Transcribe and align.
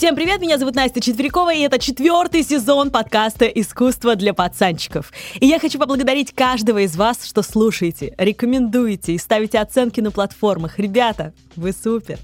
Всем 0.00 0.16
привет, 0.16 0.40
меня 0.40 0.56
зовут 0.56 0.76
Настя 0.76 0.98
Четверякова, 0.98 1.52
и 1.52 1.60
это 1.60 1.78
четвертый 1.78 2.42
сезон 2.42 2.90
подкаста 2.90 3.44
«Искусство 3.44 4.16
для 4.16 4.32
пацанчиков». 4.32 5.12
И 5.38 5.46
я 5.46 5.58
хочу 5.58 5.78
поблагодарить 5.78 6.32
каждого 6.34 6.78
из 6.78 6.96
вас, 6.96 7.26
что 7.26 7.42
слушаете, 7.42 8.14
рекомендуете 8.16 9.12
и 9.12 9.18
ставите 9.18 9.58
оценки 9.58 10.00
на 10.00 10.10
платформах. 10.10 10.78
Ребята, 10.78 11.34
вы 11.54 11.72
супер! 11.72 12.18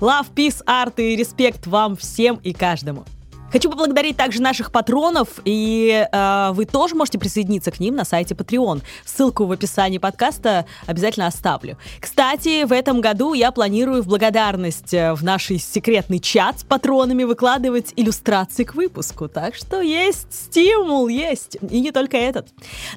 Love, 0.00 0.26
peace, 0.34 0.60
art 0.64 0.94
и 0.96 1.14
респект 1.14 1.68
вам 1.68 1.94
всем 1.94 2.34
и 2.42 2.52
каждому. 2.52 3.04
Хочу 3.52 3.68
поблагодарить 3.68 4.16
также 4.16 4.40
наших 4.40 4.70
патронов, 4.70 5.28
и 5.44 6.06
э, 6.10 6.50
вы 6.52 6.66
тоже 6.66 6.94
можете 6.94 7.18
присоединиться 7.18 7.72
к 7.72 7.80
ним 7.80 7.96
на 7.96 8.04
сайте 8.04 8.34
Patreon. 8.34 8.82
Ссылку 9.04 9.44
в 9.44 9.50
описании 9.50 9.98
подкаста 9.98 10.66
обязательно 10.86 11.26
оставлю. 11.26 11.76
Кстати, 11.98 12.62
в 12.64 12.72
этом 12.72 13.00
году 13.00 13.32
я 13.34 13.50
планирую 13.50 14.04
в 14.04 14.06
благодарность 14.06 14.94
э, 14.94 15.14
в 15.14 15.24
наш 15.24 15.46
секретный 15.46 16.20
чат 16.20 16.60
с 16.60 16.62
патронами 16.62 17.24
выкладывать 17.24 17.92
иллюстрации 17.96 18.62
к 18.62 18.76
выпуску. 18.76 19.28
Так 19.28 19.56
что 19.56 19.80
есть 19.80 20.32
стимул, 20.32 21.08
есть. 21.08 21.58
И 21.68 21.80
не 21.80 21.90
только 21.90 22.18
этот. 22.18 22.46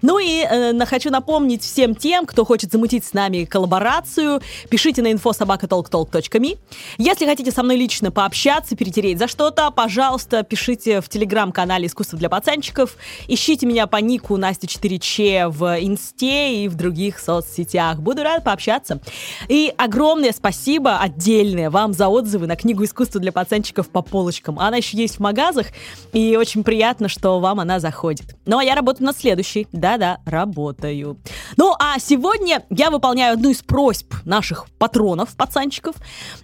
Ну 0.03 0.19
и 0.19 0.45
э, 0.47 0.85
хочу 0.85 1.09
напомнить 1.09 1.63
всем 1.63 1.95
тем, 1.95 2.27
кто 2.27 2.45
хочет 2.45 2.71
замутить 2.71 3.05
с 3.05 3.13
нами 3.13 3.45
коллаборацию, 3.45 4.39
пишите 4.69 5.01
на 5.01 5.11
infosobakatalktalk.me. 5.13 6.59
Если 6.99 7.25
хотите 7.25 7.51
со 7.51 7.63
мной 7.63 7.77
лично 7.77 8.11
пообщаться, 8.11 8.75
перетереть 8.75 9.17
за 9.17 9.27
что-то, 9.27 9.71
пожалуйста, 9.71 10.42
пишите 10.43 11.01
в 11.01 11.09
телеграм-канале 11.09 11.87
«Искусство 11.87 12.17
для 12.17 12.29
пацанчиков». 12.29 12.95
Ищите 13.27 13.65
меня 13.65 13.87
по 13.87 13.97
нику 13.97 14.37
Настя 14.37 14.67
4Ч 14.67 15.49
в 15.49 15.77
Инсте 15.79 16.63
и 16.63 16.67
в 16.67 16.75
других 16.75 17.19
соцсетях. 17.19 17.99
Буду 17.99 18.23
рад 18.23 18.43
пообщаться. 18.43 18.99
И 19.47 19.73
огромное 19.77 20.31
спасибо 20.31 20.97
отдельное 20.97 21.69
вам 21.69 21.93
за 21.93 22.07
отзывы 22.07 22.47
на 22.47 22.55
книгу 22.55 22.83
«Искусство 22.83 23.19
для 23.19 23.31
пацанчиков» 23.31 23.89
по 23.89 24.01
полочкам. 24.01 24.59
Она 24.59 24.77
еще 24.77 24.97
есть 24.97 25.17
в 25.17 25.19
магазах, 25.19 25.67
и 26.11 26.35
очень 26.35 26.63
приятно, 26.63 27.07
что 27.07 27.39
вам 27.39 27.59
она 27.59 27.79
заходит. 27.79 28.35
Ну, 28.45 28.57
а 28.57 28.63
я 28.63 28.75
работаю 28.75 29.07
над 29.07 29.17
следующей. 29.17 29.67
Да-да, 29.71 30.19
работаю. 30.25 31.17
Ну, 31.57 31.73
а 31.79 31.99
сегодня 31.99 32.63
я 32.69 32.89
выполняю 32.89 33.33
одну 33.33 33.49
из 33.49 33.61
просьб 33.61 34.13
наших 34.25 34.67
патронов, 34.77 35.35
пацанчиков. 35.35 35.95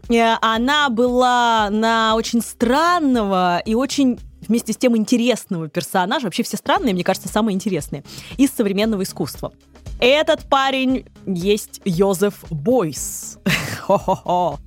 Э, 0.09 0.35
она 0.41 0.89
была 0.89 1.69
на 1.69 2.15
очень 2.15 2.41
странного 2.41 3.59
и 3.65 3.75
очень 3.75 3.88
очень 3.89 4.19
вместе 4.47 4.71
с 4.71 4.77
тем 4.77 4.95
интересного 4.95 5.67
персонажа, 5.67 6.25
вообще 6.25 6.43
все 6.43 6.57
странные, 6.57 6.93
мне 6.93 7.03
кажется, 7.03 7.27
самые 7.27 7.55
интересные, 7.55 8.03
из 8.37 8.51
современного 8.51 9.01
искусства. 9.01 9.51
Этот 9.99 10.47
парень 10.47 11.05
есть 11.25 11.81
Йозеф 11.85 12.45
Бойс. 12.51 13.39
Хо-хо-хо. 13.81 14.59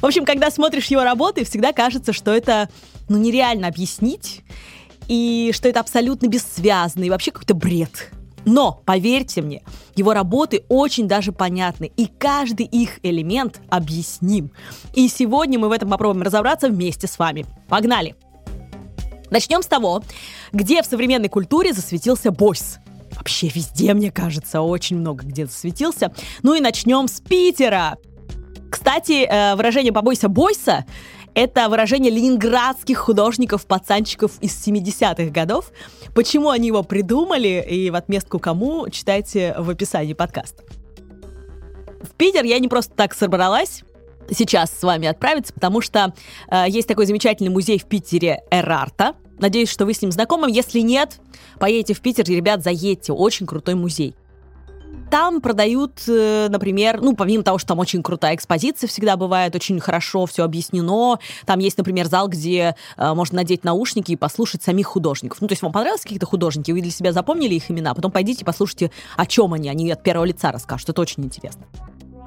В 0.00 0.06
общем, 0.06 0.24
когда 0.24 0.52
смотришь 0.52 0.86
его 0.86 1.02
работы, 1.02 1.44
всегда 1.44 1.72
кажется, 1.72 2.12
что 2.12 2.30
это 2.30 2.68
ну, 3.08 3.18
нереально 3.18 3.66
объяснить, 3.66 4.42
и 5.08 5.50
что 5.52 5.68
это 5.68 5.80
абсолютно 5.80 6.28
бессвязно, 6.28 7.02
и 7.02 7.10
вообще 7.10 7.32
какой-то 7.32 7.54
бред. 7.54 8.12
Но, 8.44 8.82
поверьте 8.86 9.42
мне, 9.42 9.62
его 9.96 10.14
работы 10.14 10.62
очень 10.68 11.08
даже 11.08 11.32
понятны, 11.32 11.90
и 11.96 12.06
каждый 12.06 12.66
их 12.66 13.00
элемент 13.02 13.60
объясним. 13.68 14.52
И 14.94 15.08
сегодня 15.08 15.58
мы 15.58 15.68
в 15.68 15.72
этом 15.72 15.90
попробуем 15.90 16.22
разобраться 16.22 16.68
вместе 16.68 17.08
с 17.08 17.18
вами. 17.18 17.44
Погнали! 17.68 18.14
Начнем 19.30 19.62
с 19.62 19.66
того, 19.66 20.02
где 20.52 20.82
в 20.82 20.86
современной 20.86 21.28
культуре 21.28 21.72
засветился 21.72 22.30
Бойс. 22.30 22.78
Вообще 23.12 23.48
везде, 23.48 23.94
мне 23.94 24.10
кажется, 24.10 24.60
очень 24.60 24.96
много 24.96 25.24
где 25.24 25.46
засветился. 25.46 26.12
Ну 26.42 26.54
и 26.54 26.60
начнем 26.60 27.08
с 27.08 27.20
Питера. 27.20 27.98
Кстати, 28.70 29.26
э, 29.28 29.56
выражение 29.56 29.92
«побойся 29.92 30.28
Бойса» 30.28 30.84
Это 31.34 31.68
выражение 31.68 32.10
ленинградских 32.10 32.98
художников-пацанчиков 32.98 34.32
из 34.40 34.66
70-х 34.66 35.30
годов. 35.30 35.70
Почему 36.14 36.50
они 36.50 36.68
его 36.68 36.82
придумали 36.82 37.64
и 37.68 37.90
в 37.90 37.94
отместку 37.94 38.40
кому, 38.40 38.88
читайте 38.90 39.54
в 39.56 39.70
описании 39.70 40.14
подкаста. 40.14 40.64
В 42.02 42.10
Питер 42.16 42.44
я 42.44 42.58
не 42.58 42.68
просто 42.68 42.94
так 42.94 43.14
собралась 43.14 43.84
сейчас 44.30 44.70
с 44.70 44.82
вами 44.82 45.08
отправиться, 45.08 45.52
потому 45.52 45.80
что 45.80 46.14
э, 46.48 46.64
есть 46.68 46.88
такой 46.88 47.06
замечательный 47.06 47.48
музей 47.50 47.78
в 47.78 47.84
Питере 47.84 48.42
Эрарта. 48.50 49.14
Надеюсь, 49.38 49.70
что 49.70 49.86
вы 49.86 49.94
с 49.94 50.02
ним 50.02 50.12
знакомы. 50.12 50.50
Если 50.50 50.80
нет, 50.80 51.18
поедете 51.58 51.94
в 51.94 52.00
Питер, 52.00 52.24
ребят, 52.24 52.62
заедьте. 52.62 53.12
Очень 53.12 53.46
крутой 53.46 53.74
музей. 53.74 54.14
Там 55.10 55.40
продают, 55.40 56.02
э, 56.06 56.46
например, 56.50 57.00
ну, 57.00 57.16
помимо 57.16 57.42
того, 57.42 57.58
что 57.58 57.68
там 57.68 57.80
очень 57.80 58.02
крутая 58.02 58.36
экспозиция 58.36 58.86
всегда 58.86 59.16
бывает, 59.16 59.56
очень 59.56 59.80
хорошо 59.80 60.26
все 60.26 60.44
объяснено. 60.44 61.18
Там 61.46 61.58
есть, 61.58 61.78
например, 61.78 62.06
зал, 62.06 62.28
где 62.28 62.76
э, 62.96 63.14
можно 63.14 63.36
надеть 63.36 63.64
наушники 63.64 64.12
и 64.12 64.16
послушать 64.16 64.62
самих 64.62 64.86
художников. 64.86 65.40
Ну, 65.40 65.48
то 65.48 65.52
есть 65.52 65.62
вам 65.62 65.72
понравились 65.72 66.02
какие-то 66.02 66.26
художники, 66.26 66.70
вы 66.70 66.80
для 66.80 66.92
себя 66.92 67.12
запомнили 67.12 67.54
их 67.54 67.70
имена, 67.70 67.94
потом 67.94 68.12
пойдите 68.12 68.44
послушайте, 68.44 68.92
о 69.16 69.26
чем 69.26 69.52
они, 69.52 69.68
они 69.68 69.90
от 69.90 70.02
первого 70.02 70.26
лица 70.26 70.52
расскажут. 70.52 70.90
Это 70.90 71.00
очень 71.00 71.24
интересно. 71.24 71.64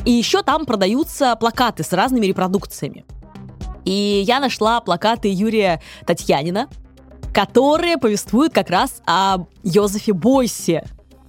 И 0.06 0.12
еще 0.12 0.44
там 0.44 0.66
продаются 0.66 1.36
плакаты 1.36 1.84
с 1.84 1.94
разными 1.94 2.26
репродукциями. 2.26 3.06
И 3.86 4.24
я 4.26 4.40
нашла 4.40 4.82
плакаты 4.82 5.32
Юрия 5.32 5.82
Татьянина, 6.06 6.68
которые 7.34 7.98
повествуют 7.98 8.54
как 8.54 8.70
раз 8.70 9.02
о 9.06 9.46
Йозефе 9.64 10.14
Бойсе. 10.14 10.84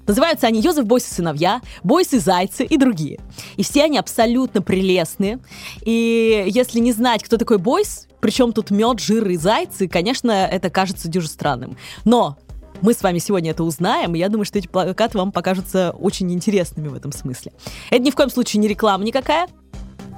Называются 0.06 0.46
они 0.46 0.60
Йозеф 0.60 0.84
Бойс 0.84 1.10
и 1.10 1.14
сыновья, 1.14 1.62
Бойс 1.82 2.12
и 2.12 2.18
зайцы 2.18 2.64
и 2.64 2.76
другие. 2.76 3.20
И 3.56 3.62
все 3.62 3.84
они 3.84 3.96
абсолютно 3.96 4.60
прелестные. 4.60 5.38
И 5.82 6.44
если 6.46 6.78
не 6.78 6.92
знать, 6.92 7.22
кто 7.22 7.38
такой 7.38 7.58
Бойс, 7.58 8.06
причем 8.20 8.52
тут 8.52 8.70
мед, 8.70 9.00
жир 9.00 9.26
и 9.28 9.36
зайцы, 9.36 9.88
конечно, 9.88 10.30
это 10.30 10.68
кажется 10.68 11.08
дюже 11.08 11.28
странным. 11.28 11.76
Но 12.04 12.36
мы 12.84 12.92
с 12.92 13.02
вами 13.02 13.18
сегодня 13.18 13.52
это 13.52 13.64
узнаем, 13.64 14.14
и 14.14 14.18
я 14.18 14.28
думаю, 14.28 14.44
что 14.44 14.58
эти 14.58 14.68
плакаты 14.68 15.16
вам 15.16 15.32
покажутся 15.32 15.92
очень 15.98 16.30
интересными 16.30 16.88
в 16.88 16.94
этом 16.94 17.12
смысле. 17.12 17.52
Это 17.90 18.02
ни 18.02 18.10
в 18.10 18.14
коем 18.14 18.28
случае 18.28 18.60
не 18.60 18.68
реклама 18.68 19.02
никакая, 19.04 19.48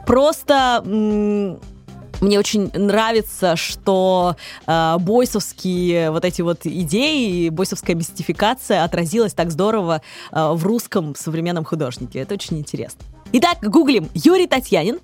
просто 0.04 0.82
мне 0.84 2.38
очень 2.38 2.70
нравится, 2.72 3.54
что 3.54 4.36
э, 4.66 4.96
бойсовские 4.98 6.10
вот 6.10 6.24
эти 6.24 6.42
вот 6.42 6.64
идеи, 6.64 7.50
бойсовская 7.50 7.94
мистификация 7.94 8.82
отразилась 8.82 9.34
так 9.34 9.52
здорово 9.52 10.00
э, 10.32 10.50
в 10.52 10.64
русском 10.64 11.14
современном 11.14 11.64
художнике. 11.64 12.20
Это 12.20 12.34
очень 12.34 12.58
интересно. 12.58 13.00
Итак, 13.32 13.58
гуглим 13.60 14.08
Юрий 14.14 14.46
Татьянин, 14.46 14.98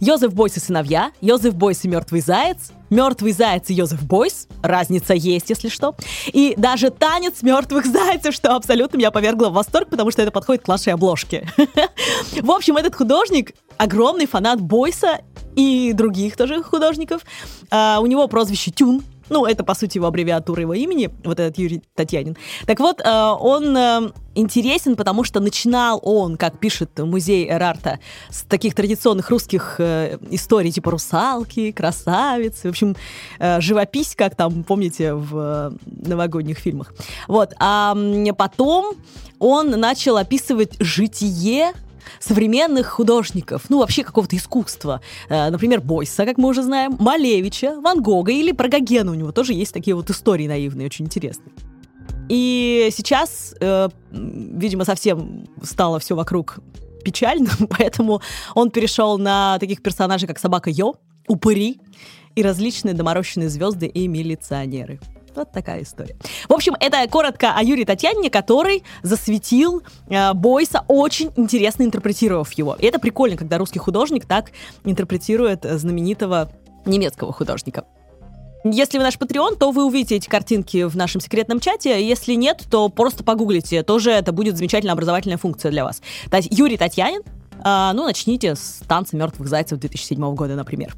Йозеф 0.00 0.32
Бойс 0.32 0.56
и 0.56 0.60
сыновья, 0.60 1.12
Йозеф 1.20 1.54
Бойс 1.54 1.84
и 1.84 1.88
мертвый 1.88 2.20
заяц, 2.20 2.72
мертвый 2.90 3.32
заяц 3.32 3.70
и 3.70 3.74
Йозеф 3.74 4.02
Бойс, 4.02 4.48
разница 4.62 5.14
есть, 5.14 5.50
если 5.50 5.68
что, 5.68 5.94
и 6.26 6.54
даже 6.56 6.90
танец 6.90 7.42
мертвых 7.42 7.86
зайцев, 7.86 8.34
что 8.34 8.54
абсолютно 8.54 8.98
меня 8.98 9.10
повергло 9.10 9.48
в 9.48 9.54
восторг, 9.54 9.88
потому 9.88 10.10
что 10.10 10.22
это 10.22 10.30
подходит 10.30 10.64
к 10.64 10.68
нашей 10.68 10.92
обложке. 10.92 11.48
В 12.40 12.50
общем, 12.50 12.76
этот 12.76 12.94
художник 12.94 13.54
огромный 13.76 14.26
фанат 14.26 14.60
Бойса 14.60 15.20
и 15.56 15.92
других 15.92 16.36
тоже 16.36 16.62
художников. 16.62 17.22
Uh, 17.70 18.00
у 18.00 18.06
него 18.06 18.26
прозвище 18.28 18.70
Тюн, 18.70 19.02
ну, 19.32 19.46
это, 19.46 19.64
по 19.64 19.74
сути, 19.74 19.98
его 19.98 20.06
аббревиатура 20.06 20.60
его 20.60 20.74
имени, 20.74 21.10
вот 21.24 21.40
этот 21.40 21.58
Юрий 21.58 21.82
Татьянин. 21.94 22.36
Так 22.66 22.78
вот, 22.80 23.00
э, 23.00 23.36
он 23.40 23.76
э, 23.76 24.12
интересен, 24.34 24.94
потому 24.94 25.24
что 25.24 25.40
начинал 25.40 26.00
он, 26.02 26.36
как 26.36 26.58
пишет 26.58 26.98
музей 26.98 27.48
Эрарта, 27.48 27.98
с 28.30 28.42
таких 28.42 28.74
традиционных 28.74 29.30
русских 29.30 29.76
э, 29.78 30.18
историй, 30.30 30.70
типа 30.70 30.90
русалки, 30.90 31.72
красавицы, 31.72 32.68
в 32.68 32.70
общем, 32.70 32.96
живопись, 33.58 34.14
как 34.16 34.36
там, 34.36 34.62
помните, 34.62 35.14
в 35.14 35.72
новогодних 35.86 36.58
фильмах. 36.58 36.94
Вот, 37.28 37.54
а 37.58 37.96
потом 38.36 38.94
он 39.38 39.70
начал 39.70 40.16
описывать 40.18 40.76
житие 40.78 41.72
современных 42.20 42.86
художников, 42.86 43.64
ну, 43.68 43.78
вообще 43.78 44.04
какого-то 44.04 44.36
искусства. 44.36 45.00
Э, 45.28 45.50
например, 45.50 45.80
Бойса, 45.80 46.24
как 46.24 46.38
мы 46.38 46.48
уже 46.48 46.62
знаем, 46.62 46.96
Малевича, 46.98 47.80
Ван 47.80 48.02
Гога 48.02 48.32
или 48.32 48.52
про 48.52 48.68
Гогена. 48.68 49.10
У 49.10 49.14
него 49.14 49.32
тоже 49.32 49.52
есть 49.52 49.72
такие 49.72 49.94
вот 49.94 50.10
истории 50.10 50.46
наивные, 50.46 50.86
очень 50.86 51.06
интересные. 51.06 51.52
И 52.28 52.88
сейчас, 52.92 53.54
э, 53.60 53.88
видимо, 54.10 54.84
совсем 54.84 55.46
стало 55.62 55.98
все 55.98 56.14
вокруг 56.14 56.58
печальным, 57.04 57.68
поэтому 57.70 58.22
он 58.54 58.70
перешел 58.70 59.18
на 59.18 59.58
таких 59.58 59.82
персонажей, 59.82 60.28
как 60.28 60.38
собака 60.38 60.70
Йо, 60.70 60.94
упыри 61.28 61.80
и 62.34 62.42
различные 62.42 62.94
доморощенные 62.94 63.48
звезды 63.48 63.86
и 63.86 64.08
милиционеры. 64.08 65.00
Вот 65.34 65.50
такая 65.52 65.82
история. 65.82 66.16
В 66.48 66.52
общем, 66.52 66.74
это 66.78 67.06
коротко 67.08 67.54
о 67.56 67.62
Юрии 67.62 67.84
Татьянине, 67.84 68.30
который 68.30 68.84
засветил 69.02 69.82
э, 70.08 70.32
Бойса, 70.34 70.84
очень 70.88 71.30
интересно 71.36 71.84
интерпретировав 71.84 72.52
его. 72.52 72.76
И 72.78 72.86
это 72.86 72.98
прикольно, 72.98 73.36
когда 73.36 73.58
русский 73.58 73.78
художник 73.78 74.26
так 74.26 74.50
интерпретирует 74.84 75.64
знаменитого 75.64 76.50
немецкого 76.84 77.32
художника. 77.32 77.84
Если 78.64 78.98
вы 78.98 79.04
наш 79.04 79.16
Patreon, 79.16 79.56
то 79.56 79.72
вы 79.72 79.84
увидите 79.84 80.16
эти 80.16 80.28
картинки 80.28 80.84
в 80.84 80.96
нашем 80.96 81.20
секретном 81.20 81.58
чате. 81.58 82.06
Если 82.06 82.34
нет, 82.34 82.62
то 82.70 82.88
просто 82.88 83.24
погуглите. 83.24 83.82
Тоже 83.82 84.12
это 84.12 84.30
будет 84.30 84.56
замечательная 84.56 84.92
образовательная 84.92 85.36
функция 85.36 85.72
для 85.72 85.82
вас. 85.82 86.00
Юрий 86.50 86.76
Татьянин, 86.76 87.22
А, 87.64 87.92
ну, 87.92 88.04
начните 88.04 88.54
с 88.56 88.80
танца 88.88 89.16
мертвых 89.16 89.48
зайцев 89.48 89.78
2007 89.78 90.34
года, 90.34 90.56
например. 90.56 90.94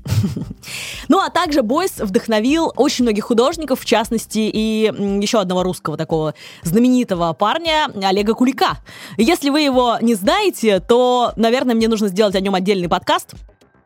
ну, 1.08 1.18
а 1.18 1.30
также 1.30 1.62
Бойс 1.62 1.98
вдохновил 1.98 2.72
очень 2.76 3.04
многих 3.04 3.24
художников, 3.24 3.80
в 3.80 3.84
частности, 3.84 4.38
и 4.38 4.90
еще 5.20 5.40
одного 5.40 5.62
русского 5.62 5.96
такого 5.96 6.34
знаменитого 6.62 7.32
парня 7.34 7.88
Олега 8.02 8.34
Кулика. 8.34 8.78
Если 9.18 9.50
вы 9.50 9.60
его 9.60 9.98
не 10.00 10.14
знаете, 10.14 10.80
то, 10.80 11.32
наверное, 11.36 11.74
мне 11.74 11.88
нужно 11.88 12.08
сделать 12.08 12.34
о 12.34 12.40
нем 12.40 12.54
отдельный 12.54 12.88
подкаст. 12.88 13.34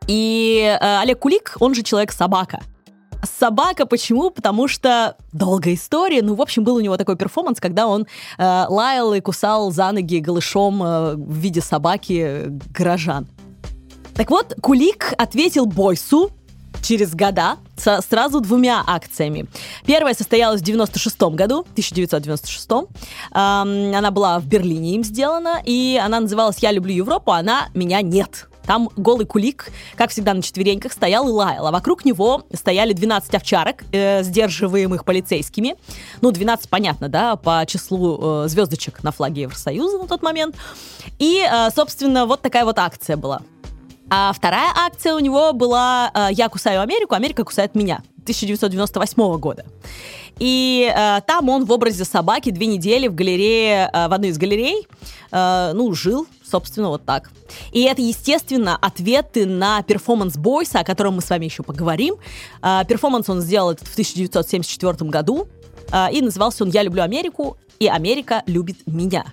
И 0.07 0.61
э, 0.63 0.99
Олег 1.01 1.19
Кулик, 1.19 1.57
он 1.59 1.75
же 1.75 1.83
человек-собака. 1.83 2.61
Собака 3.23 3.85
почему? 3.85 4.29
Потому 4.29 4.67
что 4.67 5.15
долгая 5.33 5.73
история. 5.73 6.21
Ну, 6.21 6.35
в 6.35 6.41
общем, 6.41 6.63
был 6.63 6.75
у 6.75 6.79
него 6.79 6.97
такой 6.97 7.15
перформанс, 7.17 7.59
когда 7.59 7.87
он 7.87 8.07
э, 8.37 8.65
лаял 8.69 9.13
и 9.13 9.19
кусал 9.19 9.71
за 9.71 9.91
ноги 9.91 10.19
голышом 10.19 10.81
э, 10.81 11.15
в 11.15 11.35
виде 11.35 11.61
собаки 11.61 12.45
горожан. 12.73 13.27
Так 14.15 14.29
вот, 14.31 14.55
Кулик 14.61 15.13
ответил 15.17 15.65
Бойсу 15.65 16.31
через 16.81 17.13
года 17.13 17.57
со 17.77 18.01
сразу 18.01 18.41
двумя 18.41 18.83
акциями. 18.85 19.47
Первая 19.85 20.13
состоялась 20.13 20.61
в 20.61 20.63
96 20.63 21.21
году, 21.21 21.59
1996. 21.59 22.69
Эм, 22.71 22.87
она 23.33 24.11
была 24.11 24.39
в 24.39 24.45
Берлине 24.45 24.95
им 24.95 25.03
сделана, 25.03 25.61
и 25.63 25.99
она 26.01 26.19
называлась 26.19 26.57
«Я 26.59 26.71
люблю 26.71 26.93
Европу», 26.93 27.31
она 27.31 27.69
«Меня 27.73 28.01
нет». 28.01 28.48
Там 28.69 28.87
голый 28.95 29.25
кулик, 29.25 29.71
как 29.95 30.11
всегда 30.11 30.35
на 30.35 30.43
четвереньках, 30.43 30.93
стоял 30.93 31.27
и 31.27 31.31
лаял, 31.31 31.65
а 31.65 31.71
вокруг 31.71 32.05
него 32.05 32.43
стояли 32.53 32.93
12 32.93 33.33
овчарок, 33.33 33.83
э, 33.91 34.21
сдерживаемых 34.21 35.05
полицейскими. 35.05 35.75
Ну, 36.21 36.29
12, 36.29 36.69
понятно, 36.69 37.09
да, 37.09 37.35
по 37.35 37.65
числу 37.65 38.43
э, 38.43 38.47
звездочек 38.47 39.01
на 39.01 39.11
флаге 39.11 39.41
Евросоюза 39.41 39.97
на 39.97 40.07
тот 40.07 40.21
момент. 40.21 40.55
И, 41.17 41.43
э, 41.43 41.69
собственно, 41.75 42.27
вот 42.27 42.43
такая 42.43 42.63
вот 42.63 42.77
акция 42.77 43.17
была. 43.17 43.41
А 44.11 44.31
вторая 44.33 44.71
акция 44.75 45.15
у 45.15 45.19
него 45.19 45.51
была 45.53 46.11
э, 46.13 46.27
«Я 46.33 46.47
кусаю 46.47 46.81
Америку, 46.81 47.15
Америка 47.15 47.43
кусает 47.43 47.73
меня» 47.73 48.03
1998 48.21 49.37
года. 49.39 49.65
И 50.39 50.91
э, 50.93 51.21
там 51.27 51.49
он 51.49 51.65
в 51.65 51.71
образе 51.71 52.05
собаки 52.05 52.49
две 52.49 52.65
недели 52.65 53.07
в 53.07 53.15
галерее, 53.15 53.89
э, 53.91 54.07
в 54.07 54.13
одной 54.13 54.29
из 54.31 54.37
галерей, 54.37 54.87
э, 55.31 55.71
ну, 55.73 55.93
жил, 55.93 56.27
собственно, 56.43 56.89
вот 56.89 57.03
так. 57.05 57.29
И 57.71 57.81
это, 57.83 58.01
естественно, 58.01 58.77
ответы 58.81 59.45
на 59.45 59.83
перформанс 59.83 60.37
Бойса, 60.37 60.79
о 60.79 60.83
котором 60.83 61.15
мы 61.15 61.21
с 61.21 61.29
вами 61.29 61.45
еще 61.45 61.63
поговорим. 61.63 62.15
Э, 62.61 62.81
перформанс 62.87 63.29
он 63.29 63.41
сделал 63.41 63.75
в 63.75 63.91
1974 63.91 65.09
году, 65.09 65.47
э, 65.91 66.11
и 66.13 66.21
назывался 66.21 66.63
он 66.63 66.69
«Я 66.71 66.83
люблю 66.83 67.03
Америку, 67.03 67.57
и 67.79 67.87
Америка 67.87 68.43
любит 68.45 68.77
меня». 68.85 69.25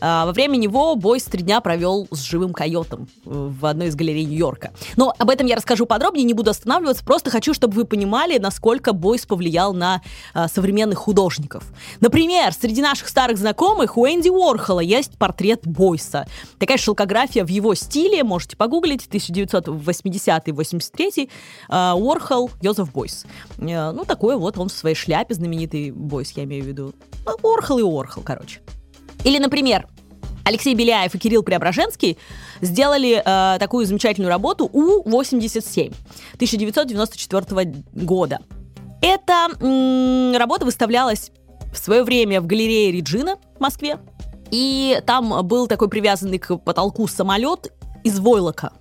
А, 0.00 0.26
во 0.26 0.32
время 0.32 0.56
него 0.56 0.96
Бойс 0.96 1.24
три 1.24 1.42
дня 1.42 1.60
провел 1.60 2.08
с 2.10 2.22
живым 2.22 2.52
койотом 2.52 3.08
в 3.24 3.66
одной 3.66 3.88
из 3.88 3.94
галерей 3.94 4.24
Нью-Йорка. 4.24 4.72
Но 4.96 5.14
об 5.18 5.30
этом 5.30 5.46
я 5.46 5.54
расскажу 5.56 5.86
подробнее, 5.86 6.24
не 6.24 6.34
буду 6.34 6.50
останавливаться, 6.50 7.04
просто 7.04 7.30
хочу, 7.30 7.54
чтобы 7.54 7.74
вы 7.74 7.84
понимали, 7.84 8.38
насколько 8.38 8.92
Бойс 8.92 9.26
повлиял 9.26 9.74
на 9.74 10.02
а, 10.34 10.48
современных 10.48 10.98
художников. 10.98 11.64
Например, 12.00 12.52
среди 12.52 12.82
наших 12.82 13.08
старых 13.08 13.38
знакомых 13.38 13.96
у 13.96 14.06
Энди 14.06 14.28
Уорхола 14.28 14.80
есть 14.80 15.16
портрет 15.18 15.60
Бойса. 15.64 16.26
Такая 16.58 16.78
шелкография 16.78 17.44
в 17.44 17.48
его 17.48 17.74
стиле, 17.74 18.24
можете 18.24 18.56
погуглить, 18.56 19.08
1980-83, 19.10 21.30
а, 21.68 21.94
Уорхол, 21.94 22.50
Йозеф 22.62 22.90
Бойс. 22.92 23.26
А, 23.58 23.92
ну, 23.92 24.04
такой 24.04 24.36
вот 24.36 24.58
он 24.58 24.68
в 24.68 24.72
своей 24.72 24.96
шляпе, 24.96 25.34
знаменитый 25.34 25.90
Бойс, 25.90 26.32
я 26.32 26.44
имею 26.44 26.64
в 26.64 26.66
виду. 26.66 26.94
Ну, 27.26 27.36
Уорхол 27.42 27.78
и 27.78 27.82
Уорхол, 27.82 28.22
короче. 28.22 28.60
Или, 29.24 29.38
например, 29.38 29.86
Алексей 30.44 30.74
Беляев 30.74 31.14
и 31.14 31.18
Кирилл 31.18 31.42
Преображенский 31.42 32.16
сделали 32.60 33.22
э, 33.24 33.58
такую 33.58 33.86
замечательную 33.86 34.30
работу 34.30 34.68
У-87 34.72 35.94
1994 36.34 37.84
года. 37.92 38.38
Эта 39.02 39.48
м- 39.60 40.36
работа 40.36 40.64
выставлялась 40.64 41.30
в 41.72 41.78
свое 41.78 42.02
время 42.02 42.40
в 42.40 42.46
галерее 42.46 42.90
Реджина 42.92 43.36
в 43.56 43.60
Москве. 43.60 43.98
И 44.50 45.00
там 45.06 45.46
был 45.46 45.68
такой 45.68 45.88
привязанный 45.88 46.38
к 46.38 46.56
потолку 46.56 47.06
самолет 47.06 47.72
из 48.02 48.18
войлока. 48.18 48.72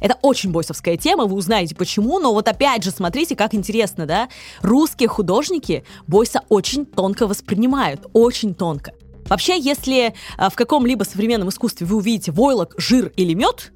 Это 0.00 0.16
очень 0.22 0.52
бойсовская 0.52 0.96
тема, 0.96 1.24
вы 1.24 1.34
узнаете 1.34 1.74
почему, 1.74 2.20
но 2.20 2.32
вот 2.32 2.46
опять 2.46 2.84
же, 2.84 2.90
смотрите, 2.90 3.34
как 3.34 3.54
интересно, 3.54 4.06
да? 4.06 4.28
Русские 4.60 5.08
художники 5.08 5.84
бойса 6.06 6.42
очень 6.48 6.86
тонко 6.86 7.26
воспринимают, 7.26 8.06
очень 8.12 8.54
тонко. 8.54 8.92
Вообще, 9.28 9.58
если 9.58 10.14
э, 10.38 10.50
в 10.50 10.54
каком-либо 10.54 11.04
современном 11.04 11.48
искусстве 11.48 11.86
вы 11.86 11.96
увидите 11.96 12.32
войлок, 12.32 12.74
жир 12.78 13.12
или 13.16 13.34
мед, 13.34 13.72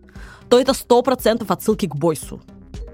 то 0.48 0.60
это 0.60 0.72
100% 0.72 1.44
отсылки 1.48 1.86
к 1.86 1.94
Бойсу. 1.94 2.42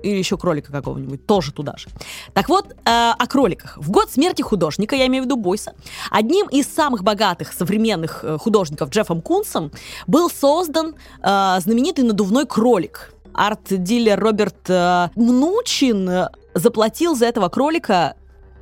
Или 0.03 0.19
еще 0.19 0.39
кролика 0.39 0.71
какого-нибудь, 0.71 1.27
тоже 1.27 1.53
туда 1.53 1.75
же. 1.77 1.89
Так 2.33 2.49
вот, 2.49 2.67
э, 2.71 2.75
о 2.85 3.27
кроликах. 3.27 3.77
В 3.79 3.91
год 3.91 4.11
смерти 4.11 4.43
художника, 4.43 4.95
я 4.95 5.07
имею 5.07 5.25
в 5.25 5.27
виду 5.27 5.37
Бойса, 5.37 5.75
одним 6.11 6.47
из 6.49 6.67
самых 6.67 7.03
богатых 7.03 7.53
современных 7.53 8.21
э, 8.23 8.39
художников 8.39 8.91
Джеффом 8.91 9.21
Кунсом 9.21 9.73
был 10.07 10.31
создан 10.31 10.95
э, 11.23 11.59
знаменитый 11.61 12.05
надувной 12.05 12.47
кролик. 12.47 13.13
Арт-дилер 13.35 14.19
Роберт 14.19 14.69
э, 14.71 15.09
Мнучин 15.17 16.29
заплатил 16.55 17.15
за 17.15 17.27
этого 17.27 17.49
кролика 17.49 18.15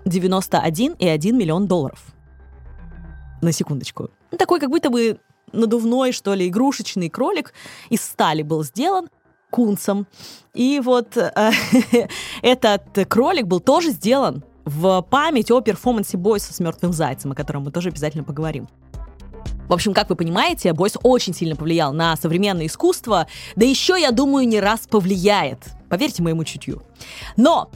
91,1 0.05 1.33
миллион 1.33 1.67
долларов 1.67 2.16
на 3.43 3.53
секундочку. 3.53 4.11
Ну, 4.31 4.39
такой 4.39 4.61
как 4.61 4.71
будто 4.71 4.91
бы 4.91 5.19
надувной, 5.53 6.13
что 6.13 6.35
ли, 6.35 6.49
игрушечный 6.49 7.09
кролик 7.09 7.53
из 7.91 8.03
стали 8.03 8.43
был 8.43 8.65
сделан 8.65 9.09
кунцем. 9.51 10.07
И 10.55 10.81
вот 10.85 11.17
э, 11.17 11.53
этот 12.43 13.07
кролик 13.09 13.47
был 13.47 13.61
тоже 13.61 13.91
сделан 13.91 14.45
в 14.65 15.03
память 15.03 15.51
о 15.51 15.61
перформансе 15.61 16.17
Бойса 16.17 16.53
с 16.53 16.61
мертвым 16.61 16.93
зайцем, 16.93 17.33
о 17.33 17.35
котором 17.35 17.65
мы 17.65 17.71
тоже 17.71 17.91
обязательно 17.91 18.25
поговорим. 18.25 18.69
В 19.69 19.73
общем, 19.73 19.95
как 19.95 20.11
вы 20.11 20.17
понимаете, 20.17 20.73
Бойс 20.73 20.97
очень 21.03 21.35
сильно 21.35 21.57
повлиял 21.57 21.93
на 21.93 22.17
современное 22.17 22.67
искусство, 22.67 23.27
да 23.57 23.65
еще, 23.65 24.01
я 24.01 24.13
думаю, 24.13 24.47
не 24.47 24.61
раз 24.61 24.87
повлияет. 24.87 25.59
Поверьте 25.89 26.23
моему 26.23 26.45
чутью. 26.45 26.83
Но 27.37 27.71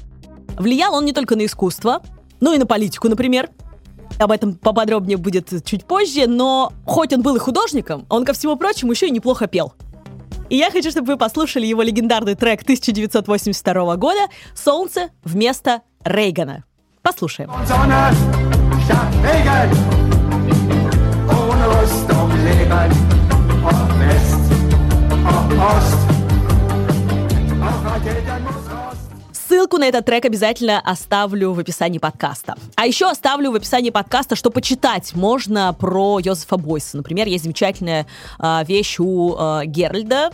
влиял 0.57 0.95
он 0.95 1.05
не 1.05 1.13
только 1.13 1.35
на 1.35 1.45
искусство, 1.45 2.03
но 2.41 2.53
и 2.53 2.59
на 2.59 2.67
политику, 2.67 3.09
например. 3.09 3.51
Об 4.21 4.33
этом 4.33 4.55
поподробнее 4.55 5.17
будет 5.17 5.49
чуть 5.65 5.87
позже, 5.87 6.27
но 6.27 6.75
хоть 6.85 7.15
он 7.15 7.23
был 7.23 7.37
и 7.37 7.39
художником, 7.39 8.05
он, 8.11 8.27
ко 8.27 8.35
всему 8.35 8.57
прочему, 8.57 8.93
еще 8.93 9.09
и 9.09 9.11
неплохо 9.11 9.47
пел. 9.47 9.73
И 10.51 10.59
я 10.59 10.71
хочу, 10.71 10.91
чтобы 10.91 11.13
вы 11.13 11.17
послушали 11.17 11.65
его 11.65 11.81
легендарный 11.81 12.35
трек 12.35 12.61
1982 12.61 13.97
года 13.97 14.21
«Солнце 14.55 15.09
вместо 15.25 15.81
Рейгана». 16.05 16.65
Послушаем. 17.01 17.51
Ost, 25.61 26.11
Ссылку 29.51 29.79
на 29.79 29.89
этот 29.89 30.05
трек 30.05 30.25
обязательно 30.27 30.79
оставлю 30.79 31.53
в 31.53 31.59
описании 31.59 31.99
подкаста. 31.99 32.55
А 32.77 32.87
еще 32.87 33.11
оставлю 33.11 33.51
в 33.51 33.57
описании 33.57 33.91
подкаста, 33.91 34.37
что 34.37 34.49
почитать 34.49 35.13
можно 35.17 35.73
про 35.73 36.21
Йозефа 36.21 36.57
Бойса. 36.57 36.97
Например, 36.99 37.27
есть 37.27 37.43
замечательная 37.43 38.07
э, 38.39 38.65
вещь 38.65 39.01
у 39.01 39.35
э, 39.37 39.63
Геральда 39.65 40.31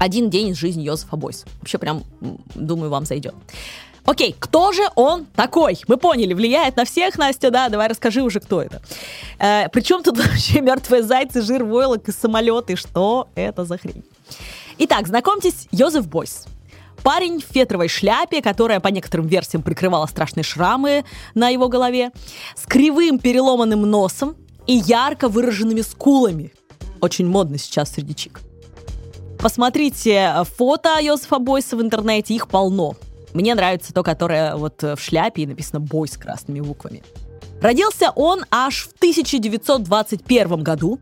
«Один 0.00 0.28
день 0.28 0.48
из 0.48 0.56
жизни 0.56 0.82
Йозефа 0.82 1.14
Бойса». 1.14 1.46
Вообще 1.60 1.78
прям, 1.78 2.02
думаю, 2.56 2.90
вам 2.90 3.04
зайдет. 3.04 3.36
Окей, 4.04 4.34
кто 4.36 4.72
же 4.72 4.82
он 4.96 5.26
такой? 5.36 5.78
Мы 5.86 5.96
поняли, 5.96 6.34
влияет 6.34 6.74
на 6.74 6.84
всех, 6.84 7.16
Настя, 7.16 7.52
да? 7.52 7.68
Давай 7.68 7.86
расскажи 7.86 8.22
уже, 8.22 8.40
кто 8.40 8.60
это. 8.60 8.82
Э, 9.38 9.68
причем 9.68 10.02
тут 10.02 10.18
вообще 10.26 10.62
мертвые 10.62 11.04
зайцы, 11.04 11.42
жир, 11.42 11.62
войлок 11.62 12.08
и 12.08 12.10
самолеты? 12.10 12.74
Что 12.74 13.28
это 13.36 13.64
за 13.64 13.78
хрень? 13.78 14.02
Итак, 14.78 15.06
знакомьтесь, 15.06 15.68
Йозеф 15.70 16.08
Бойс. 16.08 16.48
Парень 17.02 17.40
в 17.40 17.44
фетровой 17.44 17.88
шляпе, 17.88 18.42
которая 18.42 18.80
по 18.80 18.88
некоторым 18.88 19.26
версиям 19.26 19.62
прикрывала 19.62 20.06
страшные 20.06 20.44
шрамы 20.44 21.04
на 21.34 21.48
его 21.48 21.68
голове, 21.68 22.10
с 22.56 22.66
кривым 22.66 23.18
переломанным 23.18 23.82
носом 23.82 24.36
и 24.66 24.74
ярко 24.74 25.28
выраженными 25.28 25.80
скулами. 25.80 26.52
Очень 27.00 27.26
модно 27.26 27.58
сейчас 27.58 27.92
среди 27.92 28.14
чик. 28.14 28.40
Посмотрите 29.38 30.34
фото 30.56 30.98
Йосифа 31.00 31.38
Бойса 31.38 31.76
в 31.76 31.82
интернете, 31.82 32.34
их 32.34 32.48
полно. 32.48 32.96
Мне 33.34 33.54
нравится 33.54 33.94
то, 33.94 34.02
которое 34.02 34.56
вот 34.56 34.82
в 34.82 34.98
шляпе 34.98 35.42
и 35.42 35.46
написано 35.46 35.80
«Бойс» 35.80 36.16
красными 36.16 36.60
буквами. 36.60 37.02
Родился 37.60 38.10
он 38.14 38.44
аж 38.50 38.88
в 38.88 38.92
1921 38.94 40.62
году. 40.62 40.98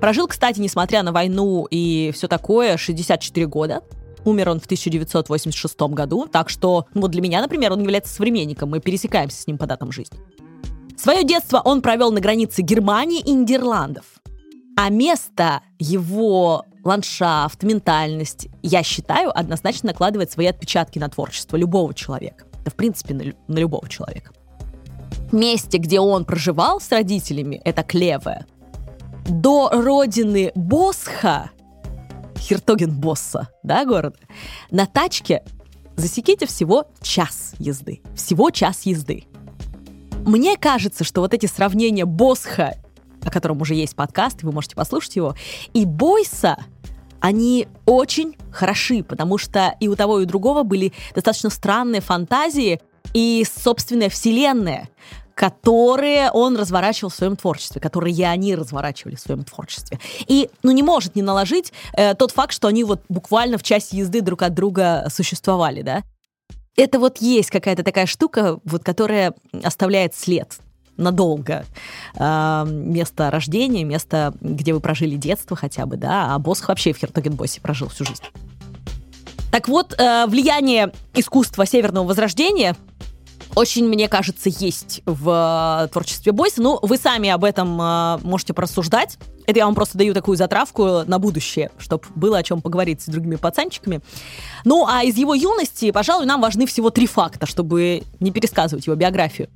Прожил, 0.00 0.26
кстати, 0.26 0.60
несмотря 0.60 1.02
на 1.02 1.12
войну 1.12 1.66
и 1.70 2.10
все 2.14 2.28
такое, 2.28 2.76
64 2.76 3.46
года. 3.46 3.82
Умер 4.26 4.50
он 4.50 4.60
в 4.60 4.64
1986 4.64 5.80
году, 5.80 6.26
так 6.26 6.50
что 6.50 6.86
ну, 6.94 7.02
вот 7.02 7.12
для 7.12 7.22
меня, 7.22 7.40
например, 7.40 7.72
он 7.72 7.80
является 7.80 8.12
современником, 8.12 8.70
мы 8.70 8.80
пересекаемся 8.80 9.40
с 9.40 9.46
ним 9.46 9.56
по 9.56 9.66
датам 9.66 9.92
жизни. 9.92 10.18
Свое 10.96 11.22
детство 11.22 11.62
он 11.64 11.80
провел 11.80 12.10
на 12.10 12.20
границе 12.20 12.62
Германии 12.62 13.20
и 13.20 13.30
Нидерландов. 13.30 14.04
А 14.76 14.88
место 14.88 15.60
его 15.78 16.64
ландшафт, 16.82 17.62
ментальность, 17.62 18.48
я 18.62 18.82
считаю, 18.82 19.36
однозначно 19.38 19.88
накладывает 19.90 20.32
свои 20.32 20.46
отпечатки 20.46 20.98
на 20.98 21.08
творчество 21.08 21.56
любого 21.56 21.94
человека. 21.94 22.46
Да, 22.64 22.70
в 22.72 22.74
принципе, 22.74 23.14
на, 23.14 23.24
на 23.46 23.58
любого 23.58 23.88
человека. 23.88 24.32
Месте, 25.30 25.78
где 25.78 26.00
он 26.00 26.24
проживал 26.24 26.80
с 26.80 26.90
родителями, 26.90 27.60
это 27.64 27.84
Клеве, 27.84 28.44
до 29.28 29.70
родины 29.70 30.50
Босха, 30.56 31.50
Хертоген 32.38 32.92
Босса, 32.92 33.48
да, 33.62 33.84
города, 33.84 34.18
на 34.70 34.86
тачке 34.86 35.42
засеките 35.96 36.46
всего 36.46 36.86
час 37.02 37.54
езды. 37.58 38.00
Всего 38.14 38.50
час 38.50 38.82
езды. 38.82 39.24
Мне 40.24 40.56
кажется, 40.56 41.04
что 41.04 41.20
вот 41.20 41.34
эти 41.34 41.46
сравнения 41.46 42.04
Босха, 42.04 42.76
о 43.22 43.30
котором 43.30 43.60
уже 43.60 43.74
есть 43.74 43.96
подкаст, 43.96 44.42
вы 44.42 44.52
можете 44.52 44.74
послушать 44.76 45.16
его, 45.16 45.34
и 45.72 45.84
Бойса, 45.84 46.56
они 47.20 47.68
очень 47.86 48.36
хороши, 48.50 49.02
потому 49.02 49.38
что 49.38 49.74
и 49.80 49.88
у 49.88 49.96
того, 49.96 50.20
и 50.20 50.24
у 50.24 50.26
другого 50.26 50.62
были 50.62 50.92
достаточно 51.14 51.50
странные 51.50 52.00
фантазии 52.00 52.80
и 53.14 53.44
собственная 53.50 54.10
вселенная, 54.10 54.88
которые 55.36 56.30
он 56.30 56.56
разворачивал 56.56 57.10
в 57.10 57.14
своем 57.14 57.36
творчестве, 57.36 57.78
которые 57.78 58.26
они 58.26 58.54
разворачивали 58.54 59.16
в 59.16 59.20
своем 59.20 59.44
творчестве. 59.44 60.00
И 60.26 60.48
ну, 60.62 60.72
не 60.72 60.82
может 60.82 61.14
не 61.14 61.20
наложить 61.20 61.74
э, 61.92 62.14
тот 62.14 62.30
факт, 62.30 62.54
что 62.54 62.68
они 62.68 62.84
вот 62.84 63.02
буквально 63.10 63.58
в 63.58 63.62
части 63.62 63.96
езды 63.96 64.22
друг 64.22 64.40
от 64.42 64.54
друга 64.54 65.06
существовали, 65.10 65.82
да. 65.82 66.02
Это 66.74 66.98
вот 66.98 67.18
есть 67.18 67.50
какая-то 67.50 67.82
такая 67.82 68.06
штука, 68.06 68.58
вот, 68.64 68.82
которая 68.82 69.34
оставляет 69.62 70.14
след 70.14 70.56
надолго. 70.96 71.66
Э, 72.14 72.64
место 72.66 73.30
рождения, 73.30 73.84
место, 73.84 74.32
где 74.40 74.72
вы 74.72 74.80
прожили 74.80 75.16
детство 75.16 75.54
хотя 75.54 75.84
бы, 75.84 75.98
да, 75.98 76.34
а 76.34 76.38
Босх 76.38 76.68
вообще 76.68 76.94
в 76.94 76.96
Хертогенбосе 76.96 77.60
прожил 77.60 77.88
всю 77.88 78.06
жизнь. 78.06 78.24
Так 79.52 79.68
вот, 79.68 79.94
э, 79.98 80.26
влияние 80.28 80.92
искусства 81.12 81.66
Северного 81.66 82.06
Возрождения 82.06 82.74
очень, 83.56 83.86
мне 83.88 84.08
кажется, 84.08 84.50
есть 84.50 85.00
в 85.06 85.84
э, 85.84 85.88
творчестве 85.88 86.32
Бойса. 86.32 86.60
Ну, 86.60 86.78
вы 86.82 86.98
сами 86.98 87.30
об 87.30 87.42
этом 87.42 87.80
э, 87.80 88.18
можете 88.22 88.52
просуждать. 88.52 89.16
Это 89.46 89.60
я 89.60 89.64
вам 89.64 89.74
просто 89.74 89.96
даю 89.96 90.12
такую 90.12 90.36
затравку 90.36 91.04
на 91.06 91.18
будущее, 91.18 91.70
чтобы 91.78 92.04
было 92.14 92.38
о 92.38 92.42
чем 92.42 92.60
поговорить 92.60 93.00
с 93.00 93.06
другими 93.06 93.36
пацанчиками. 93.36 94.00
Ну, 94.64 94.86
а 94.86 95.04
из 95.04 95.16
его 95.16 95.34
юности, 95.34 95.90
пожалуй, 95.90 96.26
нам 96.26 96.42
важны 96.42 96.66
всего 96.66 96.90
три 96.90 97.06
факта, 97.06 97.46
чтобы 97.46 98.02
не 98.20 98.30
пересказывать 98.30 98.86
его 98.86 98.96
биографию. 98.96 99.48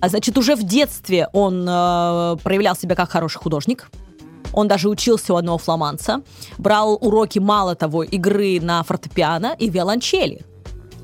А 0.00 0.08
значит, 0.08 0.38
уже 0.38 0.54
в 0.54 0.62
детстве 0.62 1.28
он 1.32 1.66
э, 1.68 2.36
проявлял 2.42 2.76
себя 2.76 2.94
как 2.94 3.10
хороший 3.10 3.38
художник. 3.38 3.90
Он 4.54 4.68
даже 4.68 4.88
учился 4.88 5.34
у 5.34 5.36
одного 5.36 5.58
фламанца, 5.58 6.22
брал 6.56 6.94
уроки, 6.94 7.38
мало 7.38 7.74
того, 7.74 8.04
игры 8.04 8.58
на 8.60 8.82
фортепиано 8.82 9.54
и 9.58 9.68
виолончели. 9.68 10.46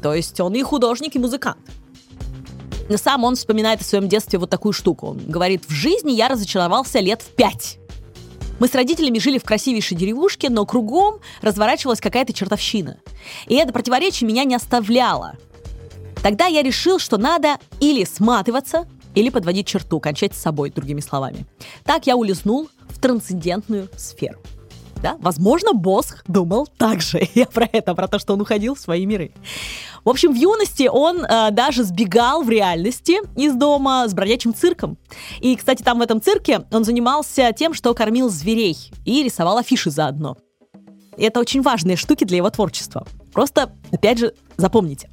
То 0.03 0.15
есть 0.15 0.41
он 0.41 0.55
и 0.55 0.63
художник, 0.63 1.17
и 1.17 1.19
музыкант. 1.19 1.59
Сам 2.97 3.25
он 3.25 3.37
вспоминает 3.37 3.81
о 3.81 3.85
своем 3.85 4.09
детстве 4.09 4.39
вот 4.39 4.51
такую 4.51 4.73
штуку. 4.73 5.09
Он 5.09 5.19
говорит, 5.19 5.65
в 5.67 5.73
жизни 5.73 6.13
я 6.13 6.29
разочаровался 6.29 7.01
лет 7.01 7.23
в 7.23 7.35
пять. 7.35 7.79
Мы 8.61 8.69
с 8.69 8.75
родителями 8.75 9.19
жили 9.19 9.39
в 9.39 9.45
красивейшей 9.45 9.97
деревушке, 9.97 10.49
но 10.49 10.65
кругом 10.65 11.19
разворачивалась 11.43 12.01
какая-то 12.01 12.33
чертовщина. 12.33 12.99
И 13.47 13.55
это 13.55 13.73
противоречие 13.73 14.29
меня 14.29 14.45
не 14.45 14.55
оставляло. 14.55 15.35
Тогда 16.23 16.47
я 16.47 16.63
решил, 16.63 16.99
что 16.99 17.19
надо 17.19 17.59
или 17.81 18.05
сматываться, 18.05 18.87
или 19.15 19.29
подводить 19.29 19.67
черту, 19.67 20.01
кончать 20.01 20.35
с 20.35 20.41
собой, 20.41 20.71
другими 20.71 21.01
словами. 21.01 21.47
Так 21.85 22.07
я 22.07 22.17
улизнул 22.17 22.69
в 22.89 23.01
трансцендентную 23.01 23.89
сферу. 23.97 24.39
Да? 25.03 25.17
Возможно, 25.21 25.75
Босх 25.75 26.25
думал 26.27 26.67
так 26.79 27.03
же. 27.03 27.29
Я 27.35 27.45
про 27.45 27.69
это, 27.71 27.95
про 27.95 28.09
то, 28.09 28.19
что 28.19 28.33
он 28.33 28.41
уходил 28.41 28.75
в 28.75 28.81
свои 28.81 29.05
миры. 29.05 29.33
В 30.05 30.11
общем, 30.11 30.33
в 30.33 30.37
юности 30.37 30.89
он 30.91 31.25
э, 31.25 31.51
даже 31.51 31.83
сбегал 31.83 32.43
в 32.43 32.51
реальности 32.51 33.17
из 33.37 33.55
дома 33.55 34.07
с 34.07 34.13
бродячим 34.15 34.55
цирком. 34.55 34.99
И, 35.41 35.57
кстати, 35.57 35.83
там 35.83 35.99
в 35.99 36.03
этом 36.03 36.21
цирке 36.21 36.67
он 36.71 36.85
занимался 36.85 37.53
тем, 37.57 37.73
что 37.73 37.95
кормил 37.95 38.29
зверей 38.29 38.77
и 39.05 39.23
рисовал 39.23 39.59
афиши 39.59 39.91
заодно. 39.91 40.37
Это 41.17 41.41
очень 41.41 41.63
важные 41.63 41.97
штуки 41.97 42.25
для 42.25 42.39
его 42.39 42.51
творчества. 42.51 43.07
Просто, 43.33 43.73
опять 43.93 44.19
же, 44.19 44.35
запомните. 44.57 45.09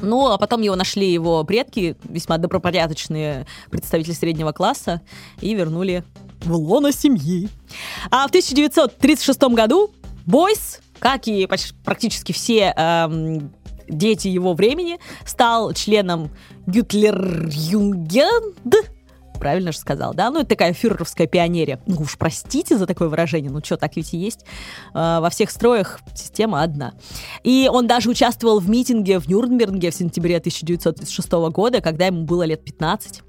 Ну, 0.00 0.28
а 0.28 0.38
потом 0.38 0.62
его 0.62 0.76
нашли 0.76 1.12
его 1.12 1.42
предки, 1.44 1.96
весьма 2.04 2.38
добропорядочные 2.38 3.46
представители 3.70 4.12
среднего 4.12 4.52
класса, 4.52 5.02
и 5.40 5.54
вернули 5.54 6.04
в 6.44 6.54
лоно 6.54 6.92
семьи. 6.92 7.48
А 8.10 8.26
в 8.26 8.30
1936 8.30 9.42
году 9.54 9.90
Бойс, 10.24 10.80
как 10.98 11.26
и 11.26 11.46
почти, 11.46 11.74
практически 11.84 12.32
все 12.32 12.74
эм, 12.76 13.52
дети 13.88 14.28
его 14.28 14.54
времени, 14.54 14.98
стал 15.24 15.72
членом 15.72 16.30
Гитлер-Югенд, 16.66 18.56
правильно 19.38 19.72
же 19.72 19.78
сказала, 19.78 20.14
да? 20.14 20.30
Ну, 20.30 20.40
это 20.40 20.50
такая 20.50 20.72
фюреровская 20.72 21.26
пионерия. 21.26 21.80
Ну 21.86 22.00
уж 22.00 22.18
простите 22.18 22.76
за 22.76 22.86
такое 22.86 23.08
выражение, 23.08 23.50
ну 23.50 23.60
что, 23.64 23.76
так 23.76 23.96
ведь 23.96 24.12
и 24.12 24.18
есть. 24.18 24.44
Э, 24.94 25.20
во 25.20 25.30
всех 25.30 25.50
строях 25.50 26.00
система 26.14 26.62
одна. 26.62 26.94
И 27.42 27.68
он 27.72 27.86
даже 27.86 28.10
участвовал 28.10 28.60
в 28.60 28.68
митинге 28.68 29.18
в 29.18 29.28
Нюрнберге 29.28 29.90
в 29.90 29.94
сентябре 29.94 30.36
1936 30.36 31.32
года, 31.50 31.80
когда 31.80 32.06
ему 32.06 32.24
было 32.24 32.42
лет 32.42 32.64
15. 32.64 33.22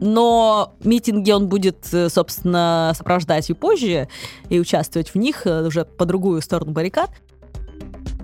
Но 0.00 0.74
митинги 0.82 1.30
он 1.30 1.48
будет, 1.48 1.92
э, 1.92 2.08
собственно, 2.08 2.92
сопровождать 2.96 3.48
и 3.50 3.54
позже, 3.54 4.08
и 4.48 4.58
участвовать 4.58 5.10
в 5.10 5.16
них 5.16 5.46
э, 5.46 5.64
уже 5.64 5.84
по 5.84 6.04
другую 6.04 6.42
сторону 6.42 6.72
баррикад. 6.72 7.10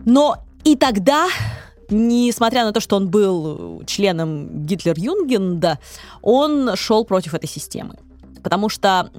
Но 0.04 0.47
и 0.68 0.76
тогда, 0.76 1.28
несмотря 1.88 2.64
на 2.64 2.72
то, 2.72 2.80
что 2.80 2.96
он 2.96 3.08
был 3.08 3.82
членом 3.86 4.66
Гитлер-Югенда, 4.66 5.78
он 6.20 6.76
шел 6.76 7.06
против 7.06 7.32
этой 7.32 7.48
системы. 7.48 7.96
Потому 8.42 8.68
что 8.68 9.10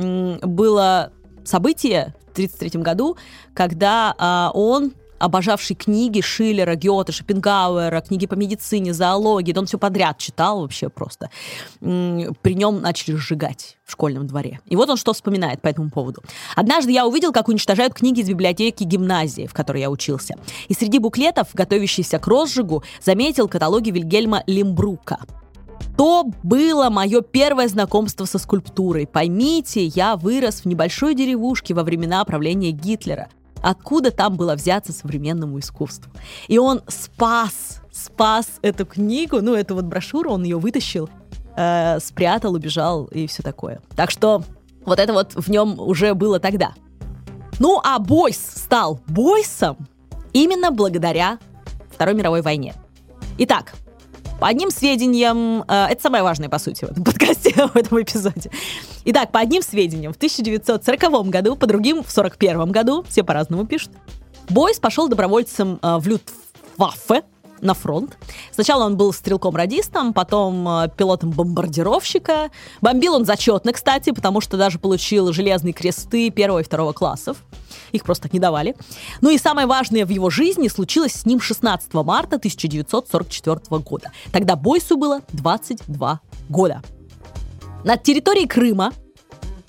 было 0.43 1.11
событие 1.43 2.13
в 2.27 2.31
1933 2.33 2.81
году, 2.81 3.17
когда 3.55 4.13
а, 4.17 4.51
он 4.53 4.93
обожавший 5.19 5.75
книги 5.75 6.21
Шиллера, 6.21 6.75
Гёте, 6.75 7.11
Шопенгауэра, 7.11 8.01
книги 8.01 8.25
по 8.25 8.35
медицине, 8.35 8.93
зоологии, 8.93 9.51
да 9.51 9.61
он 9.61 9.67
все 9.67 9.77
подряд 9.77 10.17
читал 10.17 10.61
вообще 10.61 10.89
просто. 10.89 11.29
При 11.79 12.53
нем 12.53 12.81
начали 12.81 13.15
сжигать 13.15 13.77
в 13.85 13.91
школьном 13.91 14.27
дворе. 14.27 14.59
И 14.65 14.75
вот 14.75 14.89
он 14.89 14.97
что 14.97 15.13
вспоминает 15.13 15.61
по 15.61 15.67
этому 15.67 15.89
поводу. 15.89 16.23
«Однажды 16.55 16.91
я 16.91 17.05
увидел, 17.05 17.31
как 17.31 17.47
уничтожают 17.47 17.93
книги 17.93 18.21
из 18.21 18.29
библиотеки 18.29 18.83
гимназии, 18.83 19.47
в 19.47 19.53
которой 19.53 19.81
я 19.81 19.89
учился. 19.89 20.35
И 20.67 20.73
среди 20.73 20.99
буклетов, 20.99 21.49
готовящихся 21.53 22.19
к 22.19 22.27
розжигу, 22.27 22.83
заметил 23.03 23.47
каталоги 23.47 23.91
Вильгельма 23.91 24.43
Лимбрука. 24.47 25.19
То 25.97 26.25
было 26.43 26.89
мое 26.89 27.21
первое 27.21 27.67
знакомство 27.67 28.25
со 28.25 28.37
скульптурой. 28.37 29.05
Поймите, 29.05 29.85
я 29.85 30.15
вырос 30.15 30.61
в 30.61 30.65
небольшой 30.65 31.13
деревушке 31.13 31.73
во 31.73 31.83
времена 31.83 32.23
правления 32.23 32.71
Гитлера. 32.71 33.27
Откуда 33.61 34.11
там 34.11 34.37
было 34.37 34.55
взяться 34.55 34.93
современному 34.93 35.59
искусству? 35.59 36.11
И 36.47 36.57
он 36.57 36.81
спас, 36.87 37.81
спас 37.91 38.47
эту 38.61 38.85
книгу, 38.85 39.41
ну, 39.41 39.55
эту 39.55 39.75
вот 39.75 39.85
брошюру, 39.85 40.31
он 40.31 40.43
ее 40.43 40.57
вытащил, 40.57 41.09
э, 41.55 41.99
спрятал, 41.99 42.53
убежал 42.53 43.05
и 43.05 43.27
все 43.27 43.43
такое. 43.43 43.81
Так 43.95 44.11
что 44.11 44.43
вот 44.85 44.99
это 44.99 45.13
вот 45.13 45.33
в 45.35 45.49
нем 45.49 45.79
уже 45.79 46.13
было 46.13 46.39
тогда. 46.39 46.73
Ну, 47.59 47.81
а 47.83 47.99
Бойс 47.99 48.37
стал 48.37 49.01
Бойсом 49.07 49.77
именно 50.31 50.71
благодаря 50.71 51.39
Второй 51.91 52.15
мировой 52.15 52.41
войне. 52.41 52.73
Итак, 53.39 53.73
по 54.39 54.47
одним 54.47 54.71
сведениям, 54.71 55.63
э, 55.67 55.87
это 55.89 56.01
самое 56.01 56.23
важное, 56.23 56.47
по 56.47 56.59
сути, 56.59 56.85
в 56.85 56.91
этом 56.91 57.03
подкасте, 57.05 57.53
в 57.67 57.75
этом 57.75 58.01
эпизоде. 58.01 58.49
Итак, 59.05 59.31
по 59.31 59.39
одним 59.39 59.61
сведениям, 59.61 60.13
в 60.13 60.17
1940 60.17 61.29
году, 61.29 61.55
по 61.55 61.67
другим 61.67 62.03
в 62.03 62.11
1941 62.11 62.71
году, 62.71 63.05
все 63.07 63.23
по-разному 63.23 63.65
пишут, 63.65 63.91
Бойс 64.49 64.79
пошел 64.79 65.07
добровольцем 65.07 65.79
э, 65.81 65.97
в 65.97 66.07
Люфтваффе, 66.07 67.23
на 67.61 67.73
фронт. 67.73 68.17
Сначала 68.51 68.85
он 68.85 68.97
был 68.97 69.13
стрелком-радистом, 69.13 70.13
потом 70.13 70.67
э, 70.67 70.89
пилотом 70.95 71.31
бомбардировщика. 71.31 72.51
Бомбил 72.81 73.15
он 73.15 73.25
зачетно, 73.25 73.73
кстати, 73.73 74.11
потому 74.11 74.41
что 74.41 74.57
даже 74.57 74.79
получил 74.79 75.31
железные 75.33 75.73
кресты 75.73 76.29
первого 76.29 76.59
и 76.59 76.63
второго 76.63 76.93
классов. 76.93 77.37
Их 77.91 78.03
просто 78.03 78.29
не 78.31 78.39
давали. 78.39 78.75
Ну 79.21 79.29
и 79.29 79.37
самое 79.37 79.67
важное 79.67 80.05
в 80.05 80.09
его 80.09 80.29
жизни 80.29 80.67
случилось 80.67 81.13
с 81.13 81.25
ним 81.25 81.39
16 81.39 81.93
марта 81.93 82.37
1944 82.37 83.81
года. 83.81 84.11
Тогда 84.31 84.55
Бойсу 84.55 84.97
было 84.97 85.21
22 85.33 86.21
года. 86.49 86.81
На 87.83 87.95
территории 87.97 88.45
Крыма 88.45 88.91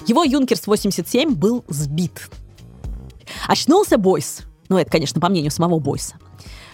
его 0.07 0.25
Юнкерс-87 0.25 1.35
был 1.35 1.65
сбит. 1.69 2.29
Очнулся 3.47 3.99
Бойс, 3.99 4.41
ну 4.69 4.79
это, 4.79 4.91
конечно, 4.91 5.21
по 5.21 5.29
мнению 5.29 5.53
самого 5.53 5.79
Бойса, 5.79 6.17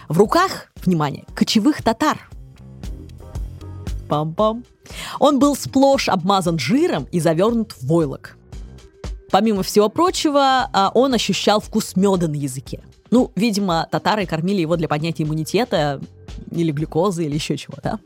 в 0.09 0.17
руках, 0.17 0.71
внимание, 0.83 1.25
кочевых 1.35 1.83
татар. 1.83 2.29
Пам-пам. 4.09 4.65
Он 5.19 5.37
был 5.37 5.55
сплошь 5.55 6.09
обмазан 6.09 6.57
жиром 6.57 7.07
и 7.11 7.19
завернут 7.19 7.73
в 7.73 7.85
войлок. 7.85 8.37
помимо 9.29 9.61
всего 9.61 9.89
прочего, 9.89 10.69
а, 10.71 10.89
он 10.93 11.13
ощущал 11.13 11.59
вкус 11.59 11.97
меда 11.97 12.29
на 12.29 12.35
языке. 12.35 12.81
Ну, 13.11 13.31
видимо, 13.35 13.85
татары 13.91 14.25
кормили 14.25 14.61
его 14.61 14.77
для 14.77 14.87
поднятия 14.87 15.23
иммунитета 15.23 16.01
или 16.51 16.71
глюкозы, 16.71 17.25
или 17.25 17.35
еще 17.35 17.57
чего, 17.57 17.75
да? 17.83 17.99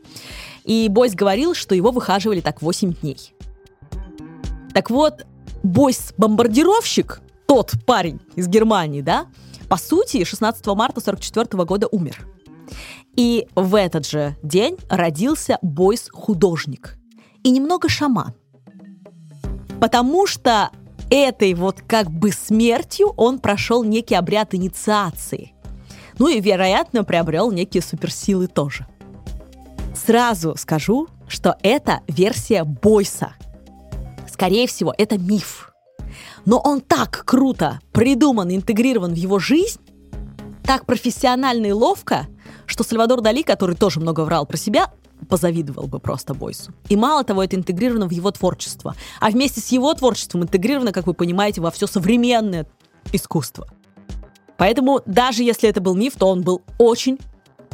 И 0.64 0.88
Бойс 0.88 1.14
говорил, 1.14 1.54
что 1.54 1.74
его 1.74 1.90
выхаживали 1.90 2.40
так 2.40 2.62
8 2.62 2.94
дней. 2.94 3.34
Так 4.72 4.90
вот, 4.90 5.26
Бойс-бомбардировщик, 5.62 7.20
тот 7.46 7.72
парень 7.86 8.20
из 8.36 8.48
Германии, 8.48 9.00
да, 9.00 9.26
по 9.68 9.76
сути, 9.76 10.24
16 10.24 10.66
марта 10.68 11.00
44 11.00 11.64
года 11.64 11.88
умер. 11.90 12.26
И 13.16 13.46
в 13.54 13.74
этот 13.74 14.06
же 14.06 14.36
день 14.42 14.76
родился 14.88 15.58
Бойс-художник. 15.62 16.96
И 17.42 17.50
немного 17.50 17.88
шаман. 17.88 18.34
Потому 19.80 20.26
что 20.26 20.70
этой 21.10 21.54
вот 21.54 21.82
как 21.86 22.10
бы 22.10 22.32
смертью 22.32 23.12
он 23.16 23.38
прошел 23.38 23.84
некий 23.84 24.14
обряд 24.14 24.54
инициации. 24.54 25.52
Ну 26.18 26.28
и, 26.28 26.40
вероятно, 26.40 27.04
приобрел 27.04 27.50
некие 27.50 27.82
суперсилы 27.82 28.46
тоже. 28.46 28.86
Сразу 29.94 30.54
скажу, 30.56 31.08
что 31.28 31.56
это 31.62 32.00
версия 32.08 32.64
Бойса. 32.64 33.34
Скорее 34.30 34.66
всего, 34.66 34.94
это 34.96 35.18
миф. 35.18 35.72
Но 36.44 36.58
он 36.58 36.80
так 36.80 37.22
круто 37.24 37.80
придуман 37.92 38.48
и 38.50 38.56
интегрирован 38.56 39.12
в 39.12 39.16
его 39.16 39.38
жизнь, 39.38 39.80
так 40.64 40.86
профессионально 40.86 41.66
и 41.66 41.72
ловко, 41.72 42.26
что 42.66 42.84
Сальвадор 42.84 43.20
Дали, 43.20 43.42
который 43.42 43.76
тоже 43.76 44.00
много 44.00 44.22
врал 44.24 44.46
про 44.46 44.56
себя, 44.56 44.90
позавидовал 45.28 45.86
бы 45.86 45.98
просто 46.00 46.34
Бойсу. 46.34 46.72
И 46.88 46.96
мало 46.96 47.22
того, 47.24 47.44
это 47.44 47.56
интегрировано 47.56 48.08
в 48.08 48.12
его 48.12 48.30
творчество. 48.30 48.94
А 49.20 49.30
вместе 49.30 49.60
с 49.60 49.68
его 49.68 49.92
творчеством 49.94 50.42
интегрировано, 50.42 50.92
как 50.92 51.06
вы 51.06 51.14
понимаете, 51.14 51.60
во 51.60 51.70
все 51.70 51.86
современное 51.86 52.66
искусство. 53.12 53.68
Поэтому 54.56 55.00
даже 55.06 55.42
если 55.42 55.68
это 55.68 55.80
был 55.80 55.94
миф, 55.94 56.14
то 56.16 56.28
он 56.28 56.42
был 56.42 56.62
очень 56.78 57.18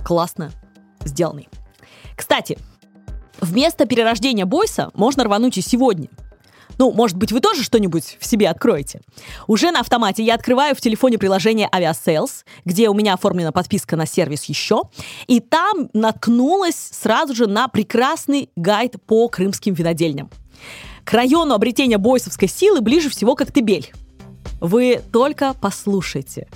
классно 0.05 0.51
сделанный. 1.05 1.49
Кстати, 2.19 2.59
вместо 3.41 3.87
перерождения 3.87 4.45
Бойса 4.45 4.91
можно 4.93 5.25
рвануть 5.25 5.57
и 5.57 5.63
сегодня– 5.63 6.09
ну, 6.79 6.93
может 6.93 7.17
быть, 7.17 7.33
вы 7.33 7.41
тоже 7.41 7.65
что-нибудь 7.65 8.17
в 8.21 8.25
себе 8.25 8.49
откроете? 8.49 9.01
Уже 9.49 9.73
на 9.73 9.81
автомате 9.81 10.23
я 10.23 10.35
открываю 10.35 10.77
в 10.77 10.81
телефоне 10.81 11.19
приложение 11.19 11.69
Aviasales, 11.69 12.45
где 12.65 12.89
у 12.89 12.95
меня 12.95 13.15
оформлена 13.15 13.51
подписка 13.51 13.97
на 13.97 14.07
сервис 14.07 14.45
еще, 14.45 14.83
и 15.27 15.41
там 15.41 15.91
наткнулась 15.93 16.77
сразу 16.93 17.35
же 17.35 17.47
на 17.47 17.67
прекрасный 17.67 18.51
гайд 18.55 18.95
по 19.07 19.29
крымским 19.29 19.75
винодельням. 19.75 20.31
К 21.05 21.13
району 21.15 21.55
обретения 21.55 21.99
бойсовской 21.99 22.49
силы 22.49 22.81
ближе 22.81 23.11
всего 23.11 23.35
Коктебель. 23.35 23.93
Вы 24.61 25.03
только 25.13 25.55
послушайте. 25.61 26.49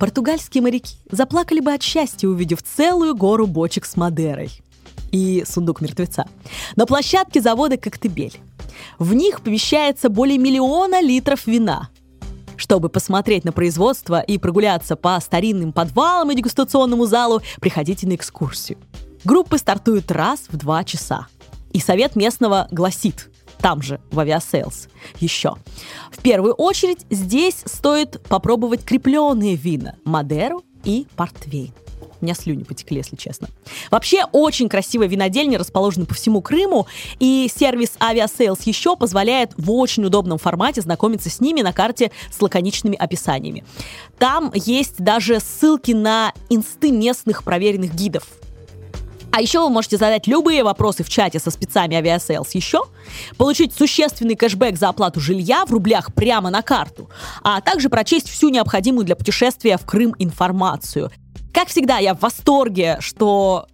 Португальские 0.00 0.62
моряки 0.62 0.96
заплакали 1.10 1.60
бы 1.60 1.72
от 1.72 1.82
счастья, 1.82 2.26
увидев 2.26 2.62
целую 2.62 3.14
гору 3.14 3.46
бочек 3.46 3.84
с 3.84 3.96
Мадерой 3.96 4.50
и 5.12 5.44
сундук 5.46 5.80
мертвеца. 5.80 6.26
На 6.76 6.86
площадке 6.86 7.40
завода 7.40 7.76
«Коктебель» 7.76 8.40
В 8.98 9.14
них 9.14 9.40
помещается 9.40 10.08
более 10.08 10.38
миллиона 10.38 11.00
литров 11.00 11.46
вина. 11.46 11.88
Чтобы 12.56 12.88
посмотреть 12.88 13.44
на 13.44 13.52
производство 13.52 14.20
и 14.20 14.38
прогуляться 14.38 14.96
по 14.96 15.18
старинным 15.20 15.72
подвалам 15.72 16.30
и 16.30 16.36
дегустационному 16.36 17.06
залу, 17.06 17.42
приходите 17.60 18.06
на 18.06 18.14
экскурсию. 18.14 18.78
Группы 19.24 19.58
стартуют 19.58 20.10
раз 20.12 20.44
в 20.48 20.56
два 20.56 20.84
часа. 20.84 21.26
И 21.72 21.80
совет 21.80 22.14
местного 22.14 22.68
гласит, 22.70 23.30
там 23.58 23.82
же, 23.82 24.00
в 24.12 24.20
Aviasales, 24.20 24.88
еще. 25.18 25.56
В 26.12 26.22
первую 26.22 26.54
очередь 26.54 27.04
здесь 27.10 27.56
стоит 27.64 28.22
попробовать 28.28 28.84
крепленые 28.84 29.56
вина– 29.56 29.96
Мадеру 30.04 30.62
и 30.84 31.08
Портвейн. 31.16 31.72
У 32.20 32.24
меня 32.24 32.34
слюни 32.34 32.62
потекли, 32.62 32.98
если 32.98 33.16
честно. 33.16 33.48
Вообще, 33.90 34.24
очень 34.32 34.68
красивые 34.68 35.08
винодельни 35.08 35.58
расположены 35.58 36.06
по 36.06 36.14
всему 36.14 36.42
Крыму, 36.42 36.86
и 37.18 37.50
сервис 37.54 37.92
Aviasales 38.00 38.60
еще 38.64 38.96
позволяет 38.96 39.52
в 39.56 39.70
очень 39.70 40.04
удобном 40.04 40.38
формате 40.38 40.80
знакомиться 40.80 41.30
с 41.30 41.40
ними 41.40 41.62
на 41.62 41.72
карте 41.72 42.10
с 42.30 42.40
лаконичными 42.40 42.96
описаниями. 42.96 43.64
Там 44.18 44.52
есть 44.54 44.96
даже 44.98 45.40
ссылки 45.40 45.92
на 45.92 46.32
инсты 46.50 46.90
местных 46.90 47.44
проверенных 47.44 47.94
гидов. 47.94 48.24
А 49.36 49.40
еще 49.40 49.58
вы 49.58 49.68
можете 49.68 49.96
задать 49.96 50.28
любые 50.28 50.62
вопросы 50.62 51.02
в 51.02 51.08
чате 51.08 51.40
со 51.40 51.50
спецами 51.50 51.96
Aviasales 51.96 52.46
еще, 52.52 52.82
получить 53.36 53.74
существенный 53.74 54.36
кэшбэк 54.36 54.76
за 54.76 54.90
оплату 54.90 55.18
жилья 55.18 55.64
в 55.66 55.72
рублях 55.72 56.14
прямо 56.14 56.50
на 56.50 56.62
карту, 56.62 57.10
а 57.42 57.60
также 57.60 57.88
прочесть 57.88 58.28
всю 58.28 58.50
необходимую 58.50 59.04
для 59.04 59.16
путешествия 59.16 59.76
в 59.76 59.84
Крым 59.84 60.14
информацию. 60.20 61.10
Как 61.54 61.68
всегда, 61.68 61.98
я 61.98 62.14
в 62.14 62.20
восторге, 62.20 62.96
что 62.98 63.68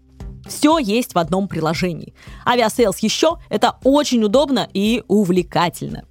все 0.47 0.79
есть 0.79 1.15
в 1.15 1.19
одном 1.19 1.49
приложении. 1.49 2.15
Aviasales 2.47 2.99
еще— 2.99 3.39
это 3.49 3.79
очень 3.85 4.23
удобно 4.23 4.69
и 4.75 5.03
увлекательно. 5.09 6.05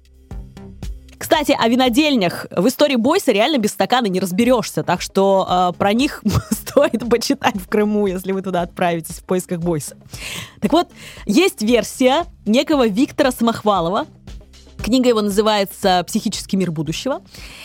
Кстати, 1.16 1.56
о 1.56 1.68
винодельнях. 1.68 2.46
В 2.50 2.66
истории 2.66 2.96
Бойса 2.96 3.30
реально 3.30 3.58
без 3.58 3.70
стакана 3.70 4.06
не 4.06 4.18
разберешься, 4.18 4.82
так 4.82 5.00
что 5.00 5.46
э, 5.48 5.78
про 5.78 5.92
них 5.92 6.24
стоит 6.50 7.08
почитать 7.08 7.56
в 7.56 7.68
Крыму, 7.68 8.08
если 8.08 8.32
вы 8.32 8.42
туда 8.42 8.62
отправитесь 8.62 9.16
в 9.16 9.24
поисках 9.24 9.60
Бойса. 9.60 9.96
Так 10.60 10.72
вот, 10.72 10.88
есть 11.26 11.62
версия 11.62 12.24
некого 12.46 12.88
Виктора 12.88 13.30
Самохвалова, 13.30 14.06
Книга 14.82 15.08
его 15.08 15.20
называется 15.20 16.02
«Психический 16.06 16.56
мир 16.56 16.70
будущего». 16.70 17.22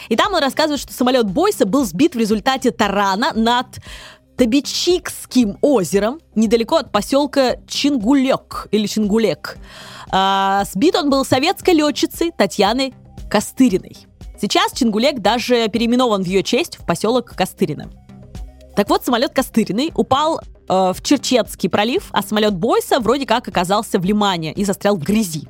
И 0.09 0.15
там 0.15 0.33
он 0.33 0.41
рассказывает, 0.41 0.81
что 0.81 0.93
самолет 0.93 1.25
Бойса 1.29 1.65
был 1.65 1.85
сбит 1.85 2.15
в 2.15 2.19
результате 2.19 2.71
тарана 2.71 3.31
над 3.33 3.67
Табичикским 4.37 5.57
озером, 5.61 6.19
недалеко 6.35 6.75
от 6.75 6.91
поселка 6.91 7.55
Чингулек 7.67 8.67
или 8.71 8.85
Чингулек. 8.85 9.57
А, 10.11 10.63
сбит 10.65 10.95
он 10.95 11.09
был 11.09 11.23
советской 11.23 11.73
летчицей 11.73 12.31
Татьяной 12.37 12.93
Костыриной. 13.29 13.95
Сейчас 14.39 14.73
Чингулек 14.73 15.19
даже 15.19 15.69
переименован 15.69 16.23
в 16.23 16.27
ее 16.27 16.43
честь 16.43 16.77
в 16.77 16.85
поселок 16.85 17.33
Костырина. 17.35 17.89
Так 18.75 18.89
вот, 18.89 19.05
самолет 19.05 19.31
Костыриной 19.31 19.91
упал 19.95 20.41
э, 20.67 20.93
в 20.93 21.01
Черчетский 21.01 21.69
пролив, 21.69 22.09
а 22.11 22.21
самолет 22.21 22.55
Бойса 22.55 22.99
вроде 22.99 23.25
как 23.25 23.47
оказался 23.47 23.99
в 23.99 24.05
Лимане 24.05 24.53
и 24.53 24.63
застрял 24.65 24.95
в 24.95 25.03
грязи. 25.03 25.47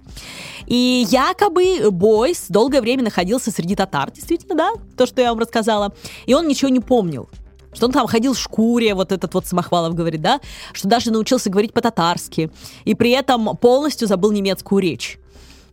И 0.67 1.05
якобы 1.09 1.91
Бойс 1.91 2.45
долгое 2.49 2.81
время 2.81 3.03
находился 3.03 3.51
среди 3.51 3.75
татар, 3.75 4.11
действительно, 4.11 4.55
да, 4.55 4.71
то, 4.97 5.05
что 5.05 5.21
я 5.21 5.29
вам 5.29 5.39
рассказала, 5.39 5.93
и 6.25 6.33
он 6.33 6.47
ничего 6.47 6.69
не 6.69 6.79
помнил 6.79 7.29
что 7.75 7.87
он 7.87 7.91
там 7.91 8.07
ходил 8.07 8.33
в 8.33 8.39
шкуре, 8.39 8.93
вот 8.95 9.11
этот 9.11 9.33
вот 9.33 9.45
Самохвалов 9.45 9.93
говорит, 9.93 10.21
да, 10.21 10.39
что 10.71 10.87
даже 10.87 11.11
научился 11.11 11.49
говорить 11.49 11.73
по-татарски, 11.73 12.49
и 12.85 12.95
при 12.95 13.11
этом 13.11 13.57
полностью 13.57 14.07
забыл 14.07 14.31
немецкую 14.31 14.81
речь. 14.81 15.19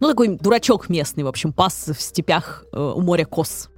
Ну, 0.00 0.08
такой 0.08 0.28
дурачок 0.28 0.88
местный, 0.88 1.22
в 1.22 1.28
общем, 1.28 1.52
пас 1.52 1.86
в 1.86 2.00
степях 2.00 2.64
э, 2.72 2.92
у 2.96 3.00
моря 3.00 3.24
Кос. 3.24 3.68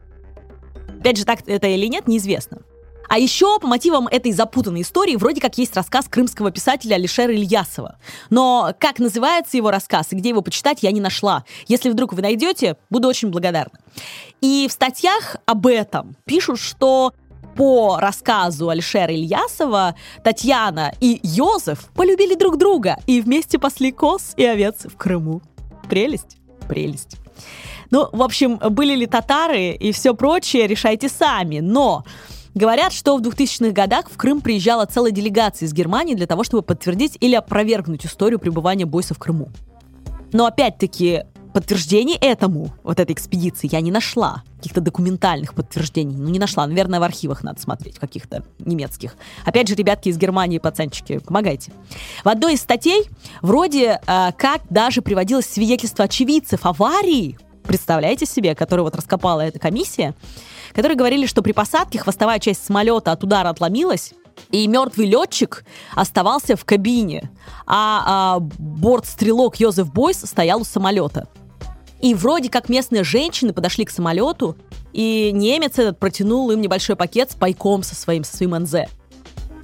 Опять 1.00 1.18
же, 1.18 1.26
так 1.26 1.40
это 1.46 1.66
или 1.66 1.86
нет, 1.86 2.08
неизвестно. 2.08 2.62
А 3.08 3.18
еще 3.18 3.58
по 3.60 3.66
мотивам 3.66 4.06
этой 4.08 4.32
запутанной 4.32 4.82
истории 4.82 5.16
вроде 5.16 5.40
как 5.40 5.58
есть 5.58 5.76
рассказ 5.76 6.06
крымского 6.08 6.50
писателя 6.50 6.94
Алишера 6.94 7.32
Ильясова. 7.32 7.98
Но 8.30 8.74
как 8.78 8.98
называется 8.98 9.56
его 9.56 9.70
рассказ 9.70 10.08
и 10.12 10.16
где 10.16 10.30
его 10.30 10.42
почитать, 10.42 10.82
я 10.82 10.92
не 10.92 11.00
нашла. 11.00 11.44
Если 11.66 11.90
вдруг 11.90 12.12
вы 12.12 12.22
найдете, 12.22 12.76
буду 12.90 13.08
очень 13.08 13.28
благодарна. 13.28 13.78
И 14.40 14.66
в 14.68 14.72
статьях 14.72 15.36
об 15.46 15.66
этом 15.66 16.16
пишут, 16.24 16.60
что 16.60 17.12
по 17.56 17.98
рассказу 18.00 18.68
Алишера 18.68 19.14
Ильясова, 19.14 19.94
Татьяна 20.22 20.92
и 21.00 21.20
Йозеф 21.22 21.90
полюбили 21.94 22.34
друг 22.34 22.58
друга 22.58 22.98
и 23.06 23.20
вместе 23.20 23.58
пасли 23.58 23.92
коз 23.92 24.32
и 24.36 24.44
овец 24.44 24.84
в 24.84 24.96
Крыму. 24.96 25.40
Прелесть, 25.88 26.36
прелесть. 26.68 27.16
Ну, 27.90 28.08
в 28.10 28.22
общем, 28.22 28.56
были 28.56 28.94
ли 28.96 29.06
татары 29.06 29.70
и 29.70 29.92
все 29.92 30.14
прочее, 30.14 30.66
решайте 30.66 31.08
сами. 31.08 31.60
Но 31.60 32.04
Говорят, 32.54 32.92
что 32.92 33.16
в 33.16 33.20
2000-х 33.20 33.72
годах 33.72 34.08
в 34.08 34.16
Крым 34.16 34.40
приезжала 34.40 34.86
целая 34.86 35.10
делегация 35.10 35.66
из 35.66 35.72
Германии 35.72 36.14
для 36.14 36.28
того, 36.28 36.44
чтобы 36.44 36.62
подтвердить 36.62 37.16
или 37.20 37.34
опровергнуть 37.34 38.06
историю 38.06 38.38
пребывания 38.38 38.86
Бойса 38.86 39.12
в 39.14 39.18
Крыму. 39.18 39.48
Но 40.32 40.46
опять-таки 40.46 41.24
подтверждений 41.52 42.16
этому, 42.20 42.70
вот 42.82 43.00
этой 43.00 43.12
экспедиции, 43.12 43.68
я 43.70 43.80
не 43.80 43.90
нашла. 43.90 44.42
Каких-то 44.58 44.80
документальных 44.80 45.54
подтверждений. 45.54 46.16
Ну, 46.16 46.28
не 46.28 46.38
нашла. 46.38 46.66
Наверное, 46.66 47.00
в 47.00 47.02
архивах 47.02 47.42
надо 47.42 47.60
смотреть, 47.60 47.98
каких-то 47.98 48.44
немецких. 48.58 49.16
Опять 49.44 49.68
же, 49.68 49.74
ребятки 49.74 50.08
из 50.08 50.16
Германии, 50.16 50.58
пацанчики, 50.58 51.18
помогайте. 51.18 51.72
В 52.24 52.28
одной 52.28 52.54
из 52.54 52.60
статей 52.60 53.08
вроде 53.42 54.00
э, 54.06 54.30
как 54.36 54.62
даже 54.70 55.02
приводилось 55.02 55.46
свидетельство 55.46 56.04
очевидцев 56.04 56.66
аварии, 56.66 57.38
представляете 57.64 58.26
себе, 58.26 58.54
которую 58.54 58.84
вот 58.84 58.96
раскопала 58.96 59.40
эта 59.40 59.58
комиссия, 59.58 60.14
которые 60.74 60.96
говорили, 60.98 61.26
что 61.26 61.40
при 61.40 61.52
посадке 61.52 61.98
хвостовая 61.98 62.38
часть 62.40 62.64
самолета 62.64 63.12
от 63.12 63.22
удара 63.22 63.48
отломилась, 63.48 64.12
и 64.50 64.66
мертвый 64.66 65.06
летчик 65.06 65.64
оставался 65.94 66.56
в 66.56 66.64
кабине, 66.64 67.30
а, 67.66 68.02
а 68.06 68.38
бортстрелок 68.40 69.56
Йозеф 69.56 69.92
Бойс 69.92 70.18
стоял 70.18 70.60
у 70.60 70.64
самолета. 70.64 71.28
И 72.00 72.14
вроде 72.14 72.50
как 72.50 72.68
местные 72.68 73.04
женщины 73.04 73.52
подошли 73.52 73.84
к 73.84 73.90
самолету, 73.90 74.56
и 74.92 75.30
немец 75.32 75.78
этот 75.78 75.98
протянул 75.98 76.50
им 76.50 76.60
небольшой 76.60 76.96
пакет 76.96 77.30
с 77.30 77.34
пайком 77.34 77.82
со 77.82 77.94
своим, 77.94 78.24
со 78.24 78.36
своим 78.36 78.50
НЗ. 78.56 78.74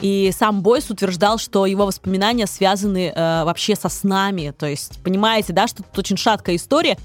И 0.00 0.32
сам 0.36 0.62
Бойс 0.62 0.88
утверждал, 0.88 1.38
что 1.38 1.66
его 1.66 1.84
воспоминания 1.84 2.46
связаны 2.46 3.12
э, 3.14 3.44
вообще 3.44 3.76
со 3.76 3.90
снами. 3.90 4.54
То 4.56 4.66
есть, 4.66 5.02
понимаете, 5.02 5.52
да, 5.52 5.66
что 5.66 5.82
тут 5.82 5.98
очень 5.98 6.16
шаткая 6.16 6.56
история. 6.56 6.96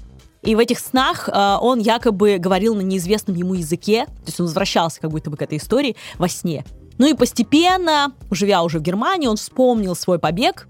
И 0.42 0.54
в 0.54 0.58
этих 0.58 0.78
снах 0.78 1.28
э, 1.28 1.56
он 1.60 1.80
якобы 1.80 2.38
говорил 2.38 2.74
на 2.74 2.82
неизвестном 2.82 3.36
ему 3.36 3.54
языке, 3.54 4.06
то 4.06 4.26
есть 4.26 4.40
он 4.40 4.46
возвращался 4.46 5.00
как 5.00 5.10
будто 5.10 5.30
бы 5.30 5.36
к 5.36 5.42
этой 5.42 5.58
истории 5.58 5.96
во 6.18 6.28
сне. 6.28 6.64
Ну 6.98 7.06
и 7.06 7.14
постепенно, 7.14 8.12
живя 8.30 8.62
уже 8.62 8.78
в 8.78 8.82
Германии, 8.82 9.26
он 9.26 9.36
вспомнил 9.36 9.94
свой 9.94 10.18
побег, 10.18 10.68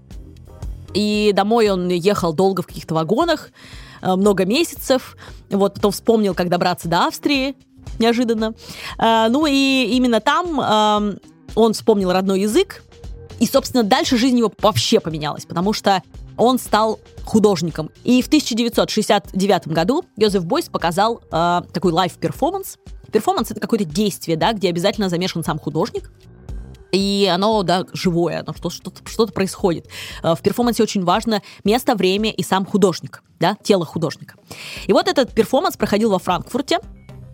и 0.93 1.31
домой 1.33 1.69
он 1.69 1.89
ехал 1.89 2.33
долго 2.33 2.61
в 2.61 2.67
каких-то 2.67 2.95
вагонах, 2.95 3.51
э, 4.01 4.15
много 4.15 4.45
месяцев. 4.45 5.15
Вот 5.49 5.75
потом 5.75 5.91
вспомнил, 5.91 6.33
как 6.33 6.49
добраться 6.49 6.87
до 6.87 7.05
Австрии, 7.05 7.55
неожиданно. 7.99 8.55
Э, 8.97 9.27
ну 9.29 9.45
и 9.45 9.89
именно 9.91 10.19
там 10.19 10.59
э, 10.59 11.17
он 11.55 11.73
вспомнил 11.73 12.11
родной 12.11 12.41
язык, 12.41 12.83
и, 13.39 13.45
собственно, 13.45 13.83
дальше 13.83 14.17
жизнь 14.17 14.37
его 14.37 14.51
вообще 14.59 14.99
поменялась, 14.99 15.45
потому 15.45 15.73
что 15.73 16.01
он 16.37 16.59
стал 16.59 16.99
художником. 17.25 17.91
И 18.03 18.21
в 18.21 18.27
1969 18.27 19.67
году 19.67 20.05
Йозеф 20.15 20.45
Бойс 20.45 20.69
показал 20.69 21.21
э, 21.31 21.61
такой 21.73 21.91
лайв-перформанс. 21.91 22.77
Перформанс— 23.11 23.51
это 23.51 23.59
какое-то 23.59 23.85
действие, 23.85 24.37
да, 24.37 24.53
где 24.53 24.69
обязательно 24.69 25.09
замешан 25.09 25.43
сам 25.43 25.59
художник. 25.59 26.11
И 26.91 27.29
оно, 27.31 27.63
да, 27.63 27.85
живое, 27.91 28.39
оно 28.39 28.53
что, 28.53 28.69
что-то, 28.69 29.01
что-то 29.05 29.33
происходит. 29.33 29.87
Э, 30.23 30.35
в 30.35 30.41
перформансе 30.41 30.83
очень 30.83 31.03
важно 31.03 31.41
место, 31.63 31.95
время 31.95 32.31
и 32.31 32.43
сам 32.43 32.65
художник, 32.65 33.23
да, 33.39 33.57
тело 33.61 33.85
художника. 33.85 34.35
И 34.85 34.93
вот 34.93 35.07
этот 35.07 35.33
перформанс 35.33 35.75
проходил 35.75 36.11
во 36.11 36.19
Франкфурте, 36.19 36.79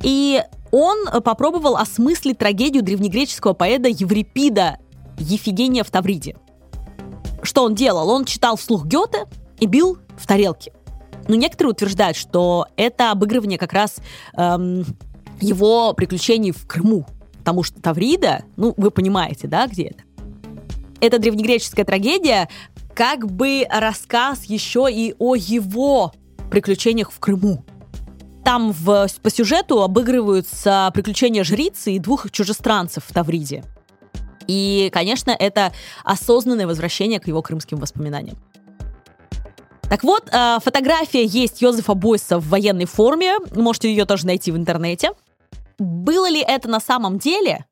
и 0.02 0.42
он 0.72 1.06
попробовал 1.22 1.78
осмыслить 1.78 2.40
трагедию 2.40 2.84
древнегреческого 2.84 3.54
поэта 3.54 3.90
Еврипида 3.90 4.80
Ефигения 5.20 5.84
в 5.84 5.92
Тавриде. 5.92 6.36
Что 7.44 7.64
он 7.64 7.76
делал? 7.76 8.10
Он 8.10 8.26
читал 8.26 8.56
вслух 8.56 8.86
Гёте 8.86 9.26
и 9.60 9.68
бил 9.68 9.98
в 10.18 10.26
тарелки. 10.26 10.74
Но 11.28 11.36
некоторые 11.36 11.72
утверждают, 11.72 12.18
что 12.18 12.68
это 12.76 13.12
обыгрывание 13.12 13.58
как 13.58 13.74
раз 13.74 13.98
эм, 14.36 14.86
его 15.40 15.94
приключений 15.94 16.52
в 16.52 16.66
Крыму. 16.68 17.06
Потому 17.38 17.64
что 17.64 17.82
Таврида, 17.82 18.44
ну, 18.56 18.74
вы 18.78 18.92
понимаете, 18.92 19.48
да, 19.48 19.68
где 19.68 19.88
это? 19.88 20.04
Это 21.02 21.20
древнегреческая 21.20 21.86
трагедия, 21.86 22.50
как 22.96 23.30
бы 23.30 23.66
рассказ 23.70 24.46
еще 24.46 24.88
и 24.90 25.16
о 25.20 25.36
его 25.36 26.14
приключениях 26.50 27.12
в 27.12 27.20
Крыму. 27.20 27.66
Там 28.46 28.72
в, 28.72 29.08
по 29.22 29.30
сюжету 29.30 29.82
обыгрываются 29.82 30.92
приключения 30.94 31.44
жрицы 31.44 31.94
и 31.94 32.00
двух 32.00 32.30
чужестранцев 32.32 33.04
в 33.06 33.14
Тавриде. 33.14 33.64
И, 34.48 34.90
конечно, 34.94 35.32
это 35.32 35.74
осознанное 36.04 36.68
возвращение 36.68 37.20
к 37.20 37.28
его 37.28 37.42
крымским 37.42 37.78
воспоминаниям. 37.78 38.38
Так 39.90 40.04
вот, 40.04 40.28
э, 40.32 40.58
фотография 40.64 41.24
есть 41.24 41.62
Йозефа 41.62 41.94
Бойса 41.94 42.40
в 42.40 42.48
военной 42.48 42.86
форме. 42.86 43.36
Можете 43.56 43.90
ее 43.90 44.06
тоже 44.06 44.26
найти 44.26 44.52
в 44.52 44.58
интернете. 44.58 45.12
Было 45.78 46.30
ли 46.30 46.42
это 46.42 46.68
на 46.68 46.80
самом 46.80 47.20
деле? 47.20 47.66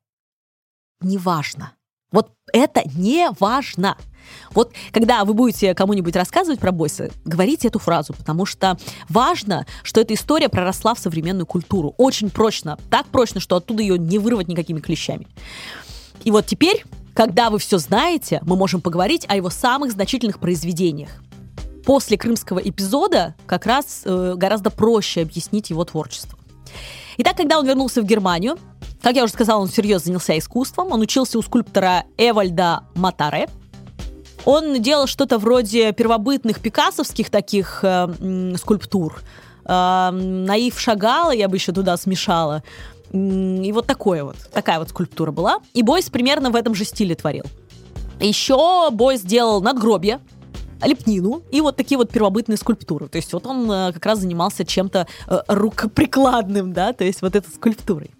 Неважно. 1.00 1.72
Вот 2.12 2.30
это 2.52 2.82
не 2.94 3.28
важно. 3.40 3.96
Вот 4.52 4.72
когда 4.92 5.24
вы 5.24 5.34
будете 5.34 5.74
кому-нибудь 5.74 6.14
рассказывать 6.14 6.60
про 6.60 6.70
Бойса, 6.70 7.10
говорите 7.24 7.68
эту 7.68 7.78
фразу, 7.78 8.12
потому 8.12 8.46
что 8.46 8.78
важно, 9.08 9.66
что 9.82 10.00
эта 10.00 10.14
история 10.14 10.48
проросла 10.48 10.94
в 10.94 10.98
современную 10.98 11.46
культуру. 11.46 11.94
Очень 11.96 12.30
прочно. 12.30 12.78
Так 12.90 13.06
прочно, 13.06 13.40
что 13.40 13.56
оттуда 13.56 13.82
ее 13.82 13.98
не 13.98 14.18
вырвать 14.18 14.48
никакими 14.48 14.80
клещами. 14.80 15.26
И 16.24 16.30
вот 16.30 16.46
теперь, 16.46 16.84
когда 17.14 17.50
вы 17.50 17.58
все 17.58 17.78
знаете, 17.78 18.40
мы 18.44 18.56
можем 18.56 18.80
поговорить 18.80 19.24
о 19.28 19.36
его 19.36 19.50
самых 19.50 19.92
значительных 19.92 20.38
произведениях. 20.38 21.10
После 21.84 22.16
крымского 22.16 22.60
эпизода 22.60 23.34
как 23.46 23.66
раз 23.66 24.02
э, 24.04 24.34
гораздо 24.36 24.70
проще 24.70 25.22
объяснить 25.22 25.70
его 25.70 25.84
творчество. 25.84 26.38
Итак, 27.18 27.36
когда 27.36 27.58
он 27.58 27.66
вернулся 27.66 28.02
в 28.02 28.04
Германию, 28.04 28.56
как 29.02 29.16
я 29.16 29.24
уже 29.24 29.32
сказала, 29.32 29.60
он 29.60 29.68
всерьез 29.68 30.04
занялся 30.04 30.38
искусством. 30.38 30.92
Он 30.92 31.00
учился 31.00 31.38
у 31.38 31.42
скульптора 31.42 32.04
Эвальда 32.16 32.84
Матаре. 32.94 33.48
Он 34.44 34.80
делал 34.80 35.06
что-то 35.06 35.38
вроде 35.38 35.92
первобытных 35.92 36.60
пикассовских 36.60 37.30
таких 37.30 37.80
э, 37.82 38.54
скульптур. 38.56 39.22
Э, 39.64 40.10
Наив 40.12 40.78
Шагала 40.78 41.32
я 41.32 41.48
бы 41.48 41.56
еще 41.56 41.72
туда 41.72 41.96
смешала. 41.96 42.62
И 43.12 43.70
вот 43.72 43.86
такое 43.86 44.24
вот, 44.24 44.36
такая 44.52 44.78
вот 44.78 44.88
скульптура 44.88 45.30
была. 45.30 45.58
И 45.74 45.82
Бойс 45.82 46.08
примерно 46.08 46.50
в 46.50 46.56
этом 46.56 46.74
же 46.74 46.84
стиле 46.84 47.14
творил. 47.14 47.44
Еще 48.20 48.90
Бойс 48.90 49.20
сделал 49.20 49.60
надгробье, 49.60 50.20
лепнину 50.84 51.42
и 51.50 51.60
вот 51.60 51.76
такие 51.76 51.98
вот 51.98 52.10
первобытные 52.10 52.56
скульптуры. 52.56 53.08
То 53.08 53.16
есть 53.16 53.32
вот 53.32 53.46
он 53.46 53.70
э, 53.70 53.92
как 53.92 54.04
раз 54.06 54.20
занимался 54.20 54.64
чем-то 54.64 55.06
э, 55.28 55.40
рукоприкладным, 55.48 56.72
да, 56.72 56.92
то 56.92 57.04
есть 57.04 57.22
вот 57.22 57.36
этой 57.36 57.50
скульптурой. 57.50 58.10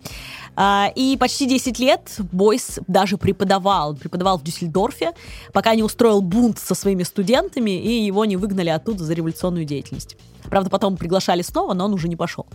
А, 0.54 0.92
и 0.94 1.16
почти 1.16 1.46
10 1.46 1.78
лет 1.78 2.14
Бойс 2.30 2.78
даже 2.86 3.16
преподавал. 3.16 3.94
Преподавал 3.96 4.38
в 4.38 4.42
Дюссельдорфе, 4.42 5.12
пока 5.52 5.74
не 5.74 5.82
устроил 5.82 6.20
бунт 6.20 6.58
со 6.58 6.74
своими 6.74 7.04
студентами, 7.04 7.70
и 7.70 8.04
его 8.04 8.24
не 8.24 8.36
выгнали 8.36 8.68
оттуда 8.68 9.04
за 9.04 9.14
революционную 9.14 9.64
деятельность. 9.64 10.16
Правда, 10.52 10.68
потом 10.68 10.98
приглашали 10.98 11.40
снова, 11.40 11.72
но 11.72 11.86
он 11.86 11.94
уже 11.94 12.08
не 12.08 12.16
пошел. 12.16 12.46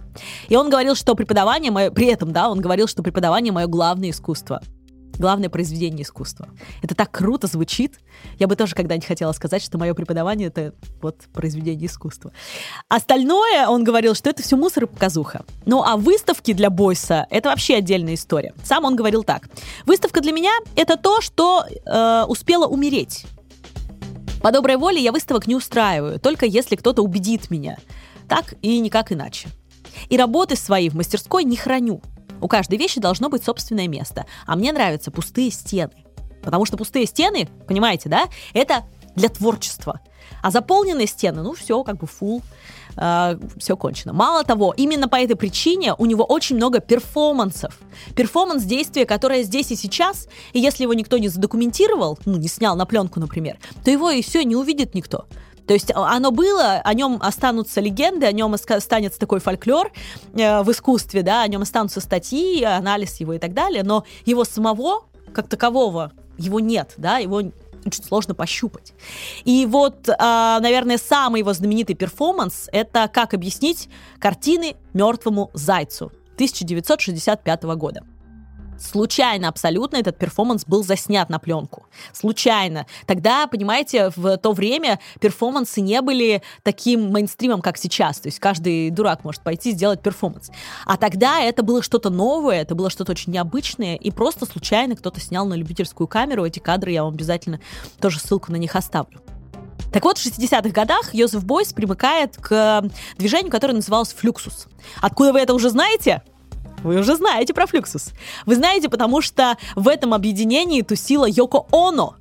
И 0.49 0.55
он 0.55 0.69
говорил, 0.69 0.93
что 0.93 1.15
преподавание 1.15 1.71
мое... 1.71 1.89
При 1.89 2.05
этом, 2.05 2.31
да, 2.31 2.47
он 2.47 2.61
говорил, 2.61 2.87
что 2.87 3.01
преподавание 3.01 3.51
мое 3.51 3.65
главное 3.65 4.11
искусство 4.11 4.61
главное 5.17 5.49
произведение 5.49 6.03
искусства. 6.03 6.47
Это 6.83 6.93
так 6.93 7.09
круто 7.09 7.47
звучит. 7.47 7.99
Я 8.37 8.45
бы 8.45 8.55
тоже 8.55 8.75
когда-нибудь 8.75 9.07
хотела 9.07 9.31
сказать, 9.31 9.63
что 9.63 9.79
мое 9.79 9.95
преподавание— 9.95 10.47
это 10.49 10.75
вот 11.01 11.21
произведение 11.33 11.87
искусства. 11.87 12.31
Остальное, 12.87 13.67
он 13.67 13.83
говорил, 13.83 14.13
что 14.13 14.29
это 14.29 14.43
все 14.43 14.55
мусор 14.57 14.83
и 14.83 14.85
показуха. 14.85 15.43
Ну 15.65 15.81
а 15.81 15.97
выставки 15.97 16.53
для 16.53 16.69
Бойса— 16.69 17.25
это 17.31 17.49
вообще 17.49 17.77
отдельная 17.77 18.13
история. 18.13 18.53
Сам 18.63 18.85
он 18.85 18.95
говорил 18.95 19.23
так. 19.23 19.49
Выставка 19.87 20.21
для 20.21 20.33
меня— 20.33 20.51
это 20.75 20.97
то, 20.97 21.19
что 21.19 21.65
э, 21.65 22.25
успело 22.27 22.67
умереть. 22.67 23.25
По 24.41 24.51
доброй 24.51 24.77
воле 24.77 25.01
я 25.01 25.11
выставок 25.11 25.47
не 25.47 25.55
устраиваю, 25.55 26.19
только 26.19 26.45
если 26.45 26.75
кто-то 26.75 27.01
убедит 27.01 27.49
меня. 27.49 27.77
Так 28.27 28.53
и 28.61 28.79
никак 28.79 29.11
иначе. 29.11 29.49
И 30.09 30.17
работы 30.17 30.55
свои 30.55 30.89
в 30.89 30.95
мастерской 30.95 31.43
не 31.43 31.55
храню. 31.57 32.01
У 32.39 32.47
каждой 32.47 32.77
вещи 32.77 32.99
должно 32.99 33.29
быть 33.29 33.43
собственное 33.43 33.87
место. 33.87 34.25
А 34.45 34.55
мне 34.55 34.71
нравятся 34.71 35.11
пустые 35.11 35.49
стены. 35.51 35.93
Потому 36.43 36.65
что 36.65 36.77
пустые 36.77 37.07
стены, 37.07 37.49
понимаете, 37.67 38.09
да, 38.09 38.27
это 38.53 38.85
для 39.15 39.29
творчества. 39.29 40.01
А 40.43 40.51
заполненные 40.51 41.07
стены, 41.07 41.41
ну 41.41 41.53
все, 41.53 41.83
как 41.83 41.97
бы 41.97 42.05
фул, 42.05 42.43
э, 42.97 43.37
все 43.57 43.77
кончено. 43.77 44.13
Мало 44.13 44.43
того, 44.43 44.73
именно 44.75 45.07
по 45.07 45.15
этой 45.15 45.35
причине 45.35 45.93
у 45.97 46.05
него 46.05 46.23
очень 46.23 46.55
много 46.55 46.79
перформансов. 46.79 47.77
Перформанс — 48.15 48.63
действие, 48.63 49.05
которое 49.05 49.43
здесь 49.43 49.71
и 49.71 49.75
сейчас, 49.75 50.27
и 50.53 50.59
если 50.59 50.83
его 50.83 50.93
никто 50.93 51.17
не 51.17 51.29
задокументировал, 51.29 52.17
ну 52.25 52.37
не 52.37 52.47
снял 52.47 52.75
на 52.75 52.85
пленку, 52.85 53.19
например, 53.19 53.57
то 53.83 53.91
его 53.91 54.09
и 54.09 54.21
вовсе 54.21 54.43
не 54.43 54.55
увидит 54.55 54.95
никто. 54.95 55.25
То 55.67 55.73
есть 55.73 55.91
а, 55.93 56.15
оно 56.15 56.31
было, 56.31 56.81
о 56.83 56.93
нем 56.93 57.19
останутся 57.21 57.81
легенды, 57.81 58.25
о 58.25 58.31
нем 58.31 58.53
останется 58.53 59.19
такой 59.19 59.39
фольклор 59.39 59.91
э, 60.33 60.63
в 60.63 60.71
искусстве, 60.71 61.21
да, 61.21 61.43
о 61.43 61.47
нем 61.47 61.61
останутся 61.61 61.99
статьи, 61.99 62.63
анализ 62.63 63.19
его 63.19 63.33
и 63.33 63.39
так 63.39 63.53
далее, 63.53 63.83
но 63.83 64.05
его 64.25 64.45
самого, 64.45 65.05
как 65.33 65.47
такового, 65.49 66.13
его 66.37 66.59
нет, 66.59 66.93
да, 66.97 67.17
его 67.17 67.41
очень 67.87 68.03
сложно 68.03 68.35
пощупать. 68.35 68.93
И 69.45 69.65
вот, 69.65 70.07
э, 70.07 70.13
наверное, 70.17 70.97
самый 70.97 71.39
его 71.39 71.53
знаменитый 71.53 71.95
перформанс— 71.95 72.69
это 72.71 73.09
«Как 73.11 73.33
объяснить 73.33 73.89
картины 74.19 74.75
мертвому 74.93 75.49
зайцу» 75.53 76.11
1965 76.35 77.75
года. 77.75 78.03
Случайно 78.79 79.49
абсолютно 79.49 79.97
этот 79.97 80.17
перформанс 80.17 80.65
был 80.65 80.83
заснят 80.83 81.29
на 81.29 81.39
пленку. 81.39 81.85
Случайно. 82.13 82.85
Тогда, 83.05 83.47
понимаете, 83.47 84.11
в 84.15 84.37
то 84.37 84.51
время 84.53 84.99
перформансы 85.19 85.81
не 85.81 86.01
были 86.01 86.41
таким 86.63 87.11
мейнстримом, 87.11 87.61
как 87.61 87.77
сейчас. 87.77 88.19
То 88.19 88.27
есть 88.27 88.39
каждый 88.39 88.89
дурак 88.89 89.23
может 89.23 89.41
пойти 89.41 89.71
сделать 89.71 90.01
перформанс. 90.01 90.51
А 90.85 90.97
тогда 90.97 91.39
это 91.39 91.63
было 91.63 91.81
что-то 91.81 92.09
новое, 92.09 92.61
это 92.61 92.75
было 92.75 92.89
что-то 92.89 93.11
очень 93.11 93.33
необычное, 93.33 93.95
и 93.95 94.11
просто 94.11 94.45
случайно 94.45 94.95
кто-то 94.95 95.19
снял 95.19 95.45
на 95.45 95.53
любительскую 95.53 96.07
камеру 96.07 96.45
эти 96.45 96.59
кадры, 96.59 96.91
я 96.91 97.03
вам 97.03 97.13
обязательно 97.13 97.59
тоже 97.99 98.19
ссылку 98.19 98.51
на 98.51 98.57
них 98.57 98.75
оставлю. 98.75 99.21
Так 99.91 100.03
вот, 100.03 100.17
в 100.17 100.25
60-х 100.25 100.69
годах 100.69 101.13
Йозеф 101.13 101.43
Бойс 101.45 101.73
примыкает 101.73 102.37
к 102.37 102.83
движению, 103.17 103.51
которое 103.51 103.73
называлось 103.73 104.13
«Флюксус». 104.13 104.67
Откуда 105.01 105.33
вы 105.33 105.39
это 105.39 105.53
уже 105.53 105.69
знаете? 105.69 106.21
Вы 106.83 106.99
уже 106.99 107.15
знаете 107.15 107.53
про 107.53 107.65
Флюксус. 107.65 108.09
Вы 108.45 108.55
знаете, 108.55 108.89
потому 108.89 109.21
что 109.21 109.57
в 109.75 109.87
этом 109.87 110.13
объединении 110.13 110.81
тусила 110.81 111.25
Йоко 111.27 111.65
Оно. 111.71 112.15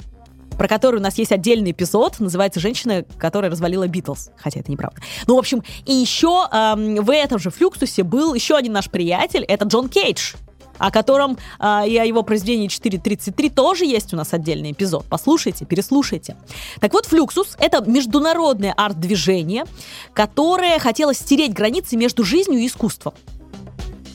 про 0.57 0.69
который 0.69 0.97
у 1.01 1.03
нас 1.03 1.19
есть 1.19 1.33
отдельный 1.33 1.73
эпизод, 1.73 2.19
называется 2.19 2.61
«Женщина, 2.61 3.05
которая 3.19 3.51
развалила 3.51 3.87
Битлз». 3.87 4.31
Хотя 4.39 4.61
это 4.61 4.73
неправда. 4.73 5.03
Ну, 5.27 5.37
в 5.37 5.39
общем, 5.39 5.63
и 5.85 5.93
еще 5.93 6.49
эм, 6.51 6.97
в 7.05 7.11
этом 7.11 7.39
же 7.39 7.51
«Флюксусе» 7.51 8.03
был 8.03 8.33
еще 8.33 8.57
один 8.57 8.73
наш 8.73 8.89
приятель, 8.89 9.45
это 9.45 9.67
Джон 9.67 9.91
Кейдж, 9.91 10.33
о 10.79 10.91
котором 10.91 11.37
э, 11.59 11.89
и 11.89 11.99
о 11.99 12.05
его 12.05 12.23
произведении 12.23 12.69
4.33 12.69 13.51
тоже 13.51 13.85
есть 13.85 14.15
у 14.15 14.17
нас 14.17 14.33
отдельный 14.33 14.73
эпизод. 14.73 15.05
Послушайте, 15.11 15.67
переслушайте. 15.67 16.37
Так 16.81 16.95
вот, 16.95 17.05
Флюксус— 17.05 17.57
это 17.59 17.85
международное 17.89 18.73
арт-движение, 18.73 19.65
которое 20.15 20.79
хотело 20.79 21.15
стереть 21.15 21.53
границы 21.53 21.97
между 21.97 22.25
жизнью 22.25 22.61
и 22.61 22.67
искусством. 22.67 23.13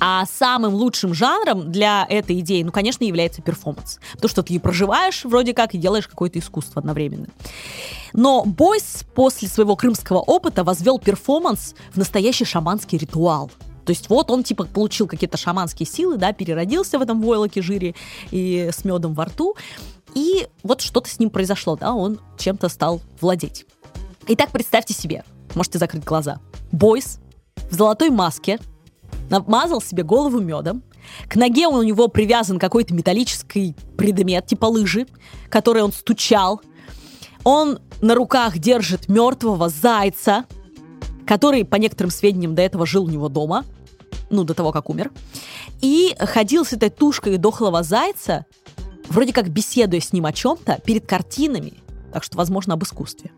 А 0.04 0.26
самым 0.26 0.74
лучшим 0.74 1.14
жанром 1.14 1.72
для 1.72 2.08
этой 2.10 2.40
идеи, 2.40 2.64
ну, 2.64 2.72
конечно, 2.72 3.04
является 3.04 3.44
перформанс. 3.44 4.00
То, 4.20 4.28
что 4.28 4.42
ты 4.42 4.60
проживаешь 4.60 5.24
вроде 5.26 5.54
как 5.54 5.76
и 5.76 5.78
делаешь 5.78 6.08
какое-то 6.08 6.40
искусство 6.40 6.80
одновременно. 6.80 7.28
Но 8.12 8.44
Бойс 8.44 9.06
после 9.14 9.48
своего 9.48 9.76
крымского 9.76 10.18
опыта 10.18 10.64
возвел 10.64 10.98
перформанс 10.98 11.76
в 11.94 11.98
настоящий 11.98 12.46
шаманский 12.46 12.98
ритуал. 12.98 13.52
То 13.86 13.92
есть 13.92 14.10
вот 14.10 14.32
он 14.32 14.44
типа 14.44 14.66
получил 14.66 15.06
какие-то 15.06 15.38
шаманские 15.38 15.86
силы, 15.86 16.18
да, 16.18 16.34
переродился 16.34 16.98
в 16.98 17.04
этом 17.04 17.22
войлоке 17.22 17.62
жире 17.62 17.94
и 18.32 18.72
с 18.74 18.84
медом 18.84 19.14
во 19.14 19.26
рту. 19.26 19.56
И 20.16 20.48
вот 20.64 20.82
что-то 20.82 21.12
с 21.12 21.20
ним 21.20 21.30
произошло, 21.30 21.76
да, 21.76 21.94
он 21.94 22.20
чем-то 22.40 22.70
стал 22.70 23.02
владеть. 23.22 23.68
Итак, 24.28 24.50
представьте 24.50 24.96
себе, 24.96 25.24
можете 25.54 25.78
закрыть 25.78 26.04
глаза. 26.04 26.40
Бойс 26.72 27.20
в 27.70 27.76
золотой 27.76 28.10
маске, 28.10 28.60
намазал 29.30 29.82
себе 29.82 30.04
голову 30.04 30.40
медом, 30.40 30.84
к 31.28 31.36
ноге 31.36 31.68
у 31.68 31.82
него 31.82 32.08
привязан 32.08 32.60
какой-то 32.60 32.94
металлический 32.94 33.76
предмет, 33.98 34.46
типа 34.48 34.66
лыжи, 34.66 35.08
который 35.50 35.82
он 35.84 35.92
стучал. 35.92 36.62
Он 37.44 37.80
на 38.02 38.16
руках 38.16 38.58
держит 38.60 39.10
мертвого 39.10 39.70
зайца, 39.70 40.46
который, 41.26 41.66
по 41.66 41.76
некоторым 41.76 42.12
сведениям, 42.12 42.56
до 42.56 42.62
этого 42.62 42.86
жил 42.86 43.06
у 43.06 43.10
него 43.10 43.30
дома, 43.30 43.66
ну, 44.30 44.44
до 44.44 44.54
того, 44.54 44.72
как 44.72 44.90
умер, 44.90 45.12
и 45.82 46.16
ходил 46.20 46.66
с 46.66 46.74
этой 46.74 46.90
тушкой 46.90 47.38
дохлого 47.38 47.84
зайца, 47.84 48.46
вроде 49.10 49.34
как 49.34 49.50
беседуя 49.50 50.00
с 50.00 50.14
ним 50.14 50.26
о 50.26 50.34
чем-то 50.34 50.82
перед 50.86 51.06
картинами, 51.06 51.74
так 52.14 52.24
что, 52.24 52.38
возможно, 52.38 52.76
об 52.76 52.84
искусстве. 52.84 53.32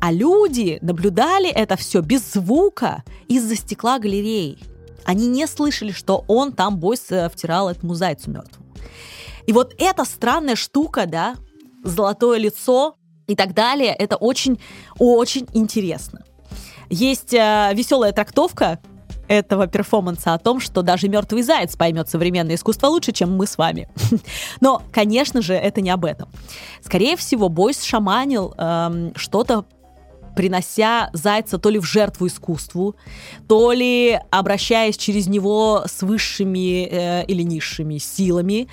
А 0.00 0.10
люди 0.10 0.78
наблюдали 0.82 1.48
это 1.48 1.76
все 1.76 2.00
без 2.00 2.32
звука 2.32 3.04
из-за 3.28 3.54
стекла 3.56 3.98
галереи. 3.98 4.58
Они 5.04 5.26
не 5.26 5.46
слышали, 5.46 5.92
что 5.92 6.24
он 6.28 6.52
там 6.52 6.76
бойс 6.76 7.10
э, 7.10 7.28
втирал 7.28 7.68
этому 7.68 7.94
зайцу 7.94 8.30
мертвому. 8.30 8.66
И 9.46 9.52
вот 9.52 9.74
эта 9.78 10.04
странная 10.04 10.56
штука, 10.56 11.06
да, 11.06 11.36
золотое 11.84 12.38
лицо 12.38 12.96
и 13.26 13.34
так 13.34 13.54
далее, 13.54 13.92
это 13.92 14.16
очень-очень 14.16 15.48
интересно. 15.52 16.24
Есть 16.90 17.34
э, 17.34 17.72
веселая 17.74 18.12
трактовка 18.12 18.78
этого 19.28 19.66
перформанса 19.66 20.34
о 20.34 20.38
том, 20.38 20.60
что 20.60 20.82
даже 20.82 21.08
мертвый 21.08 21.42
заяц 21.42 21.76
поймет 21.76 22.08
современное 22.08 22.56
искусство 22.56 22.88
лучше, 22.88 23.12
чем 23.12 23.36
мы 23.36 23.46
с 23.46 23.56
вами. 23.56 23.88
Но, 24.60 24.82
конечно 24.92 25.40
же, 25.42 25.54
это 25.54 25.80
не 25.80 25.90
об 25.90 26.04
этом. 26.04 26.28
Скорее 26.82 27.16
всего, 27.16 27.48
Бойс 27.48 27.82
шаманил 27.82 28.54
эм, 28.58 29.12
что-то 29.16 29.64
принося 30.34 31.10
зайца 31.12 31.58
то 31.58 31.70
ли 31.70 31.78
в 31.78 31.84
жертву 31.84 32.26
искусству, 32.26 32.96
то 33.48 33.72
ли 33.72 34.18
обращаясь 34.30 34.96
через 34.96 35.26
него 35.26 35.84
с 35.86 36.02
высшими 36.02 36.88
э, 36.90 37.24
или 37.26 37.42
низшими 37.42 37.98
силами, 37.98 38.68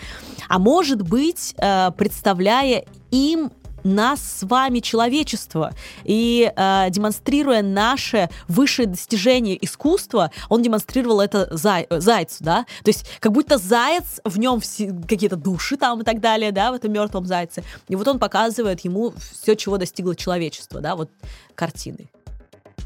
а 0.47 0.59
может 0.59 1.01
быть, 1.01 1.55
э, 1.57 1.91
представляя 1.97 2.85
им 3.11 3.51
нас 3.83 4.19
с 4.21 4.43
вами, 4.43 4.79
человечество, 4.79 5.73
и 6.03 6.51
э, 6.55 6.87
демонстрируя 6.89 7.61
наше 7.61 8.29
высшее 8.47 8.87
достижение 8.87 9.63
искусства, 9.63 10.31
он 10.49 10.61
демонстрировал 10.61 11.21
это 11.21 11.47
зай, 11.55 11.87
зайцу, 11.89 12.43
да, 12.43 12.65
то 12.83 12.89
есть 12.89 13.05
как 13.19 13.31
будто 13.31 13.57
заяц, 13.57 14.19
в 14.23 14.39
нем 14.39 14.61
какие-то 15.07 15.35
души 15.35 15.77
там 15.77 16.01
и 16.01 16.03
так 16.03 16.19
далее, 16.19 16.51
да, 16.51 16.71
в 16.71 16.75
этом 16.75 16.91
мертвом 16.91 17.25
зайце, 17.25 17.63
и 17.87 17.95
вот 17.95 18.07
он 18.07 18.19
показывает 18.19 18.81
ему 18.81 19.13
все, 19.31 19.55
чего 19.55 19.77
достигло 19.77 20.15
человечество, 20.15 20.81
да, 20.81 20.95
вот 20.95 21.09
картины. 21.55 22.09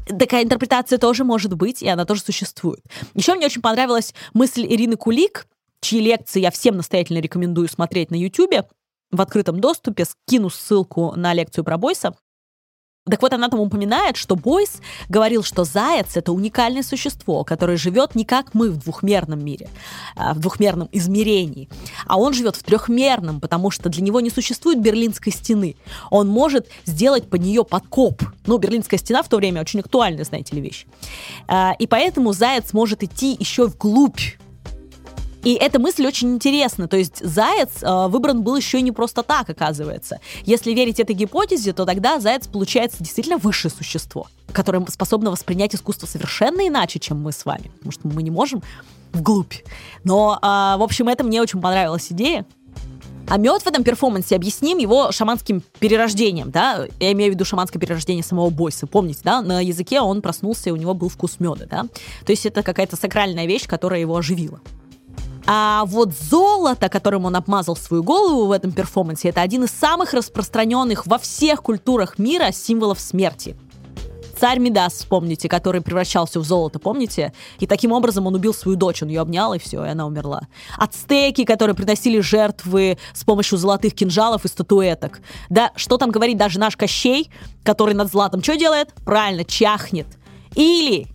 Такая 0.06 0.44
интерпретация 0.44 0.98
тоже 0.98 1.24
может 1.24 1.54
быть, 1.54 1.82
и 1.82 1.88
она 1.88 2.04
тоже 2.04 2.20
существует. 2.20 2.80
Еще 3.14 3.34
мне 3.34 3.46
очень 3.46 3.62
понравилась 3.62 4.14
мысль 4.34 4.66
Ирины 4.66 4.96
Кулик, 4.96 5.46
чьи 5.80 6.00
лекции 6.00 6.40
я 6.40 6.50
всем 6.50 6.76
настоятельно 6.76 7.18
рекомендую 7.18 7.68
смотреть 7.68 8.10
на 8.10 8.16
YouTube 8.16 8.66
в 9.16 9.20
открытом 9.20 9.60
доступе, 9.60 10.04
скину 10.04 10.50
ссылку 10.50 11.12
на 11.16 11.32
лекцию 11.32 11.64
про 11.64 11.78
Бойса. 11.78 12.14
Так 13.06 13.20
вот, 13.20 13.34
она 13.34 13.50
там 13.50 13.60
упоминает, 13.60 14.16
что 14.16 14.34
Бойс 14.34 14.80
говорил, 15.10 15.42
что 15.42 15.64
заяц— 15.64 16.06
это 16.16 16.32
уникальное 16.32 16.82
существо, 16.82 17.44
которое 17.44 17.76
живет 17.76 18.14
не 18.14 18.24
как 18.24 18.54
мы 18.54 18.70
в 18.70 18.78
двухмерном 18.78 19.44
мире, 19.44 19.68
а, 20.16 20.32
в 20.32 20.38
двухмерном 20.38 20.88
измерении, 20.90 21.68
а 22.06 22.18
он 22.18 22.32
живет 22.32 22.56
в 22.56 22.62
трехмерном, 22.62 23.42
потому 23.42 23.70
что 23.70 23.90
для 23.90 24.02
него 24.02 24.20
не 24.20 24.30
существует 24.30 24.80
Берлинской 24.80 25.34
стены. 25.34 25.76
Он 26.10 26.28
может 26.28 26.66
сделать 26.86 27.28
под 27.28 27.42
нее 27.42 27.62
подкоп. 27.62 28.22
Ну, 28.46 28.56
Берлинская 28.56 28.98
стена 28.98 29.22
в 29.22 29.28
то 29.28 29.36
время 29.36 29.60
очень 29.60 29.80
актуальная, 29.80 30.24
знаете 30.24 30.56
ли, 30.56 30.62
вещь. 30.62 30.86
А, 31.46 31.74
и 31.78 31.86
поэтому 31.86 32.32
заяц 32.32 32.72
может 32.72 33.02
идти 33.02 33.36
еще 33.38 33.66
вглубь 33.66 34.38
и 35.44 35.54
эта 35.54 35.78
мысль 35.78 36.06
очень 36.06 36.32
интересна. 36.32 36.88
То 36.88 36.96
есть 36.96 37.24
заяц 37.24 37.82
э, 37.82 38.06
выбран 38.08 38.42
был 38.42 38.56
еще 38.56 38.80
не 38.80 38.92
просто 38.92 39.22
так, 39.22 39.50
оказывается. 39.50 40.18
Если 40.44 40.72
верить 40.72 41.00
этой 41.00 41.14
гипотезе, 41.14 41.72
то 41.72 41.84
тогда 41.84 42.18
заяц 42.18 42.46
получается 42.46 42.98
действительно 43.00 43.36
высшее 43.36 43.72
существо, 43.72 44.26
которое 44.52 44.84
способно 44.88 45.30
воспринять 45.30 45.74
искусство 45.74 46.06
совершенно 46.06 46.66
иначе, 46.66 46.98
чем 46.98 47.20
мы 47.20 47.32
с 47.32 47.44
вами. 47.44 47.70
Потому 47.74 47.92
что 47.92 48.08
мы 48.08 48.22
не 48.22 48.30
можем 48.30 48.62
вглубь. 49.12 49.54
Но, 50.02 50.38
э, 50.40 50.46
в 50.46 50.82
общем, 50.82 51.08
это 51.08 51.24
мне 51.24 51.42
очень 51.42 51.60
понравилась 51.60 52.10
идея. 52.10 52.46
А 53.26 53.38
мед 53.38 53.62
в 53.62 53.66
этом 53.66 53.84
перформансе 53.84 54.36
объясним 54.36 54.78
его 54.78 55.10
шаманским 55.10 55.62
перерождением, 55.78 56.50
да, 56.50 56.86
я 57.00 57.12
имею 57.12 57.32
в 57.32 57.34
виду 57.34 57.46
шаманское 57.46 57.80
перерождение 57.80 58.22
самого 58.22 58.50
Бойса, 58.50 58.86
помните, 58.86 59.20
да, 59.24 59.40
на 59.40 59.62
языке 59.62 60.00
он 60.00 60.20
проснулся, 60.20 60.68
и 60.68 60.72
у 60.72 60.76
него 60.76 60.92
был 60.92 61.08
вкус 61.08 61.36
меда, 61.40 61.64
да, 61.64 61.86
то 62.26 62.32
есть 62.32 62.44
это 62.44 62.62
какая-то 62.62 62.96
сакральная 62.96 63.46
вещь, 63.46 63.66
которая 63.66 64.00
его 64.00 64.14
оживила. 64.14 64.60
А 65.46 65.84
вот 65.86 66.12
золото, 66.14 66.88
которым 66.88 67.26
он 67.26 67.36
обмазал 67.36 67.76
свою 67.76 68.02
голову 68.02 68.46
в 68.46 68.52
этом 68.52 68.72
перформансе, 68.72 69.28
это 69.28 69.42
один 69.42 69.64
из 69.64 69.70
самых 69.70 70.14
распространенных 70.14 71.06
во 71.06 71.18
всех 71.18 71.62
культурах 71.62 72.18
мира 72.18 72.50
символов 72.50 72.98
смерти. 72.98 73.56
Царь 74.38 74.58
Мидас, 74.58 74.94
вспомните, 74.94 75.48
который 75.48 75.80
превращался 75.80 76.40
в 76.40 76.44
золото, 76.44 76.78
помните? 76.78 77.32
И 77.60 77.66
таким 77.66 77.92
образом 77.92 78.26
он 78.26 78.34
убил 78.34 78.52
свою 78.52 78.76
дочь, 78.76 79.02
он 79.02 79.08
ее 79.08 79.20
обнял, 79.20 79.54
и 79.54 79.58
все, 79.58 79.84
и 79.84 79.88
она 79.88 80.06
умерла. 80.06 80.42
Ацтеки, 80.76 81.44
которые 81.44 81.76
приносили 81.76 82.20
жертвы 82.20 82.98
с 83.12 83.22
помощью 83.22 83.58
золотых 83.58 83.94
кинжалов 83.94 84.44
и 84.44 84.48
статуэток. 84.48 85.20
Да, 85.50 85.70
что 85.76 85.98
там 85.98 86.10
говорить, 86.10 86.36
даже 86.36 86.58
наш 86.58 86.76
Кощей, 86.76 87.30
который 87.62 87.94
над 87.94 88.10
златом, 88.10 88.42
что 88.42 88.56
делает? 88.56 88.92
Правильно, 89.04 89.44
чахнет. 89.44 90.06
Или 90.56 91.06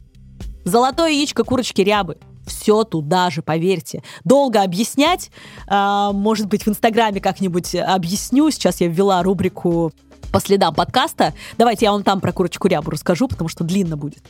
золотое 0.64 1.10
яичко 1.10 1.44
курочки 1.44 1.82
рябы– 1.82 2.18
все 2.50 2.84
туда 2.84 3.30
же, 3.30 3.42
поверьте. 3.42 4.04
Долго 4.24 4.62
объяснять, 4.62 5.32
э, 5.68 6.10
может 6.14 6.48
быть, 6.48 6.66
в 6.66 6.68
Инстаграме 6.68 7.22
как-нибудь 7.22 7.76
объясню. 7.76 8.52
Сейчас 8.52 8.82
я 8.82 8.88
ввела 8.88 9.24
рубрику 9.24 9.94
по 10.32 10.40
следам 10.40 10.76
подкаста. 10.76 11.34
Давайте 11.58 11.86
я 11.86 11.92
вам 11.92 12.04
там 12.04 12.20
про 12.20 12.32
курочку 12.34 12.68
рябу 12.68 12.92
расскажу, 12.92 13.28
потому 13.28 13.50
что 13.50 13.64
длинно 13.64 13.98
будет. 13.98 14.24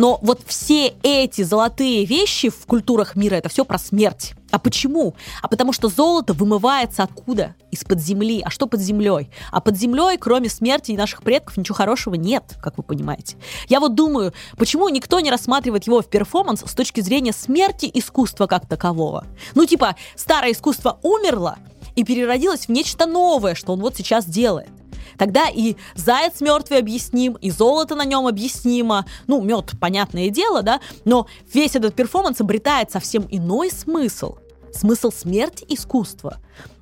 Но 0.00 0.18
вот 0.22 0.40
все 0.46 0.94
эти 1.02 1.42
золотые 1.42 2.06
вещи 2.06 2.48
в 2.48 2.64
культурах 2.64 3.16
мира 3.16 3.34
это 3.34 3.50
все 3.50 3.66
про 3.66 3.76
смерть. 3.76 4.32
А 4.50 4.58
почему? 4.58 5.14
А 5.42 5.48
потому 5.48 5.74
что 5.74 5.90
золото 5.90 6.32
вымывается 6.32 7.02
откуда? 7.02 7.54
Из-под 7.70 8.00
земли. 8.00 8.40
А 8.42 8.48
что 8.48 8.66
под 8.66 8.80
землей? 8.80 9.28
А 9.52 9.60
под 9.60 9.76
землей, 9.76 10.16
кроме 10.16 10.48
смерти 10.48 10.92
наших 10.92 11.22
предков, 11.22 11.58
ничего 11.58 11.74
хорошего 11.74 12.14
нет, 12.14 12.44
как 12.62 12.78
вы 12.78 12.82
понимаете. 12.82 13.36
Я 13.68 13.78
вот 13.78 13.94
думаю, 13.94 14.32
почему 14.56 14.88
никто 14.88 15.20
не 15.20 15.30
рассматривает 15.30 15.86
его 15.86 16.08
перформанс 16.08 16.62
с 16.64 16.72
точки 16.72 17.02
зрения 17.02 17.34
смерти 17.34 17.90
искусства 17.92 18.46
как 18.46 18.66
такового? 18.66 19.26
Ну, 19.54 19.66
типа, 19.66 19.96
старое 20.16 20.52
искусство 20.52 20.98
умерло 21.02 21.58
и 21.94 22.04
переродилось 22.04 22.68
в 22.68 22.70
нечто 22.70 23.04
новое, 23.04 23.54
что 23.54 23.74
он 23.74 23.80
вот 23.80 23.96
сейчас 23.96 24.24
делает. 24.24 24.70
Тогда 25.18 25.48
и 25.48 25.76
заяц 25.94 26.40
мертвый 26.40 26.78
объясним, 26.78 27.34
и 27.34 27.50
золото 27.50 27.94
на 27.94 28.04
нем 28.04 28.26
объяснимо. 28.26 29.06
Ну, 29.26 29.40
мед, 29.40 29.72
понятное 29.80 30.30
дело, 30.30 30.62
да, 30.62 30.80
но 31.04 31.26
весь 31.52 31.76
этот 31.76 31.94
перформанс 31.94 32.40
обретает 32.40 32.90
совсем 32.90 33.26
иной 33.30 33.70
смысл. 33.70 34.36
Смысл 34.72 35.10
смерти 35.10 35.64
искусства. 35.68 36.38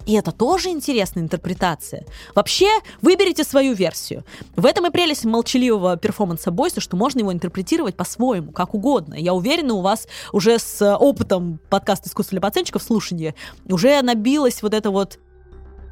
И 0.09 0.15
это 0.15 0.33
тоже 0.33 0.71
интересная 0.71 1.23
интерпретация. 1.23 2.07
Вообще, 2.35 2.69
выберите 3.03 3.45
свою 3.45 3.75
версию. 3.75 4.25
В 4.57 4.65
этом 4.65 4.87
и 4.87 4.91
прелесть 4.91 5.27
молчаливого 5.27 5.99
перформанса 5.99 6.51
Бойса, 6.51 6.81
что 6.81 6.97
можно 6.97 7.19
его 7.19 7.31
интерпретировать 7.31 7.95
по-своему, 7.95 8.51
как 8.53 8.73
угодно. 8.73 9.15
Я 9.15 9.35
уверена, 9.35 9.75
у 9.75 9.83
вас 9.83 10.09
уже 10.33 10.59
с 10.59 10.97
опытом 10.97 11.61
подкаста 11.69 12.09
«Искусство 12.09 12.37
для 12.37 12.41
пацанчиков» 12.41 12.83
слушания 12.83 13.35
уже 13.67 14.01
набилась 14.01 14.63
вот 14.63 14.73
эта 14.73 14.91
вот 14.91 15.19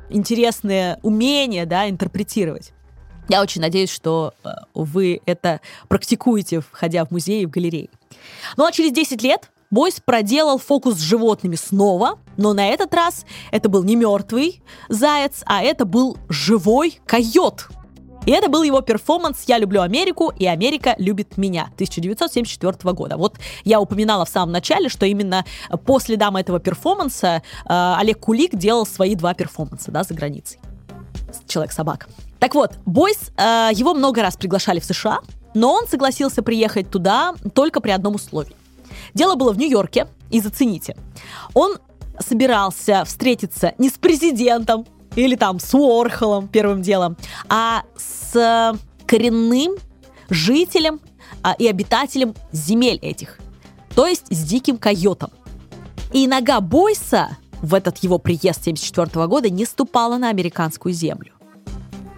интересное 0.09 0.99
умение, 1.03 1.67
да, 1.67 1.89
интерпретировать. 1.89 2.73
Я 3.29 3.43
очень 3.43 3.61
надеюсь, 3.61 3.91
что 3.91 4.35
э, 4.45 4.51
вы 4.75 5.21
это 5.27 5.61
практикуете, 5.89 6.61
входя 6.61 7.05
в 7.05 7.11
музей 7.11 7.43
и 7.43 7.47
в 7.47 7.51
галереи. 7.51 7.91
Ну 8.57 8.65
а 8.65 8.73
через 8.73 8.93
10 8.93 9.21
лет 9.23 9.51
Бойс 9.71 10.01
проделал 10.01 10.59
фокус 10.59 10.95
с 10.95 11.01
животными 11.01 11.57
снова, 11.57 12.19
но 12.37 12.53
на 12.53 12.69
этот 12.69 12.95
раз 12.95 13.27
это 13.51 13.69
был 13.69 13.83
не 13.83 13.97
мертвый 13.97 14.63
заяц, 14.89 15.43
а 15.45 15.63
это 15.63 15.85
был 15.85 16.17
живой 16.29 17.01
койот. 17.05 17.69
И 18.27 18.31
это 18.33 18.49
был 18.49 18.63
его 18.65 18.81
перформанс 18.81 19.45
«Я 19.47 19.59
люблю 19.59 19.81
Америку, 19.83 20.33
и 20.37 20.47
Америка 20.47 20.95
любит 20.99 21.39
меня» 21.39 21.71
1974 21.75 22.93
года. 22.93 23.17
Вот 23.17 23.37
я 23.65 23.81
упоминала 23.81 24.25
в 24.25 24.29
самом 24.29 24.53
начале, 24.53 24.89
что 24.89 25.07
именно 25.07 25.45
по 25.85 26.01
следам 26.01 26.37
этого 26.37 26.59
перформанса 26.59 27.43
э, 27.65 27.95
Олег 27.99 28.19
Кулик 28.19 28.57
делал 28.57 28.85
свои 28.85 29.15
два 29.15 29.33
перформанса 29.33 29.91
да, 29.91 30.03
за 30.03 30.15
границей. 30.15 30.59
Человек-собака. 31.47 32.09
Так 32.41 32.55
вот, 32.55 32.73
Бойс, 32.85 33.31
э, 33.37 33.71
его 33.73 33.95
много 33.95 34.23
раз 34.23 34.37
приглашали 34.37 34.81
в 34.81 34.85
США, 34.85 35.21
но 35.55 35.73
он 35.73 35.87
согласился 35.87 36.43
приехать 36.43 36.91
туда 36.91 37.35
только 37.55 37.81
при 37.81 37.93
одном 37.93 38.17
условии. 38.17 38.57
Дело 39.15 39.37
было 39.37 39.53
в 39.53 39.59
Нью-Йорке, 39.59 40.09
и 40.31 40.41
зацените. 40.41 40.97
Он 41.55 41.77
собирался 42.19 43.05
встретиться 43.05 43.75
не 43.79 43.89
с 43.89 43.93
президентом 43.93 44.87
или 45.17 45.35
там 45.35 45.59
с 45.59 45.75
Уорхолом 45.75 46.47
первым 46.47 46.83
делом, 46.83 47.17
а 47.49 47.83
с 47.97 48.79
коренным 49.07 49.73
жителем 50.29 51.01
а, 51.43 51.55
и 51.59 51.67
обитателем 51.67 52.35
земель 52.53 52.99
этих, 53.03 53.39
то 53.95 54.07
есть 54.07 54.27
с 54.31 54.45
диким 54.45 54.79
койотом. 54.79 55.31
И 56.13 56.27
нога 56.29 56.61
Бойса 56.61 57.37
в 57.63 57.75
этот 57.75 57.99
его 57.99 58.19
приезд 58.19 58.61
1974 58.61 59.27
года 59.27 59.51
не 59.51 59.65
ступала 59.65 60.19
на 60.19 60.29
американскую 60.29 60.93
землю. 60.93 61.33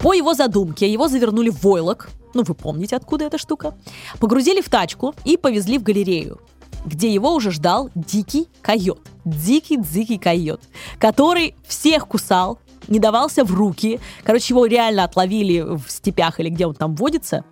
По 0.00 0.12
его 0.14 0.34
задумке 0.34 0.90
его 0.90 1.08
завернули 1.08 1.50
в 1.50 1.62
войлок, 1.62 2.10
ну 2.34 2.42
вы 2.42 2.54
помните, 2.54 2.96
откуда 2.96 3.24
эта 3.24 3.38
штука, 3.38 3.74
погрузили 4.20 4.60
в 4.60 4.68
тачку 4.68 5.14
и 5.24 5.36
повезли 5.36 5.78
в 5.78 5.82
галерею, 5.82 6.40
где 6.84 7.12
его 7.12 7.34
уже 7.34 7.50
ждал 7.50 7.90
дикий 7.94 8.48
койот. 8.62 9.00
Дикий-дикий 9.24 10.18
койот, 10.18 10.62
который 10.98 11.54
всех 11.66 12.06
кусал, 12.06 12.58
не 12.88 12.98
давался 12.98 13.44
в 13.44 13.54
руки. 13.54 14.00
Короче, 14.24 14.54
его 14.54 14.66
реально 14.66 15.04
отловили 15.04 15.60
в 15.60 15.84
степях 15.88 16.40
или 16.40 16.48
где 16.48 16.66
он 16.66 16.74
там 16.74 16.94
водится. 16.94 17.44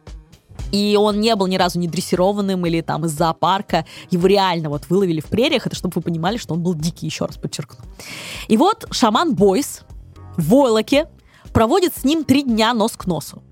И 0.73 0.97
он 0.99 1.21
не 1.21 1.35
был 1.37 1.47
ни 1.47 1.57
разу 1.57 1.79
не 1.79 1.87
дрессированным 1.87 2.67
или 2.67 2.81
там 2.81 3.05
из 3.05 3.13
зоопарка. 3.13 3.87
Его 4.11 4.27
реально 4.27 4.69
вот 4.69 4.89
выловили 4.89 5.21
в 5.21 5.27
прериях. 5.27 5.67
Это 5.67 5.77
чтобы 5.77 5.93
вы 5.97 6.03
понимали, 6.03 6.39
что 6.39 6.55
он 6.55 6.63
был 6.63 6.75
дикий, 6.75 7.07
еще 7.07 7.27
раз 7.27 7.37
подчеркну. 7.37 7.85
И 8.49 8.57
вот 8.57 8.87
шаман 8.91 9.35
Бойс 9.35 9.83
в 10.37 10.49
Войлоке 10.49 11.09
проводит 11.53 11.95
с 11.97 12.05
ним 12.05 12.25
три 12.25 12.43
дня 12.43 12.75
нос 12.75 12.93
к 12.97 13.07
носу. 13.07 13.43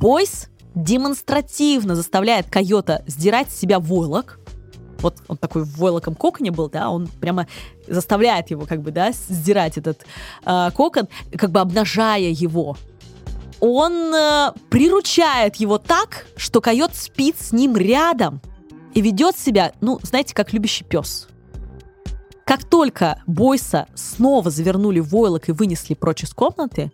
Бойс 0.00 0.48
демонстративно 0.74 1.94
заставляет 1.94 2.50
койота 2.50 3.02
сдирать 3.06 3.50
с 3.50 3.58
себя 3.58 3.78
войлок, 3.78 4.38
вот 5.04 5.18
он 5.28 5.36
такой 5.36 5.62
в 5.62 5.76
войлоком 5.76 6.14
коконе 6.14 6.50
был, 6.50 6.68
да, 6.68 6.88
он 6.90 7.06
прямо 7.20 7.46
заставляет 7.86 8.50
его 8.50 8.64
как 8.66 8.80
бы, 8.80 8.90
да, 8.90 9.12
сдирать 9.12 9.78
этот 9.78 10.04
э, 10.44 10.70
кокон, 10.74 11.08
как 11.36 11.50
бы 11.50 11.60
обнажая 11.60 12.30
его. 12.30 12.76
Он 13.60 14.14
э, 14.14 14.52
приручает 14.70 15.56
его 15.56 15.78
так, 15.78 16.26
что 16.36 16.60
койот 16.60 16.94
спит 16.94 17.36
с 17.38 17.52
ним 17.52 17.76
рядом 17.76 18.40
и 18.94 19.00
ведет 19.00 19.36
себя, 19.38 19.72
ну, 19.80 20.00
знаете, 20.02 20.34
как 20.34 20.52
любящий 20.52 20.84
пес. 20.84 21.28
Как 22.44 22.64
только 22.64 23.22
Бойса 23.26 23.86
снова 23.94 24.50
завернули 24.50 25.00
в 25.00 25.10
войлок 25.10 25.48
и 25.48 25.52
вынесли 25.52 25.94
прочь 25.94 26.24
из 26.24 26.32
комнаты, 26.34 26.92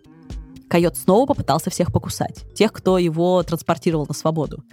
койот 0.69 0.97
снова 0.97 1.25
попытался 1.25 1.69
всех 1.69 1.91
покусать. 1.91 2.43
Тех, 2.55 2.71
кто 2.73 2.97
его 2.97 3.41
транспортировал 3.43 4.05
на 4.07 4.13
свободу. 4.13 4.63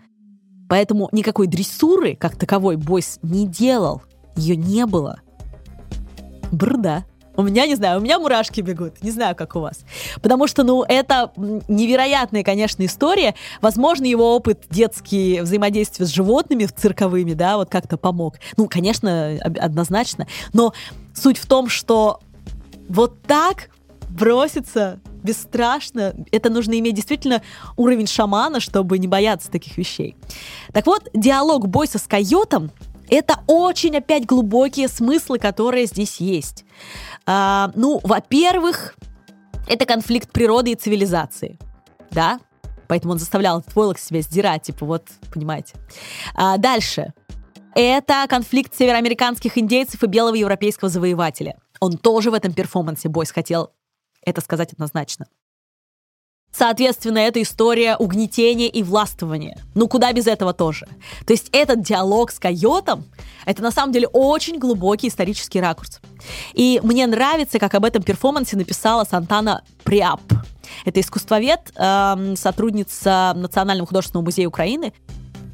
Поэтому 0.68 1.08
никакой 1.12 1.46
дрессуры, 1.46 2.14
как 2.14 2.36
таковой, 2.36 2.76
Бойс 2.76 3.18
не 3.22 3.46
делал. 3.46 4.02
Ее 4.36 4.56
не 4.56 4.86
было. 4.86 5.20
Брда. 6.52 7.04
У 7.36 7.42
меня, 7.42 7.66
не 7.68 7.76
знаю, 7.76 8.00
у 8.00 8.02
меня 8.02 8.18
мурашки 8.18 8.60
бегут. 8.60 9.00
Не 9.00 9.12
знаю, 9.12 9.36
как 9.36 9.54
у 9.54 9.60
вас. 9.60 9.84
Потому 10.22 10.48
что, 10.48 10.64
ну, 10.64 10.82
это 10.82 11.32
невероятная, 11.36 12.42
конечно, 12.42 12.84
история. 12.84 13.36
Возможно, 13.60 14.06
его 14.06 14.34
опыт 14.34 14.64
детский 14.70 15.40
взаимодействия 15.40 16.04
с 16.04 16.08
животными 16.08 16.64
цирковыми, 16.64 17.34
да, 17.34 17.56
вот 17.56 17.70
как-то 17.70 17.96
помог. 17.96 18.38
Ну, 18.56 18.66
конечно, 18.68 19.38
однозначно. 19.40 20.26
Но 20.52 20.72
суть 21.14 21.38
в 21.38 21.46
том, 21.46 21.68
что 21.68 22.18
вот 22.88 23.22
так 23.22 23.70
броситься 24.08 25.00
бесстрашно. 25.22 26.14
Это 26.32 26.50
нужно 26.50 26.78
иметь 26.78 26.94
действительно 26.94 27.42
уровень 27.76 28.06
шамана, 28.06 28.60
чтобы 28.60 28.98
не 28.98 29.06
бояться 29.06 29.50
таких 29.50 29.76
вещей. 29.76 30.16
Так 30.72 30.86
вот, 30.86 31.08
диалог 31.14 31.68
Бойса 31.68 31.98
с 31.98 32.06
койотом— 32.06 32.70
это 33.10 33.40
очень 33.46 33.96
опять 33.96 34.26
глубокие 34.26 34.88
смыслы, 34.88 35.38
которые 35.38 35.86
здесь 35.86 36.18
есть. 36.18 36.64
А, 37.26 37.72
ну, 37.74 38.00
во-первых, 38.02 38.94
это 39.66 39.84
конфликт 39.84 40.30
природы 40.32 40.72
и 40.72 40.74
цивилизации. 40.74 41.58
Да? 42.10 42.40
Поэтому 42.86 43.12
он 43.12 43.18
заставлял 43.18 43.60
этот 43.60 43.74
войлок 43.74 43.98
себя 43.98 44.22
сдирать, 44.22 44.62
типа 44.62 44.86
вот, 44.86 45.04
понимаете. 45.32 45.74
А, 46.34 46.56
дальше. 46.56 47.12
Это 47.74 48.26
конфликт 48.28 48.74
североамериканских 48.74 49.58
индейцев 49.58 50.02
и 50.02 50.06
белого 50.06 50.34
европейского 50.34 50.88
завоевателя. 50.88 51.58
Он 51.80 51.96
тоже 51.96 52.30
в 52.30 52.34
этом 52.34 52.52
перформансе 52.52 53.08
Бойс 53.08 53.30
хотел 53.30 53.70
это 54.28 54.40
сказать 54.40 54.72
однозначно. 54.72 55.26
Соответственно, 56.50 57.18
это 57.18 57.40
история 57.42 57.96
угнетения 57.96 58.68
и 58.68 58.82
властвования. 58.82 59.58
Ну, 59.74 59.86
куда 59.86 60.12
без 60.12 60.26
этого 60.26 60.52
тоже. 60.54 60.86
То 61.26 61.32
есть 61.32 61.50
этот 61.52 61.82
диалог 61.82 62.30
с 62.32 62.38
койотом— 62.38 63.04
это 63.46 63.62
на 63.62 63.70
самом 63.70 63.92
деле 63.92 64.08
очень 64.08 64.58
глубокий 64.58 65.08
исторический 65.08 65.60
ракурс. 65.60 66.00
И 66.54 66.80
мне 66.82 67.06
нравится, 67.06 67.58
как 67.58 67.74
об 67.74 67.84
этом 67.84 68.02
перформансе 68.02 68.56
написала 68.56 69.04
Сантана 69.04 69.62
Приап. 69.84 70.22
Это 70.84 71.00
искусствовед, 71.00 71.72
э, 71.76 72.34
сотрудница 72.36 73.34
Национального 73.36 73.86
художественного 73.86 74.24
музея 74.24 74.48
Украины, 74.48 74.92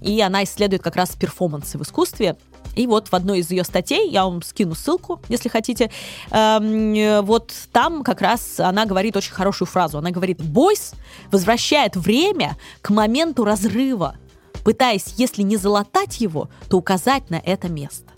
и 0.00 0.20
она 0.20 0.44
исследует 0.44 0.82
как 0.82 0.96
раз 0.96 1.10
перформансы 1.10 1.76
в 1.76 1.82
искусстве. 1.82 2.36
И 2.74 2.86
вот 2.86 3.08
в 3.08 3.14
одной 3.14 3.40
из 3.40 3.50
ее 3.50 3.64
статей, 3.64 4.08
я 4.10 4.24
вам 4.24 4.42
скину 4.42 4.74
ссылку, 4.74 5.20
если 5.28 5.48
хотите, 5.48 5.90
эм, 6.30 7.24
вот 7.24 7.52
там 7.72 8.02
как 8.02 8.20
раз 8.20 8.60
она 8.60 8.86
говорит 8.86 9.16
очень 9.16 9.32
хорошую 9.32 9.68
фразу. 9.68 9.98
Она 9.98 10.10
говорит, 10.10 10.42
Бойс 10.42 10.92
возвращает 11.30 11.96
время 11.96 12.56
к 12.82 12.90
моменту 12.90 13.44
разрыва, 13.44 14.16
пытаясь, 14.64 15.14
если 15.16 15.42
не 15.42 15.56
залатать 15.56 16.20
его, 16.20 16.48
то 16.68 16.78
указать 16.78 17.30
на 17.30 17.36
это 17.36 17.68
место. 17.68 18.12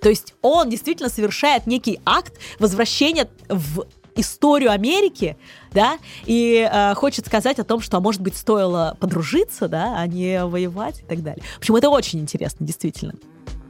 То 0.00 0.08
есть 0.08 0.34
он 0.42 0.70
действительно 0.70 1.08
совершает 1.08 1.66
некий 1.66 2.00
акт 2.04 2.34
возвращения 2.58 3.28
в 3.48 3.84
историю 4.14 4.72
Америки, 4.72 5.36
да, 5.72 5.98
и 6.26 6.68
э, 6.70 6.94
хочет 6.94 7.26
сказать 7.26 7.58
о 7.58 7.64
том, 7.64 7.80
что, 7.80 7.98
а 7.98 8.00
может 8.00 8.20
быть, 8.20 8.36
стоило 8.36 8.96
подружиться, 8.98 9.68
да, 9.68 9.94
а 9.96 10.06
не 10.06 10.44
воевать 10.44 11.00
и 11.00 11.04
так 11.04 11.22
далее. 11.22 11.42
В 11.56 11.58
общем, 11.58 11.76
это 11.76 11.88
очень 11.88 12.18
интересно, 12.18 12.66
действительно. 12.66 13.14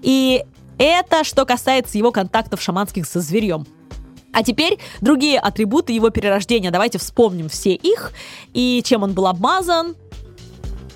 И 0.03 0.45
это 0.79 1.25
что 1.25 1.45
касается 1.45 1.99
его 1.99 2.13
контактов 2.13 2.63
шаманских 2.63 3.07
со 3.07 3.21
зверьем. 3.21 3.67
А 4.33 4.43
теперь 4.43 4.79
другие 5.01 5.39
атрибуты 5.39 5.93
его 5.93 6.11
перерождения. 6.11 6.71
Давайте 6.71 6.99
вспомним 6.99 7.49
все 7.49 7.75
их. 7.75 8.13
И 8.53 8.83
чем 8.85 9.03
он 9.03 9.13
был 9.13 9.27
обмазан? 9.27 9.97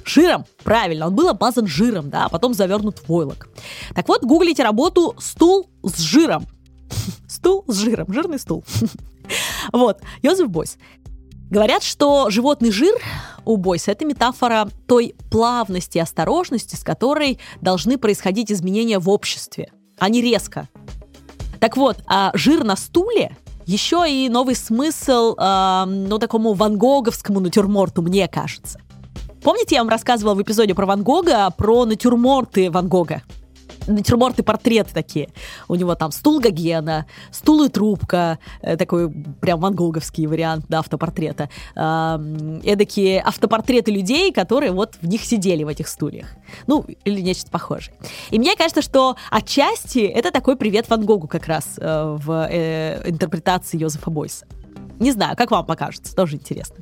Жиром, 0.04 0.44
правильно, 0.64 1.06
он 1.06 1.14
был 1.14 1.28
обмазан 1.28 1.66
жиром, 1.66 2.10
да, 2.10 2.24
а 2.24 2.28
потом 2.28 2.54
завернут 2.54 2.98
в 2.98 3.08
войлок. 3.08 3.48
Так 3.94 4.08
вот, 4.08 4.24
гуглите 4.24 4.62
работу 4.64 5.14
«стул 5.18 5.68
с 5.82 5.98
жиром». 6.00 6.46
Стул 7.28 7.64
с 7.68 7.78
жиром, 7.78 8.12
жирный 8.12 8.38
стул. 8.38 8.64
Вот, 9.72 10.00
Йозеф 10.22 10.48
Бойс. 10.48 10.76
Говорят, 11.52 11.82
что 11.82 12.30
животный 12.30 12.70
жир 12.70 12.94
у 13.44 13.58
Бойса– 13.58 13.90
это 13.92 14.06
метафора 14.06 14.70
той 14.88 15.14
плавности 15.30 15.98
и 15.98 16.00
осторожности, 16.00 16.76
с 16.76 16.82
которой 16.82 17.38
должны 17.60 17.98
происходить 17.98 18.50
изменения 18.50 18.98
в 18.98 19.10
обществе, 19.10 19.70
а 19.98 20.08
не 20.08 20.22
резко. 20.22 20.70
Так 21.60 21.76
вот, 21.76 21.98
а 22.06 22.30
жир 22.32 22.64
на 22.64 22.74
стуле 22.74 23.36
еще 23.66 24.06
и 24.08 24.30
новый 24.30 24.54
смысл, 24.54 25.36
э, 25.36 25.84
ну, 25.86 26.18
такому 26.18 26.54
ван 26.54 26.78
Гоговскому 26.78 27.38
натюрморту, 27.38 28.00
мне 28.00 28.26
кажется. 28.28 28.80
Помните, 29.42 29.74
я 29.74 29.82
вам 29.82 29.90
рассказывала 29.90 30.32
в 30.34 30.40
эпизоде 30.40 30.74
про 30.74 30.86
Ван 30.86 31.02
Гога, 31.02 31.50
про 31.50 31.84
натюрморты 31.84 32.70
Ван 32.70 32.88
Гога? 32.88 33.24
Натюрморты, 33.86 34.42
портреты 34.42 34.92
такие. 34.92 35.28
У 35.68 35.74
него 35.74 35.94
там 35.94 36.12
стул 36.12 36.40
Гогена, 36.40 37.06
стул 37.30 37.64
и 37.64 37.68
трубка, 37.68 38.38
э, 38.60 38.76
такой 38.76 39.10
прям 39.40 39.60
вангоговский 39.60 40.26
вариант 40.26 40.66
да, 40.68 40.80
автопортрета. 40.80 41.48
Эдакие 41.74 43.20
автопортреты 43.20 43.90
людей, 43.90 44.32
которые 44.32 44.72
вот 44.72 44.96
в 45.00 45.06
них 45.06 45.24
сидели, 45.24 45.64
в 45.64 45.68
этих 45.68 45.88
стульях. 45.88 46.26
Ну, 46.66 46.84
или 47.04 47.20
нечто 47.20 47.50
похожее. 47.50 47.94
И 48.30 48.38
мне 48.38 48.56
кажется, 48.56 48.82
что 48.82 49.16
отчасти 49.30 50.00
это 50.00 50.30
такой 50.30 50.56
привет 50.56 50.88
Ван 50.88 51.04
Гогу 51.04 51.28
как 51.28 51.46
раз 51.46 51.64
э, 51.78 52.16
в 52.18 52.48
э, 52.50 53.08
интерпретации 53.08 53.78
Йозефа 53.78 54.10
Бойса. 54.10 54.46
Не 55.02 55.10
знаю, 55.10 55.36
как 55.36 55.50
вам 55.50 55.66
покажется, 55.66 56.14
тоже 56.14 56.36
интересно. 56.36 56.76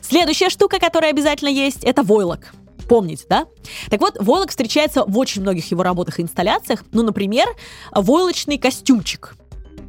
Следующая 0.00 0.48
штука, 0.48 0.80
которая 0.80 1.12
обязательно 1.12 1.48
есть, 1.48 1.84
это 1.84 2.02
войлок. 2.02 2.52
Помните, 2.88 3.24
да? 3.28 3.46
Так 3.88 4.00
вот, 4.00 4.16
войлок 4.18 4.50
встречается 4.50 5.04
в 5.04 5.16
очень 5.16 5.42
многих 5.42 5.70
его 5.70 5.84
работах 5.84 6.18
и 6.18 6.22
инсталляциях. 6.22 6.82
Ну, 6.90 7.04
например, 7.04 7.46
войлочный 7.92 8.58
костюмчик. 8.58 9.36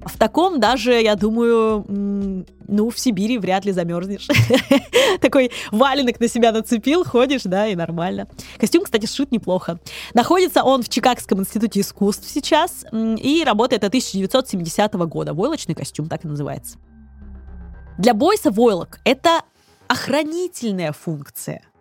В 0.06 0.20
таком 0.20 0.60
даже, 0.60 1.02
я 1.02 1.16
думаю, 1.16 1.84
ну, 1.88 2.90
в 2.92 3.00
Сибири 3.00 3.40
вряд 3.40 3.66
ли 3.66 3.72
замерзнешь. 3.72 4.28
Такой 5.22 5.50
валенок 5.72 6.20
на 6.20 6.28
себя 6.28 6.52
нацепил, 6.52 7.04
ходишь, 7.04 7.44
да, 7.44 7.66
и 7.66 7.76
нормально. 7.76 8.28
Костюм, 8.60 8.84
кстати, 8.84 9.08
сшит 9.08 9.32
неплохо. 9.32 9.80
Находится 10.14 10.64
он 10.64 10.84
в 10.84 10.90
Чикагском 10.90 11.40
институте 11.40 11.80
искусств 11.80 12.30
сейчас 12.30 12.86
и 12.92 13.44
работает 13.44 13.84
от 13.84 13.88
1970 13.88 14.94
года. 14.94 15.34
Войлочный 15.34 15.74
костюм, 15.74 16.08
так 16.08 16.24
и 16.24 16.28
называется. 16.28 16.78
Для 17.98 18.14
Бойса 18.14 18.52
войлок— 18.52 19.00
это 19.06 19.42
охранительная 19.88 20.92
функция— 20.92 21.62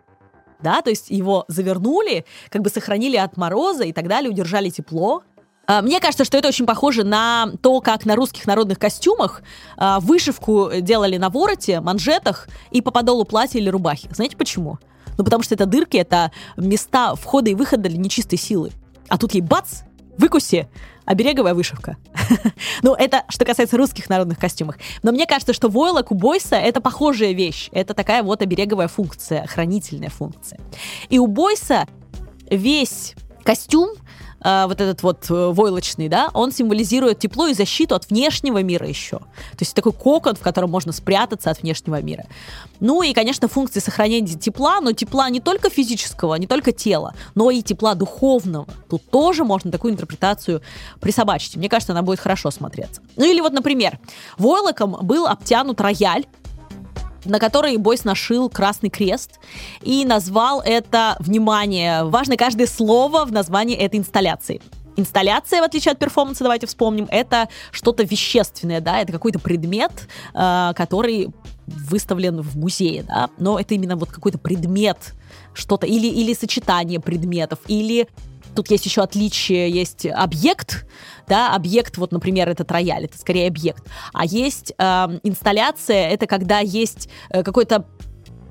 да, 0.63 0.81
то 0.81 0.89
есть 0.89 1.09
его 1.09 1.43
завернули, 1.49 2.25
как 2.49 2.61
бы 2.61 2.69
сохранили 2.69 3.17
от 3.17 3.35
мороза 3.35 3.83
и 3.83 3.91
так 3.91 4.07
далее, 4.07 4.31
удержали 4.31 4.69
тепло, 4.69 5.23
а, 5.65 5.81
мне 5.81 5.99
кажется, 5.99 6.25
что 6.25 6.37
это 6.37 6.49
очень 6.49 6.65
похоже 6.65 7.03
на 7.03 7.51
то, 7.61 7.79
как 7.79 8.05
на 8.05 8.15
русских 8.15 8.45
народных 8.47 8.79
костюмах 8.79 9.43
а, 9.77 9.99
вышивку 9.99 10.69
делали 10.81 11.17
на 11.17 11.29
вороте, 11.29 11.79
манжетах 11.79 12.47
и 12.71 12.81
по 12.81 12.91
подолу 12.91 13.23
платья 13.23 13.59
или 13.59 13.69
рубахи. 13.69 14.09
Знаете 14.11 14.35
почему? 14.35 14.79
Ну, 15.17 15.23
потому 15.23 15.43
что 15.43 15.55
это 15.55 15.65
дырки, 15.65 15.95
это 15.95 16.31
места 16.57 17.15
входа 17.15 17.49
и 17.49 17.55
выхода 17.55 17.87
для 17.87 17.97
нечистой 17.97 18.37
силы. 18.37 18.71
А 19.07 19.17
тут 19.17 19.33
ей 19.33 19.41
бац, 19.41 19.83
выкуси, 20.17 20.67
обереговая 21.05 21.53
вышивка. 21.53 21.97
ну, 22.83 22.93
это 22.93 23.23
что 23.29 23.45
касается 23.45 23.77
русских 23.77 24.09
народных 24.09 24.39
костюмов. 24.39 24.75
Но 25.01 25.11
мне 25.11 25.25
кажется, 25.25 25.53
что 25.53 25.69
войлок 25.69 26.11
у 26.11 26.15
бойса 26.15 26.55
это 26.55 26.81
похожая 26.81 27.33
вещь. 27.33 27.69
Это 27.71 27.93
такая 27.93 28.23
вот 28.23 28.41
обереговая 28.41 28.87
функция, 28.87 29.45
хранительная 29.47 30.09
функция. 30.09 30.59
И 31.09 31.19
у 31.19 31.27
бойса 31.27 31.87
весь 32.49 33.15
костюм 33.43 33.89
э, 34.43 34.65
вот 34.67 34.81
этот 34.81 35.03
вот 35.03 35.29
э, 35.29 35.51
войлочный, 35.51 36.09
да, 36.09 36.29
он 36.33 36.51
символизирует 36.51 37.19
тепло 37.19 37.47
и 37.47 37.53
защиту 37.53 37.95
от 37.95 38.09
внешнего 38.09 38.61
мира 38.61 38.87
еще. 38.87 39.17
То 39.17 39.61
есть 39.61 39.75
такой 39.75 39.93
кокон, 39.93 40.35
в 40.35 40.41
котором 40.41 40.69
можно 40.71 40.91
спрятаться 40.91 41.49
от 41.49 41.61
внешнего 41.61 42.01
мира. 42.01 42.25
Ну 42.79 43.01
и, 43.01 43.13
конечно, 43.13 43.47
функции 43.47 43.79
сохранения 43.79 44.35
тепла, 44.35 44.81
но 44.81 44.91
тепла 44.91 45.29
не 45.29 45.39
только 45.39 45.69
физического, 45.69 46.35
не 46.35 46.47
только 46.47 46.71
тела, 46.71 47.15
но 47.35 47.51
и 47.51 47.61
тепла 47.61 47.95
духовного. 47.95 48.67
Тут 48.89 49.09
тоже 49.09 49.43
можно 49.43 49.71
такую 49.71 49.93
интерпретацию 49.93 50.61
присобачить. 50.99 51.55
Мне 51.55 51.69
кажется, 51.69 51.93
она 51.93 52.01
будет 52.01 52.19
хорошо 52.19 52.51
смотреться. 52.51 53.01
Ну 53.15 53.25
или 53.25 53.41
вот, 53.41 53.53
например, 53.53 53.99
войлоком 54.37 54.97
был 55.01 55.27
обтянут 55.27 55.79
рояль, 55.81 56.25
на 57.25 57.39
которой 57.39 57.77
Бойс 57.77 58.03
нашил 58.03 58.49
красный 58.49 58.89
крест 58.89 59.39
и 59.81 60.05
назвал 60.05 60.61
это, 60.61 61.15
внимание, 61.19 62.03
важно 62.03 62.37
каждое 62.37 62.67
слово 62.67 63.25
в 63.25 63.31
названии 63.31 63.75
этой 63.75 63.99
инсталляции. 63.99 64.61
Инсталляция, 64.95 65.61
в 65.61 65.63
отличие 65.63 65.93
от 65.93 65.99
перформанса, 65.99 66.43
давайте 66.43 66.67
вспомним, 66.67 67.07
это 67.09 67.49
что-то 67.71 68.03
вещественное, 68.03 68.79
да, 68.79 68.99
это 68.99 69.11
какой-то 69.11 69.39
предмет, 69.39 69.91
э, 70.33 70.73
который 70.75 71.29
выставлен 71.65 72.41
в 72.41 72.57
музее, 72.57 73.03
да, 73.03 73.29
но 73.39 73.59
это 73.59 73.73
именно 73.73 73.95
вот 73.95 74.09
какой-то 74.09 74.37
предмет, 74.37 75.13
что-то, 75.53 75.87
или, 75.87 76.07
или 76.07 76.33
сочетание 76.33 76.99
предметов, 76.99 77.59
или 77.67 78.07
Тут 78.55 78.69
есть 78.71 78.85
еще 78.85 79.01
отличие, 79.01 79.69
есть 79.69 80.05
объект, 80.05 80.85
да, 81.27 81.55
объект, 81.55 81.97
вот, 81.97 82.11
например, 82.11 82.49
этот 82.49 82.71
рояль, 82.71 83.05
это 83.05 83.17
скорее 83.17 83.47
объект, 83.47 83.83
а 84.13 84.25
есть 84.25 84.73
э, 84.77 84.83
инсталляция, 85.23 86.09
это 86.09 86.27
когда 86.27 86.59
есть 86.59 87.09
э, 87.29 87.43
какой-то 87.43 87.85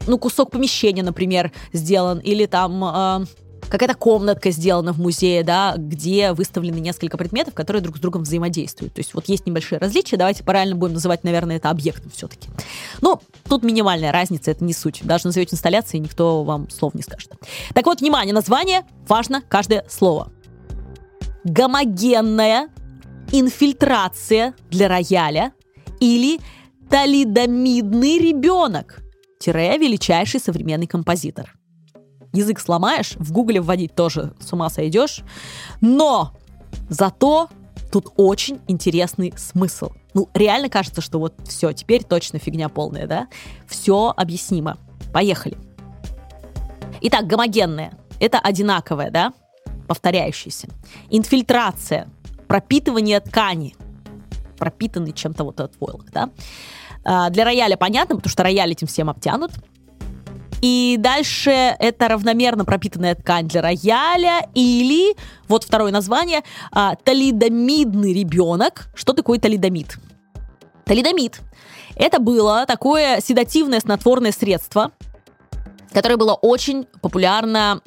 ну, 0.06 0.18
кусок 0.18 0.50
помещения, 0.50 1.02
например, 1.02 1.52
сделан, 1.72 2.18
или 2.18 2.46
там 2.46 2.84
э, 2.84 3.26
какая-то 3.68 3.94
комнатка 3.94 4.50
сделана 4.50 4.92
в 4.92 4.98
музее, 4.98 5.42
да, 5.42 5.74
где 5.76 6.32
выставлены 6.32 6.78
несколько 6.78 7.16
предметов, 7.16 7.54
которые 7.54 7.82
друг 7.82 7.96
с 7.96 8.00
другом 8.00 8.22
взаимодействуют. 8.22 8.94
То 8.94 9.00
есть 9.00 9.14
вот 9.14 9.28
есть 9.28 9.46
небольшие 9.46 9.78
различия, 9.78 10.16
давайте 10.16 10.44
правильно 10.44 10.76
будем 10.76 10.94
называть, 10.94 11.24
наверное, 11.24 11.56
это 11.56 11.70
объектом 11.70 12.10
все-таки. 12.10 12.48
Но 13.00 13.20
тут 13.48 13.62
минимальная 13.62 14.12
разница, 14.12 14.50
это 14.50 14.64
не 14.64 14.74
суть. 14.74 15.00
Даже 15.02 15.26
назовете 15.26 15.54
инсталляции, 15.54 15.98
никто 15.98 16.44
вам 16.44 16.68
слов 16.70 16.94
не 16.94 17.02
скажет. 17.02 17.32
Так 17.74 17.86
вот, 17.86 18.00
внимание, 18.00 18.34
название, 18.34 18.84
важно 19.08 19.42
каждое 19.48 19.84
слово. 19.88 20.32
Гомогенная 21.44 22.68
инфильтрация 23.32 24.54
для 24.70 24.88
рояля 24.88 25.52
или 25.98 26.40
талидомидный 26.90 28.18
ребенок, 28.18 29.00
тире 29.38 29.78
величайший 29.78 30.40
современный 30.40 30.86
композитор 30.86 31.54
язык 32.32 32.60
сломаешь, 32.60 33.14
в 33.16 33.32
гугле 33.32 33.60
вводить 33.60 33.94
тоже 33.94 34.34
с 34.40 34.52
ума 34.52 34.70
сойдешь. 34.70 35.22
Но 35.80 36.32
зато 36.88 37.48
тут 37.90 38.12
очень 38.16 38.60
интересный 38.68 39.32
смысл. 39.36 39.90
Ну, 40.14 40.28
реально 40.34 40.68
кажется, 40.68 41.00
что 41.00 41.18
вот 41.18 41.34
все, 41.46 41.72
теперь 41.72 42.04
точно 42.04 42.38
фигня 42.38 42.68
полная, 42.68 43.06
да? 43.06 43.28
Все 43.66 44.12
объяснимо. 44.16 44.78
Поехали. 45.12 45.56
Итак, 47.02 47.26
гомогенное. 47.26 47.92
Это 48.20 48.38
одинаковое, 48.38 49.10
да? 49.10 49.32
Повторяющееся. 49.88 50.68
Инфильтрация. 51.10 52.08
Пропитывание 52.46 53.20
ткани. 53.20 53.74
Пропитанный 54.58 55.12
чем-то 55.12 55.44
вот 55.44 55.60
этот 55.60 55.80
войлок, 55.80 56.10
да? 56.12 56.30
А, 57.04 57.30
для 57.30 57.44
рояля 57.44 57.76
понятно, 57.76 58.16
потому 58.16 58.30
что 58.30 58.42
рояль 58.42 58.72
этим 58.72 58.86
всем 58.86 59.10
обтянут. 59.10 59.52
И 60.62 60.96
дальше 60.96 61.50
это 61.50 62.06
равномерно 62.06 62.64
пропитанная 62.64 63.16
ткань 63.16 63.48
для 63.48 63.62
рояля 63.62 64.48
или, 64.54 65.16
вот 65.48 65.64
второе 65.64 65.90
название, 65.90 66.42
а, 66.70 66.94
талидомидный 66.94 68.14
ребенок. 68.14 68.88
Что 68.94 69.12
такое 69.12 69.40
талидомид? 69.40 69.98
Талидомид– 70.84 71.40
это 71.96 72.20
было 72.20 72.64
такое 72.64 73.20
седативное 73.20 73.80
снотворное 73.80 74.30
средство, 74.30 74.92
которое 75.92 76.16
было 76.16 76.34
очень 76.34 76.84
популярно 77.00 77.80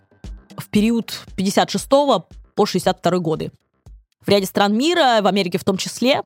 в 0.58 0.68
период 0.68 1.14
56 1.38 1.88
по 2.56 2.66
62 2.66 3.18
годы. 3.20 3.52
В 4.20 4.28
ряде 4.28 4.48
стран 4.48 4.76
мира, 4.78 5.20
в 5.22 5.28
Америке 5.28 5.58
в 5.58 5.64
том 5.64 5.78
числе. 5.78 6.22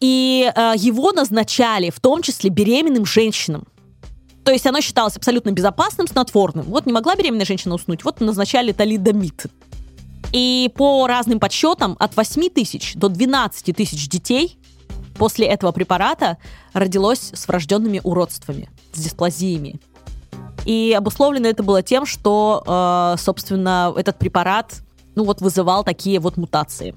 И 0.00 0.50
э, 0.54 0.72
его 0.76 1.12
назначали 1.12 1.90
в 1.90 2.00
том 2.00 2.22
числе 2.22 2.50
беременным 2.50 3.04
женщинам. 3.04 3.66
То 4.44 4.50
есть 4.50 4.66
оно 4.66 4.80
считалось 4.80 5.16
абсолютно 5.16 5.50
безопасным, 5.50 6.08
снотворным. 6.08 6.66
Вот 6.66 6.86
не 6.86 6.92
могла 6.92 7.14
беременная 7.14 7.46
женщина 7.46 7.74
уснуть, 7.74 8.04
вот 8.04 8.20
назначали 8.20 8.72
талидомид. 8.72 9.46
И 10.32 10.70
по 10.74 11.06
разным 11.06 11.38
подсчетам 11.38 11.96
от 11.98 12.16
8 12.16 12.48
тысяч 12.48 12.94
до 12.94 13.08
12 13.08 13.76
тысяч 13.76 14.08
детей 14.08 14.58
после 15.16 15.46
этого 15.46 15.72
препарата 15.72 16.38
родилось 16.72 17.30
с 17.34 17.46
врожденными 17.46 18.00
уродствами, 18.02 18.70
с 18.92 18.98
дисплазиями. 18.98 19.78
И 20.64 20.94
обусловлено 20.96 21.48
это 21.48 21.62
было 21.62 21.82
тем, 21.82 22.06
что, 22.06 22.62
э, 22.66 23.20
собственно, 23.20 23.92
этот 23.96 24.18
препарат 24.18 24.82
ну 25.14 25.24
вот 25.24 25.40
вызывал 25.40 25.84
такие 25.84 26.18
вот 26.20 26.36
мутации. 26.36 26.94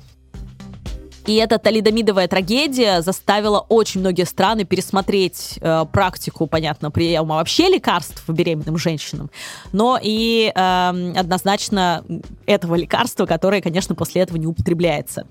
И 1.28 1.36
эта 1.36 1.58
талидомидовая 1.58 2.28
трагедия 2.28 3.02
заставила 3.02 3.60
очень 3.60 4.02
многие 4.02 4.26
страны 4.26 4.64
пересмотреть 4.64 5.58
э, 5.60 5.86
практику, 5.92 6.46
понятно, 6.46 6.92
приема 6.92 7.36
вообще 7.36 7.68
лекарств 7.68 8.24
беременным 8.30 8.78
женщинам, 8.78 9.32
но 9.72 10.00
и 10.02 10.52
э, 10.54 11.14
однозначно 11.18 12.06
этого 12.46 12.76
лекарства, 12.76 13.26
которое, 13.26 13.62
конечно, 13.62 13.96
после 13.96 14.22
этого 14.22 14.38
не 14.38 14.46
употребляется 14.46 15.26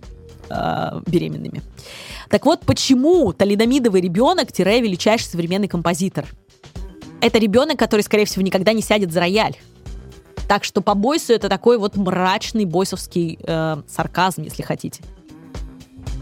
э, 0.51 1.01
беременными. 1.07 1.63
Так 2.29 2.45
вот, 2.45 2.61
почему 2.61 3.33
талидомидовый 3.33 4.01
ребенок-величайший 4.01 5.29
современный 5.29 5.69
композитор? 5.69 6.27
Это 7.21 7.39
ребенок, 7.39 7.79
который, 7.79 8.01
скорее 8.01 8.25
всего, 8.25 8.43
никогда 8.43 8.73
не 8.73 8.83
сядет 8.83 9.13
за 9.13 9.21
рояль. 9.21 9.57
Так 10.49 10.65
что 10.65 10.81
по 10.81 10.95
Бойсу 10.95 11.33
это 11.33 11.49
такой 11.49 11.79
вот 11.79 11.97
мрачный 11.97 12.65
бойсовский 12.65 13.39
э, 13.41 13.83
сарказм, 13.87 14.43
если 14.43 14.63
хотите. 14.63 15.03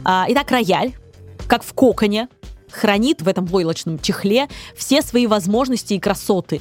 А, 0.05 0.27
итак, 0.29 0.51
рояль, 0.51 0.95
как 1.47 1.63
в 1.63 1.73
коконе, 1.75 2.29
хранит 2.71 3.23
в 3.23 3.29
этом 3.29 3.47
войлочном 3.47 4.01
чехле 4.01 4.49
все 4.77 5.01
свои 5.01 5.29
возможности 5.29 5.95
и 5.95 6.01
красоты, 6.01 6.61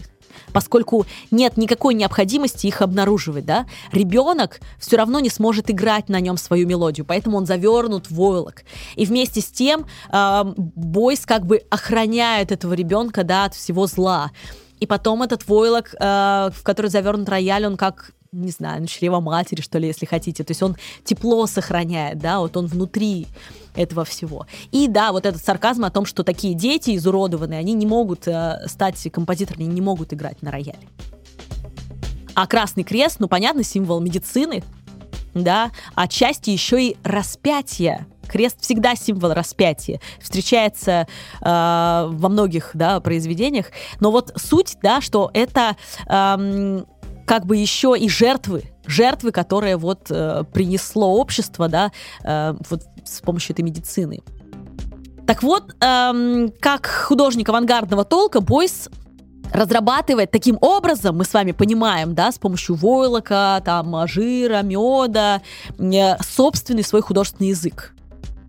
поскольку 0.53 1.07
нет 1.31 1.57
никакой 1.57 1.95
необходимости 1.95 2.67
их 2.67 2.83
обнаруживать, 2.83 3.45
да, 3.45 3.65
ребенок 3.91 4.59
все 4.77 4.97
равно 4.97 5.19
не 5.19 5.29
сможет 5.29 5.71
играть 5.71 6.07
на 6.07 6.19
нем 6.19 6.37
свою 6.37 6.67
мелодию, 6.67 7.03
поэтому 7.03 7.37
он 7.37 7.47
завернут 7.47 8.11
в 8.11 8.15
войлок. 8.15 8.63
И 8.95 9.05
вместе 9.05 9.41
с 9.41 9.47
тем 9.47 9.87
э, 10.11 10.43
Бойс 10.55 11.25
как 11.25 11.47
бы 11.47 11.63
охраняет 11.71 12.51
этого 12.51 12.73
ребенка, 12.73 13.23
да, 13.23 13.45
от 13.45 13.55
всего 13.55 13.87
зла. 13.87 14.31
И 14.79 14.85
потом 14.85 15.23
этот 15.23 15.47
войлок, 15.47 15.95
э, 15.99 16.51
в 16.53 16.61
который 16.63 16.91
завернут 16.91 17.27
рояль, 17.27 17.65
он 17.65 17.75
как 17.75 18.11
не 18.31 18.51
знаю, 18.51 18.79
ну, 18.79 18.87
чрева 18.87 19.19
матери, 19.19 19.59
что 19.59 19.77
ли, 19.77 19.87
если 19.87 20.05
хотите. 20.05 20.45
То 20.45 20.51
есть 20.51 20.63
он 20.63 20.77
тепло 21.03 21.45
сохраняет, 21.47 22.17
да, 22.17 22.39
вот 22.39 22.55
он 22.55 22.67
внутри 22.67 23.27
этого 23.75 24.05
всего. 24.05 24.47
И 24.71 24.87
да, 24.87 25.11
вот 25.11 25.25
этот 25.25 25.43
сарказм 25.43 25.83
о 25.83 25.91
том, 25.91 26.05
что 26.05 26.23
такие 26.23 26.53
дети 26.53 26.95
изуродованные, 26.95 27.59
они 27.59 27.73
не 27.73 27.85
могут 27.85 28.29
э, 28.29 28.61
стать 28.67 29.05
композиторами, 29.11 29.65
не 29.65 29.81
могут 29.81 30.13
играть 30.13 30.41
на 30.41 30.49
рояле. 30.49 30.87
А 32.33 32.47
Красный 32.47 32.85
Крест, 32.85 33.17
ну, 33.19 33.27
понятно, 33.27 33.63
символ 33.63 33.99
медицины, 33.99 34.63
да, 35.33 35.71
отчасти 35.95 36.51
еще 36.51 36.81
и 36.81 36.97
распятие. 37.03 38.05
Крест 38.29 38.61
всегда 38.61 38.95
символ 38.95 39.33
распятия, 39.33 39.99
встречается 40.21 41.05
э, 41.41 41.45
во 42.09 42.29
многих 42.29 42.71
да, 42.75 43.01
произведениях. 43.01 43.65
Но 43.99 44.09
вот 44.09 44.31
суть, 44.37 44.77
да, 44.81 45.01
что 45.01 45.29
это 45.33 45.75
э, 46.07 46.83
как 47.25 47.45
бы 47.45 47.57
еще 47.57 47.95
и 47.97 48.09
жертвы, 48.09 48.63
жертвы, 48.85 49.31
которые 49.31 49.77
вот 49.77 50.07
э, 50.09 50.43
принесло 50.53 51.15
общество, 51.15 51.67
да, 51.67 51.91
э, 52.23 52.53
вот 52.69 52.83
с 53.05 53.21
помощью 53.21 53.53
этой 53.53 53.61
медицины. 53.61 54.21
Так 55.27 55.43
вот, 55.43 55.75
эм, 55.79 56.51
как 56.59 56.87
художник 56.87 57.47
авангардного 57.49 58.03
толка, 58.03 58.41
Бойс 58.41 58.89
разрабатывает 59.53 60.31
таким 60.31 60.57
образом, 60.61 61.17
мы 61.17 61.25
с 61.25 61.33
вами 61.33 61.51
понимаем, 61.51 62.15
да, 62.15 62.31
с 62.31 62.37
помощью 62.37 62.75
войлока, 62.75 63.61
там, 63.63 64.07
жира, 64.07 64.61
меда, 64.61 65.41
э, 65.77 66.17
собственный 66.21 66.83
свой 66.83 67.01
художественный 67.01 67.49
язык. 67.49 67.93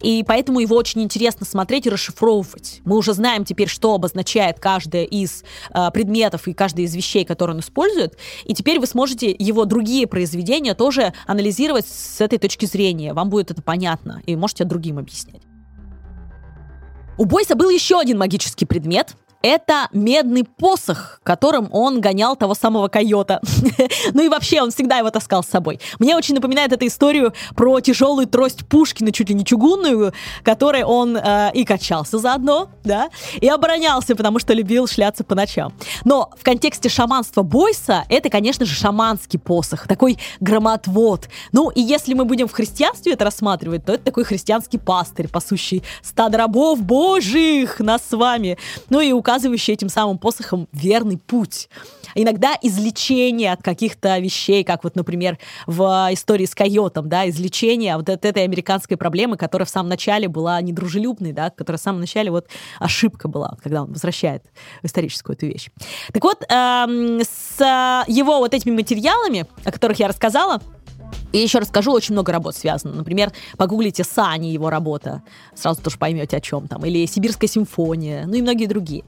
И 0.03 0.24
поэтому 0.26 0.61
его 0.61 0.76
очень 0.76 1.03
интересно 1.03 1.46
смотреть 1.46 1.86
и 1.86 1.90
расшифровывать. 1.90 2.80
Мы 2.84 2.96
уже 2.96 3.12
знаем 3.14 3.44
теперь, 3.44 3.68
что 3.68 3.94
обозначает 3.94 4.59
каждая 4.59 5.05
из 5.05 5.44
э, 5.70 5.90
предметов 5.92 6.48
и 6.48 6.53
каждая 6.53 6.86
из 6.86 6.94
вещей, 6.94 7.24
которые 7.24 7.55
он 7.55 7.61
использует. 7.61 8.16
И 8.44 8.55
теперь 8.55 8.80
вы 8.80 8.86
сможете 8.86 9.34
его 9.38 9.64
другие 9.64 10.07
произведения 10.07 10.74
тоже 10.74 11.12
анализировать 11.26 11.86
с 11.86 12.20
этой 12.20 12.38
точки 12.38 12.66
зрения. 12.66 13.14
Вам 13.14 13.30
будет 13.30 13.50
это 13.50 13.62
понятно. 13.62 14.22
И 14.26 14.34
можете 14.34 14.64
другим 14.64 14.98
объяснять. 14.98 15.42
У 17.18 17.24
Бойса 17.24 17.55
был 17.55 17.70
еще 17.70 18.00
один 18.00 18.18
магический 18.18 18.64
предмет, 18.64 19.14
это 19.43 19.88
медный 19.93 20.45
посох, 20.45 21.20
которым 21.22 21.68
он 21.72 22.01
гонял 22.01 22.36
того 22.36 22.55
самого 22.55 22.88
койота. 22.88 23.40
ну 24.14 24.22
и 24.22 24.28
вообще, 24.28 24.62
он 24.62 24.70
всегда 24.70 24.99
его 24.99 25.11
таскал 25.11 25.43
с 25.43 25.49
собой. 25.49 25.80
Мне 25.99 26.16
очень 26.16 26.34
напоминает 26.34 26.72
эту 26.72 26.86
историю 26.86 27.32
про 27.55 27.80
тяжелую 27.80 28.26
трость 28.26 28.66
Пушкина, 28.66 29.12
чуть 29.12 29.28
ли 29.28 29.34
не 29.34 29.45
чугунную, 29.45 30.12
которой 30.43 30.84
он 30.84 31.16
э, 31.16 31.51
и 31.55 31.64
качался 31.64 32.18
заодно, 32.18 32.68
да, 32.84 33.11
и 33.40 33.49
оборонялся, 33.49 34.14
потому 34.14 34.38
что 34.38 34.53
любил 34.53 34.86
шляться 34.86 35.24
по 35.24 35.34
ночам. 35.34 35.72
Но 36.05 36.30
в 36.38 36.45
контексте 36.45 36.88
шаманства 36.88 37.43
Бойса, 37.43 38.05
это, 38.09 38.30
конечно 38.30 38.64
же, 38.64 38.74
шаманский 38.74 39.38
посох, 39.38 39.86
такой 39.86 40.18
громотвод. 40.40 41.28
Ну 41.53 41.70
и 41.70 41.80
если 41.80 42.14
мы 42.14 42.24
будем 42.24 42.49
в 42.49 42.53
христианстве 42.53 43.12
это 43.14 43.24
рассматривать, 43.24 43.84
то 43.84 43.93
это 43.93 44.05
такой 44.05 44.24
христианский 44.24 44.78
пастырь, 44.78 45.28
пасущий 45.28 45.82
стадо 46.03 46.38
рабов 46.38 46.80
божьих 46.82 47.80
нас 47.80 48.03
с 48.09 48.16
вами. 48.16 48.59
Ну 48.88 49.01
и 49.01 49.12
у 49.12 49.22
указывающий 49.33 49.72
этим 49.72 49.89
самым 49.89 50.18
посохом 50.18 50.68
верный 50.72 51.16
путь. 51.16 51.70
Иногда 52.14 52.55
излечение 52.61 53.53
от 53.53 53.62
каких-то 53.62 54.18
вещей, 54.18 54.62
как 54.62 54.85
вот, 54.85 54.95
например, 54.95 55.39
в 55.66 56.09
истории 56.11 56.45
с 56.45 56.55
койотом, 56.55 57.09
да, 57.09 57.26
излечение 57.30 57.97
вот 57.97 58.11
от 58.11 58.26
этой 58.26 58.45
американской 58.45 58.99
проблемы, 58.99 59.39
которая 59.39 59.64
в 59.64 59.70
самом 59.70 59.89
начале 59.89 60.28
была 60.28 60.61
недружелюбной, 60.61 61.33
да, 61.33 61.49
которая 61.49 61.78
в 61.78 61.83
самом 61.83 62.01
начале 62.01 62.30
вот 62.30 62.49
ошибка 62.78 63.28
была, 63.28 63.57
когда 63.62 63.85
он 63.85 63.93
возвращает 63.93 64.45
историческую 64.83 65.35
эту 65.35 65.47
вещь. 65.47 65.70
Так 66.12 66.22
вот, 66.22 66.45
эм, 66.51 67.20
с 67.22 68.05
его 68.07 68.39
вот 68.39 68.53
этими 68.53 68.72
материалами, 68.74 69.47
о 69.64 69.72
которых 69.72 69.99
я 69.99 70.09
рассказала, 70.09 70.61
и 71.33 71.39
еще 71.39 71.59
расскажу, 71.59 71.93
очень 71.93 72.12
много 72.12 72.33
работ 72.33 72.55
связано. 72.57 72.95
Например, 72.95 73.33
погуглите 73.57 74.05
Сани, 74.05 74.49
его 74.49 74.68
работа, 74.68 75.22
сразу 75.55 75.80
тоже 75.80 75.97
поймете, 75.97 76.37
о 76.37 76.41
чем 76.41 76.68
там. 76.68 76.85
Или 76.85 77.07
Сибирская 77.07 77.49
симфония, 77.49 78.26
ну 78.26 78.35
и 78.35 78.43
многие 78.43 78.66
другие. 78.66 79.05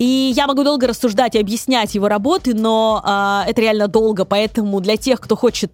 И 0.00 0.32
я 0.34 0.46
могу 0.46 0.64
долго 0.64 0.86
рассуждать 0.86 1.34
и 1.34 1.38
объяснять 1.38 1.94
его 1.94 2.08
работы, 2.08 2.54
но 2.54 3.02
э, 3.04 3.50
это 3.50 3.60
реально 3.60 3.86
долго, 3.86 4.24
поэтому 4.24 4.80
для 4.80 4.96
тех, 4.96 5.20
кто 5.20 5.36
хочет 5.36 5.70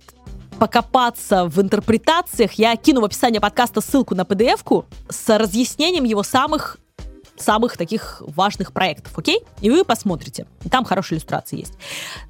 покопаться 0.58 1.44
в 1.44 1.60
интерпретациях, 1.60 2.54
я 2.54 2.74
кину 2.74 3.02
в 3.02 3.04
описании 3.04 3.38
подкаста 3.38 3.80
ссылку 3.80 4.16
на 4.16 4.22
PDF-ку 4.22 4.84
с 5.08 5.38
разъяснением 5.38 6.02
его 6.02 6.24
самых 6.24 6.78
самых 7.40 7.76
таких 7.76 8.22
важных 8.26 8.72
проектов, 8.72 9.16
окей? 9.16 9.40
И 9.60 9.70
вы 9.70 9.84
посмотрите. 9.84 10.46
Там 10.70 10.84
хорошие 10.84 11.16
иллюстрации 11.16 11.60
есть. 11.60 11.74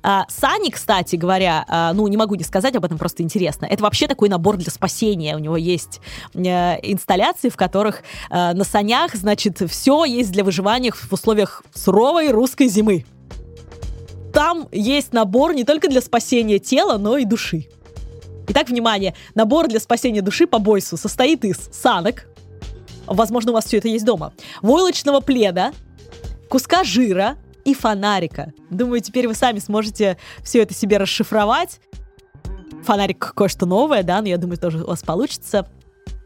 А, 0.02 0.26
Сани, 0.28 0.70
кстати 0.70 1.16
говоря, 1.16 1.64
а, 1.68 1.92
ну, 1.92 2.06
не 2.08 2.16
могу 2.16 2.34
не 2.34 2.44
сказать 2.44 2.74
об 2.76 2.84
этом, 2.84 2.98
просто 2.98 3.22
интересно. 3.22 3.66
Это 3.66 3.82
вообще 3.82 4.06
такой 4.06 4.28
набор 4.28 4.56
для 4.56 4.70
спасения. 4.70 5.36
У 5.36 5.38
него 5.38 5.56
есть 5.56 6.00
э, 6.34 6.38
инсталляции, 6.82 7.48
в 7.48 7.56
которых 7.56 8.02
э, 8.30 8.52
на 8.52 8.64
санях, 8.64 9.14
значит, 9.14 9.62
все 9.70 10.04
есть 10.04 10.32
для 10.32 10.44
выживания 10.44 10.92
в 10.92 11.12
условиях 11.12 11.62
суровой 11.74 12.30
русской 12.30 12.68
зимы. 12.68 13.04
Там 14.32 14.68
есть 14.70 15.12
набор 15.12 15.54
не 15.54 15.64
только 15.64 15.88
для 15.88 16.00
спасения 16.00 16.58
тела, 16.58 16.98
но 16.98 17.16
и 17.16 17.24
души. 17.24 17.68
Итак, 18.48 18.68
внимание, 18.68 19.14
набор 19.34 19.66
для 19.66 19.80
спасения 19.80 20.22
души 20.22 20.46
по 20.46 20.58
бойсу 20.58 20.96
состоит 20.96 21.44
из 21.44 21.56
санок, 21.72 22.26
возможно, 23.06 23.52
у 23.52 23.54
вас 23.54 23.66
все 23.66 23.78
это 23.78 23.88
есть 23.88 24.04
дома, 24.04 24.32
войлочного 24.62 25.20
пледа, 25.20 25.72
куска 26.48 26.84
жира 26.84 27.36
и 27.64 27.74
фонарика. 27.74 28.52
Думаю, 28.70 29.00
теперь 29.00 29.28
вы 29.28 29.34
сами 29.34 29.58
сможете 29.58 30.18
все 30.42 30.62
это 30.62 30.74
себе 30.74 30.98
расшифровать. 30.98 31.80
Фонарик 32.84 33.32
кое-что 33.34 33.66
новое, 33.66 34.02
да, 34.02 34.20
но 34.22 34.28
я 34.28 34.38
думаю, 34.38 34.58
тоже 34.58 34.84
у 34.84 34.86
вас 34.86 35.02
получится. 35.02 35.68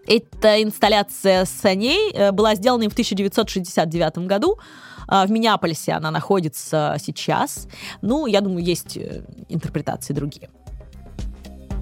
Эта 0.06 0.62
инсталляция 0.62 1.44
саней 1.44 2.12
э, 2.12 2.32
была 2.32 2.54
сделана 2.54 2.88
в 2.88 2.92
1969 2.92 4.26
году. 4.26 4.58
А, 5.06 5.26
в 5.26 5.30
Миннеаполисе 5.30 5.92
она 5.92 6.10
находится 6.10 6.96
сейчас. 7.00 7.68
Ну, 8.02 8.26
я 8.26 8.40
думаю, 8.40 8.64
есть 8.64 8.96
э, 8.96 9.24
интерпретации 9.48 10.12
другие. 10.12 10.50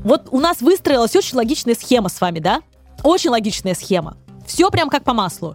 Вот 0.05 0.28
у 0.30 0.40
нас 0.40 0.61
выстроилась 0.61 1.14
очень 1.16 1.36
логичная 1.36 1.74
схема 1.74 2.09
с 2.09 2.20
вами, 2.20 2.38
да? 2.38 2.62
Очень 3.03 3.30
логичная 3.30 3.74
схема. 3.74 4.16
Все 4.49 4.70
прям 4.70 4.88
как 4.88 5.05
по 5.05 5.12
маслу. 5.12 5.55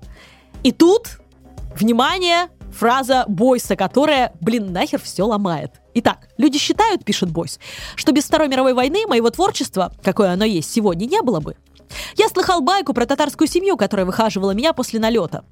И 0.61 0.71
тут, 0.71 1.19
внимание, 1.75 2.49
фраза 2.71 3.25
Бойса, 3.27 3.75
которая, 3.75 4.33
блин, 4.39 4.71
нахер 4.71 5.01
все 5.01 5.23
ломает. 5.23 5.81
Итак, 5.95 6.29
люди 6.37 6.59
считают, 6.59 7.03
пишет 7.03 7.31
Бойс, 7.31 7.59
что 7.95 8.11
без 8.11 8.23
Второй 8.25 8.47
мировой 8.47 8.73
войны 8.73 9.05
моего 9.07 9.31
творчества, 9.31 9.91
какое 10.03 10.31
оно 10.31 10.45
есть 10.45 10.71
сегодня, 10.71 11.05
не 11.05 11.21
было 11.21 11.39
бы. 11.39 11.55
Я 12.15 12.29
слыхал 12.29 12.61
байку 12.61 12.93
про 12.93 13.07
татарскую 13.07 13.47
семью, 13.47 13.77
которая 13.77 14.05
выхаживала 14.05 14.51
меня 14.51 14.73
после 14.73 14.99
налета. 14.99 15.43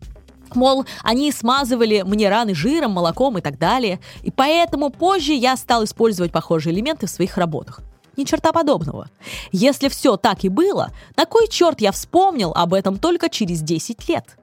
Мол, 0.54 0.86
они 1.02 1.32
смазывали 1.32 2.04
мне 2.06 2.30
раны 2.30 2.54
жиром, 2.54 2.92
молоком 2.92 3.39
и 3.39 3.42
так 3.42 3.58
далее. 3.58 4.00
И 4.22 4.30
поэтому 4.30 4.89
позже 4.92 5.34
я 5.34 5.58
стал 5.58 5.84
использовать 5.84 6.32
похожие 6.32 6.76
элементы 6.76 7.08
в 7.08 7.10
своих 7.10 7.38
работах. 7.38 7.82
Ни 8.22 8.26
черта 8.26 8.53
подобного. 8.53 9.09
Если 9.51 9.89
все 9.89 10.15
так 10.15 10.43
и 10.43 10.49
было, 10.49 10.91
на 11.17 11.26
кой 11.26 11.47
черт 11.47 11.82
я 11.82 11.91
вспомнил 11.91 12.51
об 12.53 12.76
этом 12.76 12.99
только 12.99 13.30
через 13.30 13.61
10 13.61 14.07
лет? 14.07 14.38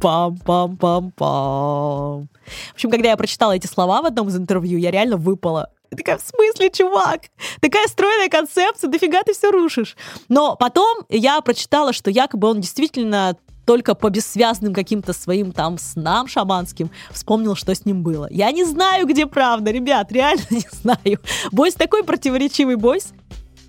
Пам-пам-пам-пам. 0.00 2.28
В 2.70 2.72
общем, 2.72 2.90
когда 2.90 3.10
я 3.10 3.16
прочитала 3.18 3.52
эти 3.52 3.66
слова 3.66 4.00
в 4.00 4.06
одном 4.06 4.28
из 4.28 4.36
интервью, 4.36 4.78
я 4.78 4.90
реально 4.90 5.18
выпала. 5.18 5.68
Я 5.90 5.98
такая, 5.98 6.16
в 6.16 6.22
смысле, 6.22 6.70
чувак? 6.70 7.24
Такая 7.60 7.86
стройная 7.88 8.30
концепция, 8.30 8.88
дофига 8.88 9.22
ты 9.22 9.34
все 9.34 9.50
рушишь. 9.50 9.94
Но 10.30 10.56
потом 10.56 11.00
я 11.10 11.42
прочитала, 11.42 11.92
что 11.92 12.10
якобы 12.10 12.48
он 12.48 12.62
действительно 12.62 13.36
только 13.66 13.94
по 13.94 14.08
бессвязным 14.08 14.72
каким-то 14.72 15.12
своим 15.12 15.52
там 15.52 15.76
снам 15.76 16.28
шаманским 16.28 16.90
вспомнил, 17.10 17.54
что 17.56 17.74
с 17.74 17.84
ним 17.84 18.02
было. 18.02 18.28
Я 18.30 18.50
не 18.52 18.64
знаю, 18.64 19.06
где 19.06 19.26
правда, 19.26 19.70
ребят, 19.70 20.10
реально 20.12 20.44
не 20.50 20.64
знаю. 20.70 21.18
Бойс 21.52 21.74
такой 21.74 22.04
противоречивый 22.04 22.76
бойс. 22.76 23.12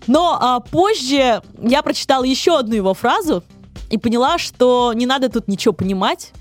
Но 0.05 0.37
а, 0.39 0.59
позже 0.61 1.41
я 1.61 1.83
прочитала 1.83 2.23
еще 2.23 2.57
одну 2.59 2.75
его 2.75 2.93
фразу 2.93 3.43
и 3.89 3.97
поняла, 3.97 4.37
что 4.37 4.93
не 4.93 5.05
надо 5.05 5.27
тут 5.27 5.49
ничего 5.49 5.73
понимать. 5.73 6.31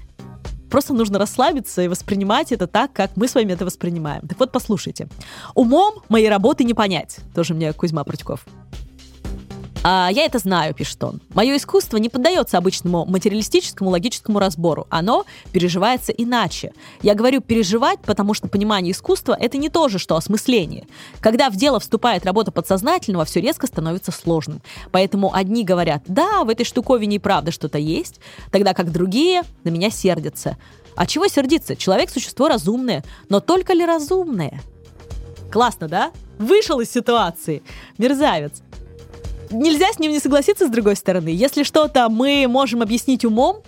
Просто 0.71 0.95
нужно 0.95 1.19
расслабиться 1.19 1.83
и 1.83 1.89
воспринимать 1.89 2.53
это 2.53 2.67
так, 2.67 2.93
как 2.93 3.17
мы 3.17 3.27
с 3.27 3.35
вами 3.35 3.53
это 3.53 3.65
воспринимаем. 3.65 4.29
Так 4.29 4.39
вот, 4.39 4.53
послушайте. 4.53 5.09
Умом 5.55 6.03
моей 6.09 6.29
работы 6.29 6.65
не 6.65 6.75
понять. 6.75 7.19
Тоже 7.35 7.55
мне 7.55 7.73
Кузьма 7.73 8.05
Протьков. 8.05 8.45
А, 9.83 10.09
я 10.12 10.24
это 10.24 10.39
знаю, 10.39 10.74
пишет 10.74 11.03
он. 11.05 11.20
Мое 11.31 11.57
искусство 11.57 11.97
не 11.97 12.09
поддается 12.09 12.59
обычному 12.59 13.05
материалистическому 13.07 13.91
логическому 13.91 14.39
разбору. 14.39 14.87
Оно 14.91 15.24
переживается 15.53 16.12
иначе. 16.12 16.72
Я 17.03 17.14
говорю 17.14 17.41
переживать, 17.41 18.01
потому 18.01 18.35
что 18.35 18.49
понимание 18.49 18.93
искусства— 18.93 19.37
это 19.41 19.59
не 19.59 19.68
то 19.68 19.89
же, 19.89 19.99
что 19.99 20.16
осмысление. 20.16 20.87
Когда 21.20 21.51
в 21.51 21.57
дело 21.57 21.81
вступает 21.81 22.24
работа 22.27 22.51
подсознательного, 22.51 23.24
все 23.24 23.41
резко 23.41 23.66
становится 23.66 24.12
сложным. 24.12 24.61
Поэтому 24.91 25.35
одни 25.35 25.64
говорят, 25.64 26.03
да, 26.07 26.45
в 26.45 26.49
этой 26.49 26.64
штуковине 26.64 27.16
и 27.16 27.20
правда 27.20 27.53
что-то 27.53 27.79
есть, 27.79 28.20
тогда 28.51 28.74
как 28.74 28.93
другие 28.93 29.43
на 29.64 29.68
меня 29.68 29.91
сердятся. 29.91 30.57
А 30.97 31.07
чего 31.07 31.29
сердиться? 31.29 31.77
Человек— 31.77 32.11
существо 32.12 32.49
разумное. 32.49 33.05
Но 33.29 33.41
только 33.41 33.72
ли 33.74 33.85
разумное? 33.85 34.61
Классно, 35.53 35.89
да? 35.89 36.11
вышел 36.39 36.81
из 36.81 36.91
ситуации. 36.91 37.62
Мерзавец. 37.99 38.62
Нельзя 39.51 39.92
с 39.92 39.99
ним 39.99 40.12
не 40.12 40.18
согласиться, 40.18 40.66
с 40.66 40.70
другой 40.70 40.97
стороны. 40.97 41.28
Если 41.28 41.62
что-то 41.62 42.09
мы 42.09 42.47
можем 42.49 42.82
объяснить 42.82 43.24
умом, 43.24 43.62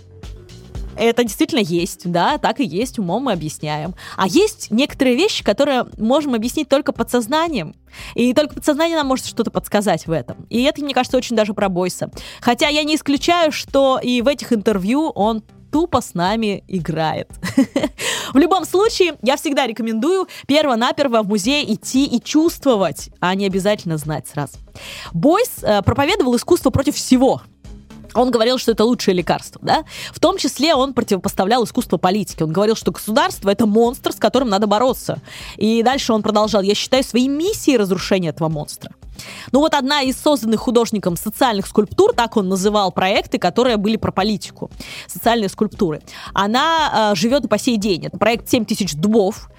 это 0.99 1.23
действительно 1.23 1.59
есть, 1.59 2.11
да, 2.11 2.37
так 2.37 2.59
и 2.59 2.65
есть, 2.65 2.99
умом 2.99 3.23
мы 3.23 3.31
объясняем. 3.31 3.95
А 4.17 4.27
есть 4.27 4.69
некоторые 4.69 5.15
вещи, 5.15 5.43
которые 5.43 5.85
можем 5.97 6.33
объяснить 6.33 6.67
только 6.67 6.91
подсознанием. 6.91 7.73
И 8.15 8.33
только 8.33 8.55
подсознание 8.55 8.97
нам 8.97 9.07
может 9.07 9.25
что-то 9.25 9.49
подсказать 9.49 10.07
в 10.07 10.11
этом. 10.11 10.45
И 10.49 10.63
это, 10.63 10.83
мне 10.83 10.93
кажется, 10.93 11.17
очень 11.17 11.37
даже 11.37 11.53
про 11.53 11.69
Бойса. 11.69 12.11
Хотя 12.41 12.67
я 12.67 12.83
не 12.83 12.95
исключаю, 12.95 13.51
что 13.51 13.97
и 14.01 14.21
в 14.21 14.27
этих 14.27 14.51
интервью 14.51 15.09
он 15.15 15.43
тупо 15.71 16.01
с 16.01 16.13
нами 16.13 16.63
играет. 16.67 17.29
В 18.33 18.37
любом 18.37 18.65
случае, 18.65 19.15
я 19.21 19.37
всегда 19.37 19.65
рекомендую 19.67 20.27
перво-наперво 20.47 21.23
в 21.23 21.27
музей 21.27 21.73
идти 21.73 22.05
и 22.05 22.21
чувствовать, 22.21 23.09
а 23.19 23.33
не 23.35 23.45
обязательно 23.45 23.97
знать 23.97 24.27
сразу. 24.27 24.57
Бойс 25.13 25.63
э, 25.63 25.81
проповедовал 25.81 26.35
искусство 26.35 26.69
против 26.69 26.95
всего, 26.95 27.41
он 28.13 28.31
говорил, 28.31 28.57
что 28.57 28.71
это 28.71 28.85
лучшее 28.85 29.15
лекарство, 29.15 29.61
да? 29.63 29.83
В 30.11 30.19
том 30.19 30.37
числе 30.37 30.73
он 30.73 30.93
противопоставлял 30.93 31.63
искусство 31.63 31.97
политики. 31.97 32.43
Он 32.43 32.51
говорил, 32.51 32.75
что 32.75 32.91
государство— 32.91 33.49
это 33.51 33.65
монстр, 33.65 34.13
с 34.13 34.15
которым 34.15 34.49
надо 34.49 34.67
бороться. 34.67 35.21
И 35.57 35.83
дальше 35.83 36.13
он 36.13 36.21
продолжал, 36.21 36.61
я 36.61 36.75
считаю 36.75 37.03
своей 37.03 37.27
миссией 37.27 37.77
разрушение 37.77 38.31
этого 38.31 38.49
монстра. 38.49 38.91
Ну 39.51 39.59
вот 39.59 39.73
одна 39.73 40.01
из 40.01 40.19
созданных 40.19 40.59
художником 40.59 41.17
социальных 41.17 41.67
скульптур, 41.67 42.13
так 42.13 42.37
он 42.37 42.47
называл 42.49 42.91
проекты, 42.91 43.37
которые 43.37 43.77
были 43.77 43.97
про 43.97 44.11
политику, 44.11 44.69
социальные 45.07 45.49
скульптуры, 45.49 46.01
она 46.33 47.11
э, 47.11 47.15
живет 47.15 47.49
по 47.49 47.57
сей 47.57 47.77
день. 47.77 48.05
Это 48.05 48.17
проект 48.17 48.51
«7000 48.51 48.65
тысяч 48.65 48.95
дубов», 48.95 49.49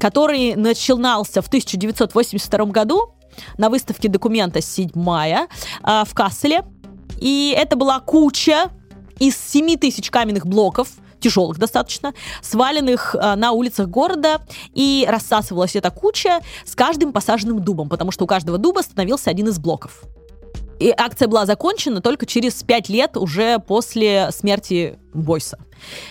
который 0.00 0.54
начинался 0.56 1.42
в 1.42 1.48
1982 1.48 2.64
году 2.66 3.14
на 3.58 3.68
выставке 3.68 4.08
документа 4.08 4.60
«Седьмая» 4.60 5.48
э, 5.82 6.02
в 6.06 6.14
Касселе. 6.14 6.64
И 7.20 7.54
это 7.56 7.76
была 7.76 8.00
куча 8.00 8.70
из 9.18 9.36
7 9.36 9.76
тысяч 9.78 10.10
каменных 10.10 10.46
блоков, 10.46 10.88
тяжелых 11.26 11.58
достаточно, 11.58 12.14
сваленных 12.40 13.16
э, 13.16 13.34
на 13.34 13.50
улицах 13.50 13.88
города, 13.88 14.42
и 14.74 15.04
рассасывалась 15.08 15.74
эта 15.74 15.90
куча 15.90 16.40
с 16.64 16.76
каждым 16.76 17.12
посаженным 17.12 17.60
дубом, 17.60 17.88
потому 17.88 18.12
что 18.12 18.24
у 18.24 18.26
каждого 18.28 18.58
дуба 18.58 18.80
становился 18.80 19.30
один 19.30 19.48
из 19.48 19.58
блоков. 19.58 20.02
И 20.78 20.94
акция 20.96 21.26
была 21.26 21.46
закончена 21.46 22.00
только 22.00 22.26
через 22.26 22.62
5 22.62 22.88
лет 22.90 23.16
уже 23.16 23.58
после 23.58 24.30
смерти 24.30 24.98
Бойса. 25.22 25.58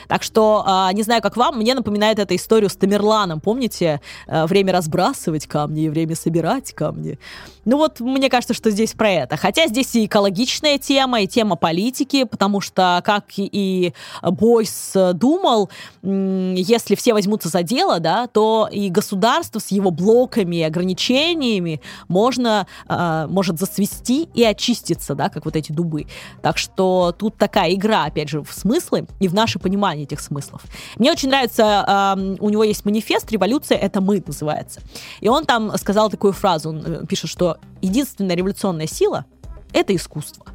Так 0.07 0.23
что, 0.23 0.63
а, 0.65 0.91
не 0.93 1.03
знаю, 1.03 1.21
как 1.21 1.37
вам, 1.37 1.57
мне 1.57 1.73
напоминает 1.73 2.19
эта 2.19 2.35
историю 2.35 2.69
с 2.69 2.75
Тамерланом. 2.75 3.39
Помните, 3.39 4.01
э, 4.27 4.45
время 4.45 4.73
разбрасывать 4.73 5.47
камни 5.47 5.83
и 5.85 5.89
время 5.89 6.15
собирать 6.15 6.73
камни? 6.73 7.17
Ну 7.65 7.77
вот, 7.77 7.99
мне 7.99 8.29
кажется, 8.29 8.53
что 8.53 8.69
здесь 8.69 8.93
про 8.93 9.09
это. 9.09 9.37
Хотя 9.37 9.67
здесь 9.67 9.95
и 9.95 10.05
экологичная 10.05 10.77
тема, 10.77 11.21
и 11.21 11.27
тема 11.27 11.55
политики, 11.55 12.23
потому 12.23 12.61
что, 12.61 13.01
как 13.03 13.25
и 13.37 13.93
Бойс 14.21 14.93
думал, 15.13 15.69
если 16.03 16.95
все 16.95 17.13
возьмутся 17.13 17.49
за 17.49 17.63
дело, 17.63 17.99
да, 17.99 18.27
то 18.27 18.69
и 18.71 18.89
государство 18.89 19.59
с 19.59 19.71
его 19.71 19.89
блоками 19.89 20.57
и 20.57 20.61
ограничениями 20.61 21.81
можно, 22.07 22.67
а, 22.87 23.27
может 23.27 23.59
засвести 23.59 24.29
и 24.33 24.43
очиститься, 24.43 25.15
да, 25.15 25.29
как 25.29 25.45
вот 25.45 25.55
эти 25.55 25.71
дубы. 25.71 26.05
Так 26.41 26.57
что 26.57 27.15
тут 27.17 27.37
такая 27.37 27.73
игра, 27.73 28.05
опять 28.05 28.29
же, 28.29 28.41
в 28.41 28.53
смыслы 28.95 29.07
и 29.19 29.27
в 29.27 29.33
наше 29.33 29.59
понимание 29.59 30.03
этих 30.03 30.19
смыслов. 30.19 30.61
Мне 30.97 31.11
очень 31.11 31.29
нравится, 31.29 32.15
э, 32.17 32.35
у 32.39 32.49
него 32.49 32.63
есть 32.63 32.85
манифест 32.85 33.31
«Революция– 33.31 33.77
это 33.81 34.01
мы» 34.01 34.23
называется. 34.25 34.81
И 35.21 35.29
он 35.29 35.45
там 35.45 35.77
сказал 35.77 36.09
такую 36.09 36.33
фразу, 36.33 36.69
он 36.69 36.83
э, 36.85 37.05
пишет, 37.05 37.29
что 37.29 37.57
единственная 37.81 38.35
революционная 38.35 38.87
сила– 38.87 39.25
это 39.73 39.95
искусство. 39.95 40.45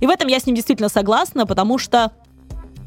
И 0.00 0.06
в 0.06 0.10
этом 0.10 0.28
я 0.28 0.38
с 0.38 0.46
ним 0.46 0.54
действительно 0.54 0.88
согласна, 0.88 1.46
потому 1.46 1.78
что 1.78 2.12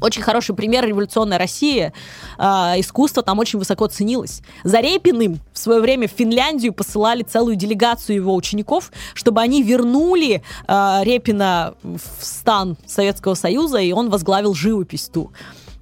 очень 0.02 0.22
хороший 0.22 0.54
пример 0.54 0.86
революционной 0.86 1.36
России. 1.36 1.92
Э, 2.38 2.74
искусство 2.78 3.22
там 3.22 3.38
очень 3.38 3.58
высоко 3.58 3.86
ценилось. 3.86 4.42
За 4.64 4.80
Репиным 4.80 5.40
в 5.52 5.58
свое 5.58 5.80
время 5.80 6.08
в 6.08 6.12
Финляндию 6.12 6.72
посылали 6.72 7.22
целую 7.22 7.56
делегацию 7.56 8.16
его 8.16 8.34
учеников, 8.34 8.92
чтобы 9.14 9.40
они 9.40 9.62
вернули 9.62 10.42
э, 10.68 11.00
Репина 11.02 11.74
в 11.82 12.24
стан 12.24 12.76
Советского 12.86 13.34
Союза, 13.34 13.78
и 13.78 13.92
он 13.92 14.10
возглавил 14.10 14.54
живопись 14.54 15.08
ту. 15.08 15.32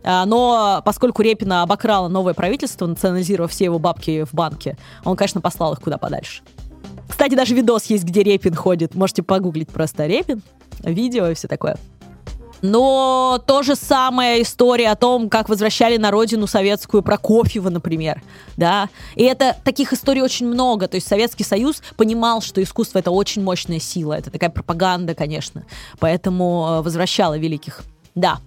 А, 0.03 0.25
но 0.25 0.83
поскольку 0.85 1.23
Репина 1.23 1.63
обокрало 1.63 2.09
новое 2.09 2.35
правительство, 2.35 2.87
национализировав 2.87 3.51
все 3.51 3.65
его 3.65 3.79
бабки 3.79 4.25
в 4.25 4.35
банке, 4.35 4.77
он, 5.05 5.17
конечно, 5.17 5.41
послал 5.41 5.75
их 5.75 5.81
куда 5.81 5.99
подальше. 5.99 6.43
Кстати, 7.09 7.35
даже 7.35 7.55
видос 7.55 7.87
есть, 7.87 8.05
где 8.05 8.23
Репин 8.23 8.55
ходит. 8.55 8.95
Можете 8.95 9.23
погуглить 9.23 9.69
просто 9.69 10.07
Репин, 10.07 10.43
видео 10.83 11.29
и 11.29 11.35
все 11.35 11.49
такое. 11.49 11.77
Но 12.63 13.43
то 13.47 13.63
же 13.63 13.77
самая 13.77 14.43
история 14.43 14.91
о 14.91 14.97
том, 14.97 15.29
как 15.29 15.49
возвращали 15.49 15.97
на 15.97 16.11
родину 16.11 16.47
советскую 16.47 17.03
Прокофьева, 17.03 17.71
например, 17.71 18.23
да. 18.57 18.89
И 19.15 19.25
это 19.25 19.57
таких 19.65 19.93
историй 19.93 20.23
очень 20.23 20.47
много. 20.47 20.89
То 20.89 20.97
есть 20.97 21.09
Советский 21.09 21.45
Союз 21.45 21.83
понимал, 21.97 22.43
что 22.43 22.63
искусство 22.63 22.99
это 22.99 23.11
очень 23.11 23.43
мощная 23.43 23.81
сила, 23.81 24.15
это 24.15 24.31
такая 24.31 24.51
пропаганда, 24.51 25.15
конечно. 25.15 25.65
Поэтому 25.99 26.67
э, 26.69 26.83
возвращала 26.83 27.39
великих 27.39 27.83
да. 28.15 28.41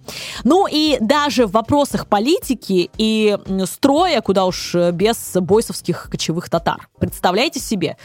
Ну 0.44 0.68
и 0.70 0.98
даже 1.00 1.48
в 1.48 1.52
вопросах 1.52 2.08
политики 2.08 2.90
и 2.98 3.38
строя, 3.66 4.22
куда 4.22 4.46
уж 4.46 4.76
э, 4.76 4.92
без 4.92 5.18
бойсовских 5.36 6.10
кочевых 6.12 6.50
татар. 6.50 6.90
Представляете 7.00 7.60
себе? 7.60 7.98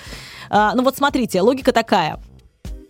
А, 0.50 0.74
ну 0.74 0.82
вот 0.82 0.96
смотрите, 0.96 1.40
логика 1.40 1.72
такая. 1.72 2.20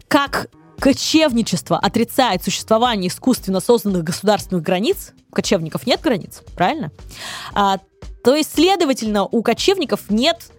Как 0.07 0.49
кочевничество 0.81 1.79
отрицает 1.79 2.43
существование 2.43 3.09
искусственно 3.09 3.61
созданных 3.61 4.05
государственных 4.05 4.62
границ, 4.62 5.12
у 5.31 5.35
кочевников 5.35 5.87
нет 5.87 6.01
границ, 6.01 6.43
правильно? 6.55 6.91
А, 7.55 7.79
то 8.24 8.35
есть, 8.35 8.55
следовательно, 8.55 9.24
у 9.24 9.43
кочевников 9.43 10.11
нет 10.11 10.51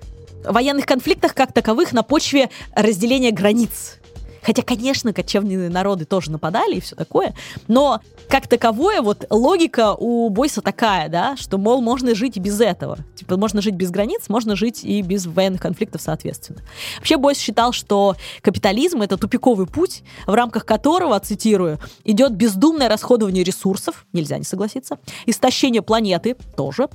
военных 0.44 0.86
конфликтов 0.86 1.34
как 1.34 1.54
таковых 1.54 1.92
на 1.92 2.04
почве 2.04 2.50
разделения 2.74 3.32
границ. 3.32 3.99
Хотя, 4.42 4.62
конечно, 4.62 5.14
кочевные 5.14 5.70
народы 5.70 6.06
тоже 6.06 6.32
нападали 6.32 6.76
и 6.76 6.80
все 6.80 6.96
такое, 6.96 7.34
но 7.68 8.02
как 8.30 8.48
таковое 8.48 9.02
вот 9.02 9.26
логика 9.30 9.96
у 9.96 10.30
Бойса 10.30 10.62
такая, 10.62 11.10
да, 11.10 11.36
что, 11.38 11.58
мол, 11.58 11.82
можно 11.82 12.14
жить 12.16 12.38
и 12.38 12.40
без 12.40 12.60
этого. 12.62 13.00
Типа, 13.16 13.38
можно 13.38 13.62
жить 13.62 13.76
без 13.76 13.92
границ, 13.92 14.30
можно 14.30 14.56
жить 14.56 14.84
и 14.84 15.02
без 15.02 15.26
военных 15.26 15.62
конфликтов, 15.62 16.02
соответственно. 16.02 16.62
Вообще 16.98 17.18
Бойс 17.18 17.38
считал, 17.38 17.72
что 17.72 18.16
капитализм— 18.42 19.02
это 19.04 19.18
тупиковый 19.18 19.68
путь, 19.68 20.04
в 20.28 20.34
рамках 20.34 20.66
которого, 20.66 21.20
цитирую, 21.20 21.80
идет 22.04 22.34
бездумное 22.34 22.90
расходование 22.90 23.44
ресурсов, 23.44 24.06
нельзя 24.14 24.38
не 24.38 24.44
согласиться, 24.44 25.00
истощение 25.26 25.82
планеты, 25.82 26.36
тоже 26.56 26.90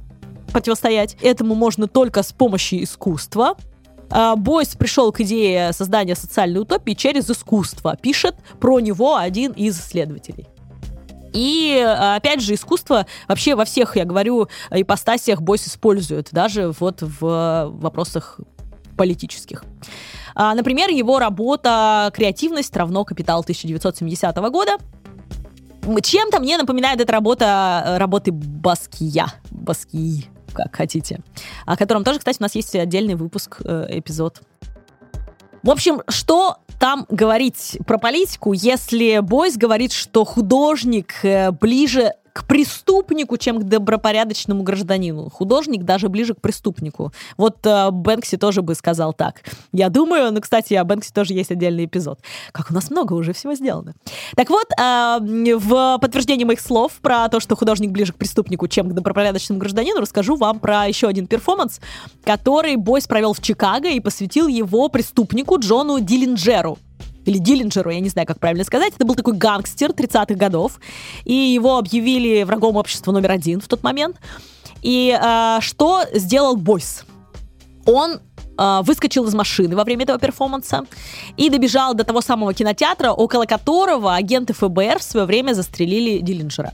противостоять. 0.53 1.17
Этому 1.21 1.57
можно 1.57 1.89
только 1.89 2.23
с 2.23 2.33
помощью 2.33 2.85
искусства, 2.85 3.57
Бойс 4.37 4.75
пришел 4.77 5.11
к 5.13 5.21
идее 5.21 5.73
создания 5.73 6.15
социальной 6.15 6.61
утопии 6.61 6.93
через 6.93 7.29
искусство, 7.29 7.97
пишет 8.01 8.37
про 8.61 8.81
него 8.81 9.17
один 9.17 9.53
из 9.53 9.79
исследователей. 9.79 10.47
И, 11.35 11.85
а, 11.85 12.17
опять 12.17 12.41
же, 12.41 12.55
искусство 12.55 13.07
вообще 13.27 13.57
во 13.57 13.65
всех, 13.65 13.97
я 13.97 14.05
говорю, 14.05 14.49
ипостасиях 14.71 15.43
Бойс 15.43 15.67
использует, 15.67 16.29
даже 16.31 16.73
вот 16.79 17.03
в 17.03 17.71
вопросах 17.73 18.41
политических. 18.97 19.65
А, 20.37 20.55
например, 20.55 20.91
его 20.91 21.19
работа 21.19 22.13
«Креативность 22.15 22.75
равно 22.77 23.05
капитал» 23.05 23.41
1970 23.41 24.37
года. 24.51 24.79
Чем-то 26.03 26.41
мне 26.41 26.57
напоминает 26.57 27.01
эта 27.01 27.13
работа 27.13 27.97
работы 27.99 28.33
Баския. 28.33 29.27
Баскии 29.51 30.29
как 30.55 30.75
хотите. 30.75 31.21
О 31.67 31.77
котором 31.77 32.05
тоже, 32.05 32.19
кстати, 32.19 32.39
у 32.41 32.43
нас 32.43 32.55
есть 32.55 32.75
отдельный 32.75 33.15
выпуск, 33.15 33.61
э, 33.65 33.87
эпизод. 33.91 34.41
В 35.63 35.71
общем, 35.71 36.03
что 36.09 36.59
там 36.79 37.07
говорить 37.09 37.79
про 37.87 37.99
политику, 37.99 38.53
если 38.53 39.21
Бойс 39.21 39.57
говорит, 39.57 39.93
что 39.93 40.25
художник 40.25 41.15
э, 41.23 41.51
ближе 41.53 42.13
к 42.35 42.45
преступнику, 42.47 43.37
чем 43.37 43.61
к 43.61 43.63
добропорядочному 43.63 44.65
гражданину. 44.65 45.31
Художник 45.31 45.85
даже 45.85 46.09
ближе 46.09 46.35
к 46.35 46.41
преступнику. 46.41 47.13
Вот 47.37 47.65
э, 47.65 47.91
Бэнкси 47.93 48.37
тоже 48.39 48.61
бы 48.61 48.75
сказал 48.75 49.13
так. 49.13 49.43
Я 49.73 49.89
думаю, 49.89 50.33
ну, 50.33 50.41
кстати, 50.41 50.75
о 50.75 50.83
Бэнкси 50.83 51.13
тоже 51.13 51.33
есть 51.33 51.53
отдельный 51.53 51.85
эпизод. 51.85 52.19
Как 52.51 52.73
у 52.73 52.75
нас 52.75 52.91
много 52.91 53.13
уже 53.13 53.33
всего 53.33 53.55
сделано. 53.55 53.95
Так 54.35 54.51
вот, 54.51 54.67
э, 54.77 55.19
в 55.57 55.99
подтверждение 56.01 56.45
моих 56.45 56.61
слов 56.61 56.95
про 57.01 57.29
то, 57.29 57.39
что 57.39 57.55
художник 57.55 57.93
ближе 57.93 58.13
к 58.13 58.17
преступнику, 58.17 58.67
чем 58.67 58.89
к 58.89 58.95
добропорядочному 58.95 59.61
гражданину, 59.61 60.01
расскажу 60.01 60.35
вам 60.35 60.59
про 60.59 60.87
еще 60.87 61.07
один 61.07 61.29
перформанс, 61.29 61.81
который 62.25 62.75
Бойс 62.75 63.07
провел 63.07 63.33
в 63.33 63.41
Чикаго 63.41 63.89
и 63.91 64.01
посвятил 64.01 64.49
его 64.49 64.89
преступнику 64.89 65.61
Джону 65.61 66.01
Диллинджеру 66.01 66.79
или 67.25 67.39
Диллинджеру, 67.39 67.91
я 67.91 68.01
не 68.01 68.09
знаю, 68.09 68.27
как 68.27 68.39
правильно 68.39 68.65
сказать. 68.65 68.93
Это 68.95 69.05
был 69.05 69.15
такой 69.15 69.35
гангстер 69.35 69.91
30-х 69.91 70.35
годов, 70.35 70.81
и 71.25 71.33
его 71.33 71.79
объявили 71.79 72.43
врагом 72.43 72.77
общества 72.77 73.13
номер 73.13 73.33
один 73.33 73.61
в 73.61 73.69
тот 73.69 73.83
момент. 73.83 74.17
И 74.83 75.19
э, 75.19 75.59
что 75.61 76.03
сделал 76.13 76.57
Бойс? 76.57 77.05
Он 77.87 78.21
э, 78.59 78.81
выскочил 78.83 79.25
из 79.27 79.35
машины 79.35 79.77
во 79.77 79.85
время 79.85 80.05
этого 80.05 80.19
перформанса 80.19 80.85
и 81.37 81.49
добежал 81.49 81.95
до 81.95 82.05
того 82.05 82.21
самого 82.21 82.53
кинотеатра, 82.53 83.11
около 83.11 83.47
которого 83.47 84.15
агенты 84.15 84.53
ФБР 84.53 84.99
в 84.99 85.03
свое 85.03 85.27
время 85.27 85.55
застрелили 85.55 86.19
Диллинджера. 86.19 86.73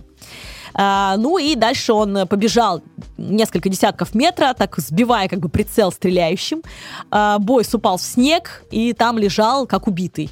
А, 0.75 1.17
ну 1.17 1.39
и 1.39 1.55
дальше 1.55 1.93
он 1.93 2.27
побежал 2.29 2.83
несколько 3.17 3.69
десятков 3.69 4.15
метра, 4.15 4.55
так 4.55 4.79
сбивая 4.79 5.29
как 5.29 5.41
бы 5.41 5.49
прицел 5.49 5.93
стреляющим. 5.93 6.63
А, 7.11 7.39
Бойс 7.39 7.75
упал 7.75 7.99
в 7.99 8.03
снег 8.03 8.65
и 8.71 8.93
там 8.93 9.19
лежал 9.19 9.67
как 9.67 9.87
убитый. 9.87 10.31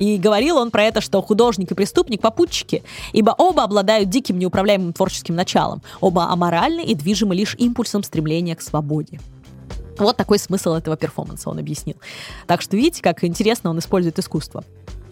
И 0.00 0.16
говорил 0.16 0.56
он 0.56 0.70
про 0.70 0.84
это, 0.84 1.00
что 1.00 1.20
художник 1.22 1.70
и 1.70 1.74
преступник 1.74 2.22
попутчики, 2.22 2.82
ибо 3.12 3.34
оба 3.36 3.64
обладают 3.64 4.08
диким 4.08 4.38
неуправляемым 4.38 4.94
творческим 4.94 5.36
началом. 5.36 5.82
Оба 6.00 6.30
аморальны 6.30 6.82
и 6.82 6.94
движимы 6.94 7.36
лишь 7.36 7.54
импульсом 7.56 8.02
стремления 8.02 8.56
к 8.56 8.62
свободе. 8.62 9.20
Вот 9.98 10.16
такой 10.16 10.38
смысл 10.38 10.72
этого 10.72 10.96
перформанса 10.96 11.50
он 11.50 11.58
объяснил. 11.58 11.96
Так 12.46 12.62
что 12.62 12.76
видите, 12.76 13.02
как 13.02 13.22
интересно 13.22 13.68
он 13.68 13.78
использует 13.78 14.18
искусство. 14.18 14.64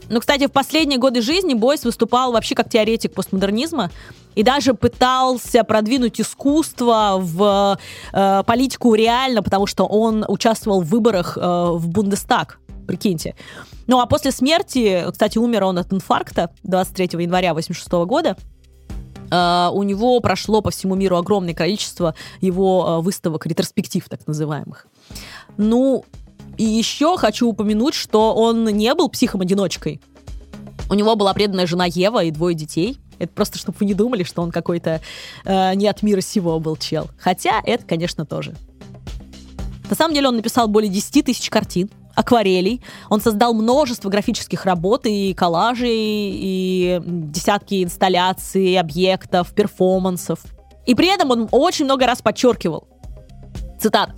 Ну, 0.08 0.20
кстати, 0.20 0.46
в 0.46 0.52
последние 0.52 0.98
годы 0.98 1.20
жизни 1.20 1.52
Бойс 1.52 1.84
выступал 1.84 2.32
вообще 2.32 2.54
как 2.54 2.70
теоретик 2.70 3.12
постмодернизма 3.12 3.90
и 4.34 4.42
даже 4.42 4.72
пытался 4.72 5.64
продвинуть 5.64 6.18
искусство 6.18 7.16
в 7.18 7.78
э, 8.14 8.42
политику 8.46 8.94
реально, 8.94 9.42
потому 9.42 9.66
что 9.66 9.84
он 9.84 10.24
участвовал 10.26 10.80
в 10.80 10.88
выборах 10.88 11.36
э, 11.36 11.40
в 11.40 11.88
Бундестаг, 11.88 12.58
прикиньте. 12.88 13.36
Ну, 13.86 14.00
а 14.00 14.06
после 14.06 14.32
смерти, 14.32 15.06
кстати, 15.12 15.38
умер 15.38 15.64
он 15.64 15.78
от 15.78 15.92
инфаркта 15.92 16.50
23 16.64 17.22
января 17.22 17.54
86 17.54 17.92
года, 18.06 18.36
Uh, 19.30 19.70
у 19.74 19.82
него 19.82 20.18
прошло 20.20 20.62
по 20.62 20.70
всему 20.70 20.94
миру 20.94 21.18
огромное 21.18 21.52
количество 21.52 22.14
его 22.40 22.86
uh, 22.88 23.02
выставок, 23.02 23.44
ретроспектив 23.44 24.08
так 24.08 24.26
называемых. 24.26 24.86
Ну, 25.58 26.06
и 26.56 26.64
еще 26.64 27.18
хочу 27.18 27.46
упомянуть, 27.46 27.92
что 27.92 28.34
он 28.34 28.64
не 28.64 28.94
был 28.94 29.10
психом-одиночкой. 29.10 30.00
У 30.88 30.94
него 30.94 31.14
была 31.14 31.34
преданная 31.34 31.66
жена 31.66 31.84
Ева 31.84 32.24
и 32.24 32.30
двое 32.30 32.54
детей. 32.54 32.98
Это 33.18 33.30
просто, 33.32 33.58
чтобы 33.58 33.76
вы 33.80 33.84
не 33.84 33.92
думали, 33.92 34.22
что 34.22 34.40
он 34.40 34.50
какой-то 34.50 35.02
э, 35.44 35.74
не 35.74 35.86
от 35.88 36.02
мира 36.02 36.22
сего 36.22 36.58
был 36.58 36.76
чел. 36.76 37.10
Хотя 37.18 37.60
это, 37.64 37.84
конечно, 37.84 38.24
тоже. 38.24 38.54
На 39.90 39.96
самом 39.96 40.14
деле 40.14 40.28
он 40.28 40.36
написал 40.36 40.68
более 40.68 40.90
10 40.90 41.24
тысяч 41.24 41.50
картин, 41.50 41.90
акварелей. 42.18 42.82
Он 43.08 43.20
создал 43.20 43.54
множество 43.54 44.08
графических 44.08 44.64
работ 44.64 45.06
и 45.06 45.34
коллажей, 45.34 45.88
и 45.94 47.00
десятки 47.04 47.84
инсталляций, 47.84 48.78
объектов, 48.78 49.54
перформансов. 49.54 50.40
И 50.84 50.94
при 50.94 51.08
этом 51.14 51.30
он 51.30 51.48
очень 51.52 51.84
много 51.84 52.06
раз 52.06 52.20
подчеркивал, 52.20 52.88
цитата, 53.78 54.14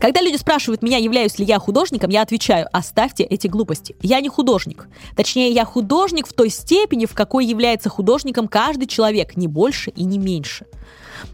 когда 0.00 0.20
люди 0.20 0.36
спрашивают 0.36 0.82
меня, 0.82 0.98
являюсь 0.98 1.38
ли 1.38 1.44
я 1.44 1.58
художником, 1.58 2.10
я 2.10 2.22
отвечаю, 2.22 2.68
оставьте 2.72 3.22
эти 3.22 3.46
глупости. 3.46 3.96
Я 4.02 4.20
не 4.20 4.28
художник. 4.28 4.88
Точнее, 5.16 5.50
я 5.50 5.64
художник 5.64 6.26
в 6.26 6.34
той 6.34 6.50
степени, 6.50 7.06
в 7.06 7.14
какой 7.14 7.46
является 7.46 7.88
художником 7.88 8.46
каждый 8.46 8.88
человек, 8.88 9.36
не 9.36 9.48
больше 9.48 9.90
и 9.90 10.04
не 10.04 10.18
меньше. 10.18 10.66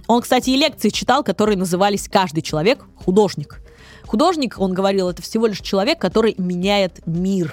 Он, 0.07 0.23
кстати, 0.23 0.51
и 0.51 0.57
лекции 0.57 0.91
читал, 0.91 1.25
которые 1.25 1.59
назывались 1.59 2.09
«Каждый 2.09 2.43
человек– 2.43 2.87
художник». 3.05 3.61
Художник, 4.07 4.59
он 4.59 4.75
говорил, 4.75 5.09
это 5.09 5.23
всего 5.23 5.47
лишь 5.47 5.61
человек, 5.61 5.99
который 5.99 6.35
меняет 6.39 7.07
мир. 7.07 7.53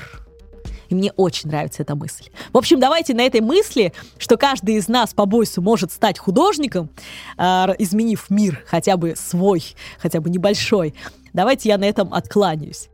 И 0.89 0.95
мне 0.95 1.11
очень 1.15 1.49
нравится 1.49 1.83
эта 1.83 1.95
мысль. 1.95 2.29
В 2.51 2.57
общем, 2.57 2.79
давайте 2.79 3.13
на 3.13 3.21
этой 3.21 3.41
мысли, 3.41 3.93
что 4.17 4.37
каждый 4.37 4.75
из 4.75 4.87
нас 4.87 5.13
по 5.13 5.25
бойсу 5.25 5.61
может 5.61 5.91
стать 5.91 6.17
художником, 6.17 6.89
э, 7.37 7.67
изменив 7.77 8.29
мир 8.29 8.63
хотя 8.65 8.97
бы 8.97 9.15
свой, 9.15 9.63
хотя 9.99 10.19
бы 10.19 10.29
небольшой, 10.29 10.95
давайте 11.33 11.69
я 11.69 11.77
на 11.77 11.85
этом 11.85 12.13
откланяюсь. 12.13 12.89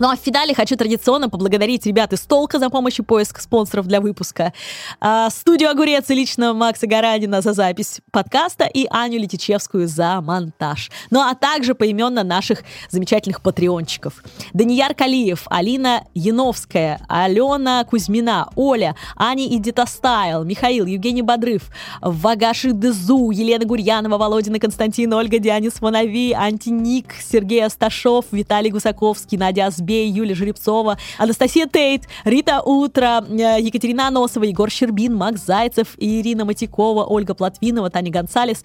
Ну 0.00 0.08
а 0.08 0.16
в 0.16 0.18
финале 0.18 0.54
хочу 0.54 0.76
традиционно 0.76 1.28
поблагодарить 1.28 1.84
ребят 1.84 2.14
из 2.14 2.22
Толка 2.22 2.58
за 2.58 2.70
помощь 2.70 2.98
и 2.98 3.02
поиск 3.02 3.38
спонсоров 3.38 3.86
для 3.86 4.00
выпуска, 4.00 4.54
а, 4.98 5.28
студию 5.28 5.68
Огурец 5.68 6.08
и 6.08 6.14
лично 6.14 6.54
Макса 6.54 6.86
Гаранина 6.86 7.42
за 7.42 7.52
запись 7.52 8.00
подкаста 8.10 8.64
и 8.64 8.86
Аню 8.88 9.18
Летичевскую 9.18 9.86
за 9.86 10.22
монтаж. 10.22 10.90
Ну 11.10 11.20
а 11.20 11.34
также 11.34 11.74
поименно 11.74 12.24
наших 12.24 12.62
замечательных 12.88 13.42
патреончиков. 13.42 14.24
Данияр 14.54 14.94
Калиев, 14.94 15.42
Алина 15.50 16.04
Яновская, 16.14 17.04
Алена 17.06 17.84
Кузьмина, 17.84 18.48
Оля, 18.56 18.96
Аня 19.16 19.54
Идита 19.54 19.84
Стайл, 19.84 20.44
Михаил, 20.44 20.86
Евгений 20.86 21.20
Бодрыв, 21.20 21.64
Вагаши 22.00 22.72
Дезу, 22.72 23.32
Елена 23.32 23.66
Гурьянова, 23.66 24.16
Володина 24.16 24.58
Константин, 24.58 25.12
Ольга 25.12 25.38
Дианис 25.38 25.82
Монави, 25.82 26.32
Антиник, 26.32 27.12
Сергей 27.20 27.66
Асташов, 27.66 28.24
Виталий 28.32 28.70
Гусаковский, 28.70 29.36
Надя 29.36 29.66
Асбек, 29.66 29.89
Бей, 29.90 30.08
Юлия 30.08 30.36
Жеребцова, 30.36 30.98
Анастасия 31.18 31.66
Тейт, 31.66 32.02
Рита 32.24 32.62
Утро, 32.64 33.24
э, 33.28 33.60
Екатерина 33.60 34.08
Носова, 34.10 34.44
Егор 34.44 34.70
Щербин, 34.70 35.16
Макс 35.16 35.44
Зайцев, 35.44 35.96
Ирина 35.98 36.44
Матикова, 36.44 37.04
Ольга 37.04 37.34
Платвинова, 37.34 37.90
Таня 37.90 38.12
Гонсалес, 38.12 38.62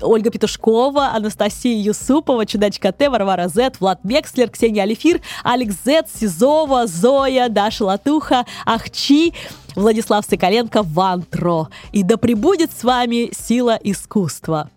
Ольга 0.00 0.30
Петушкова, 0.30 1.08
Анастасия 1.14 1.76
Юсупова, 1.82 2.46
Чудачка 2.46 2.92
Т, 2.92 3.10
Варвара 3.10 3.48
Зет, 3.48 3.78
Влад 3.78 4.00
Бекслер, 4.04 4.48
Ксения 4.48 4.84
Алифир, 4.84 5.20
Алекс 5.42 5.74
Зет, 5.84 6.06
Сизова, 6.08 6.86
Зоя, 6.86 7.50
Даша 7.50 7.84
Латуха, 7.84 8.46
Ахчи, 8.64 9.34
Владислав 9.76 10.24
Соколенко, 10.24 10.82
Вантро. 10.82 11.68
И 11.92 12.02
да 12.02 12.16
пребудет 12.16 12.70
с 12.72 12.84
вами 12.84 13.30
сила 13.34 13.78
искусства. 13.84 14.70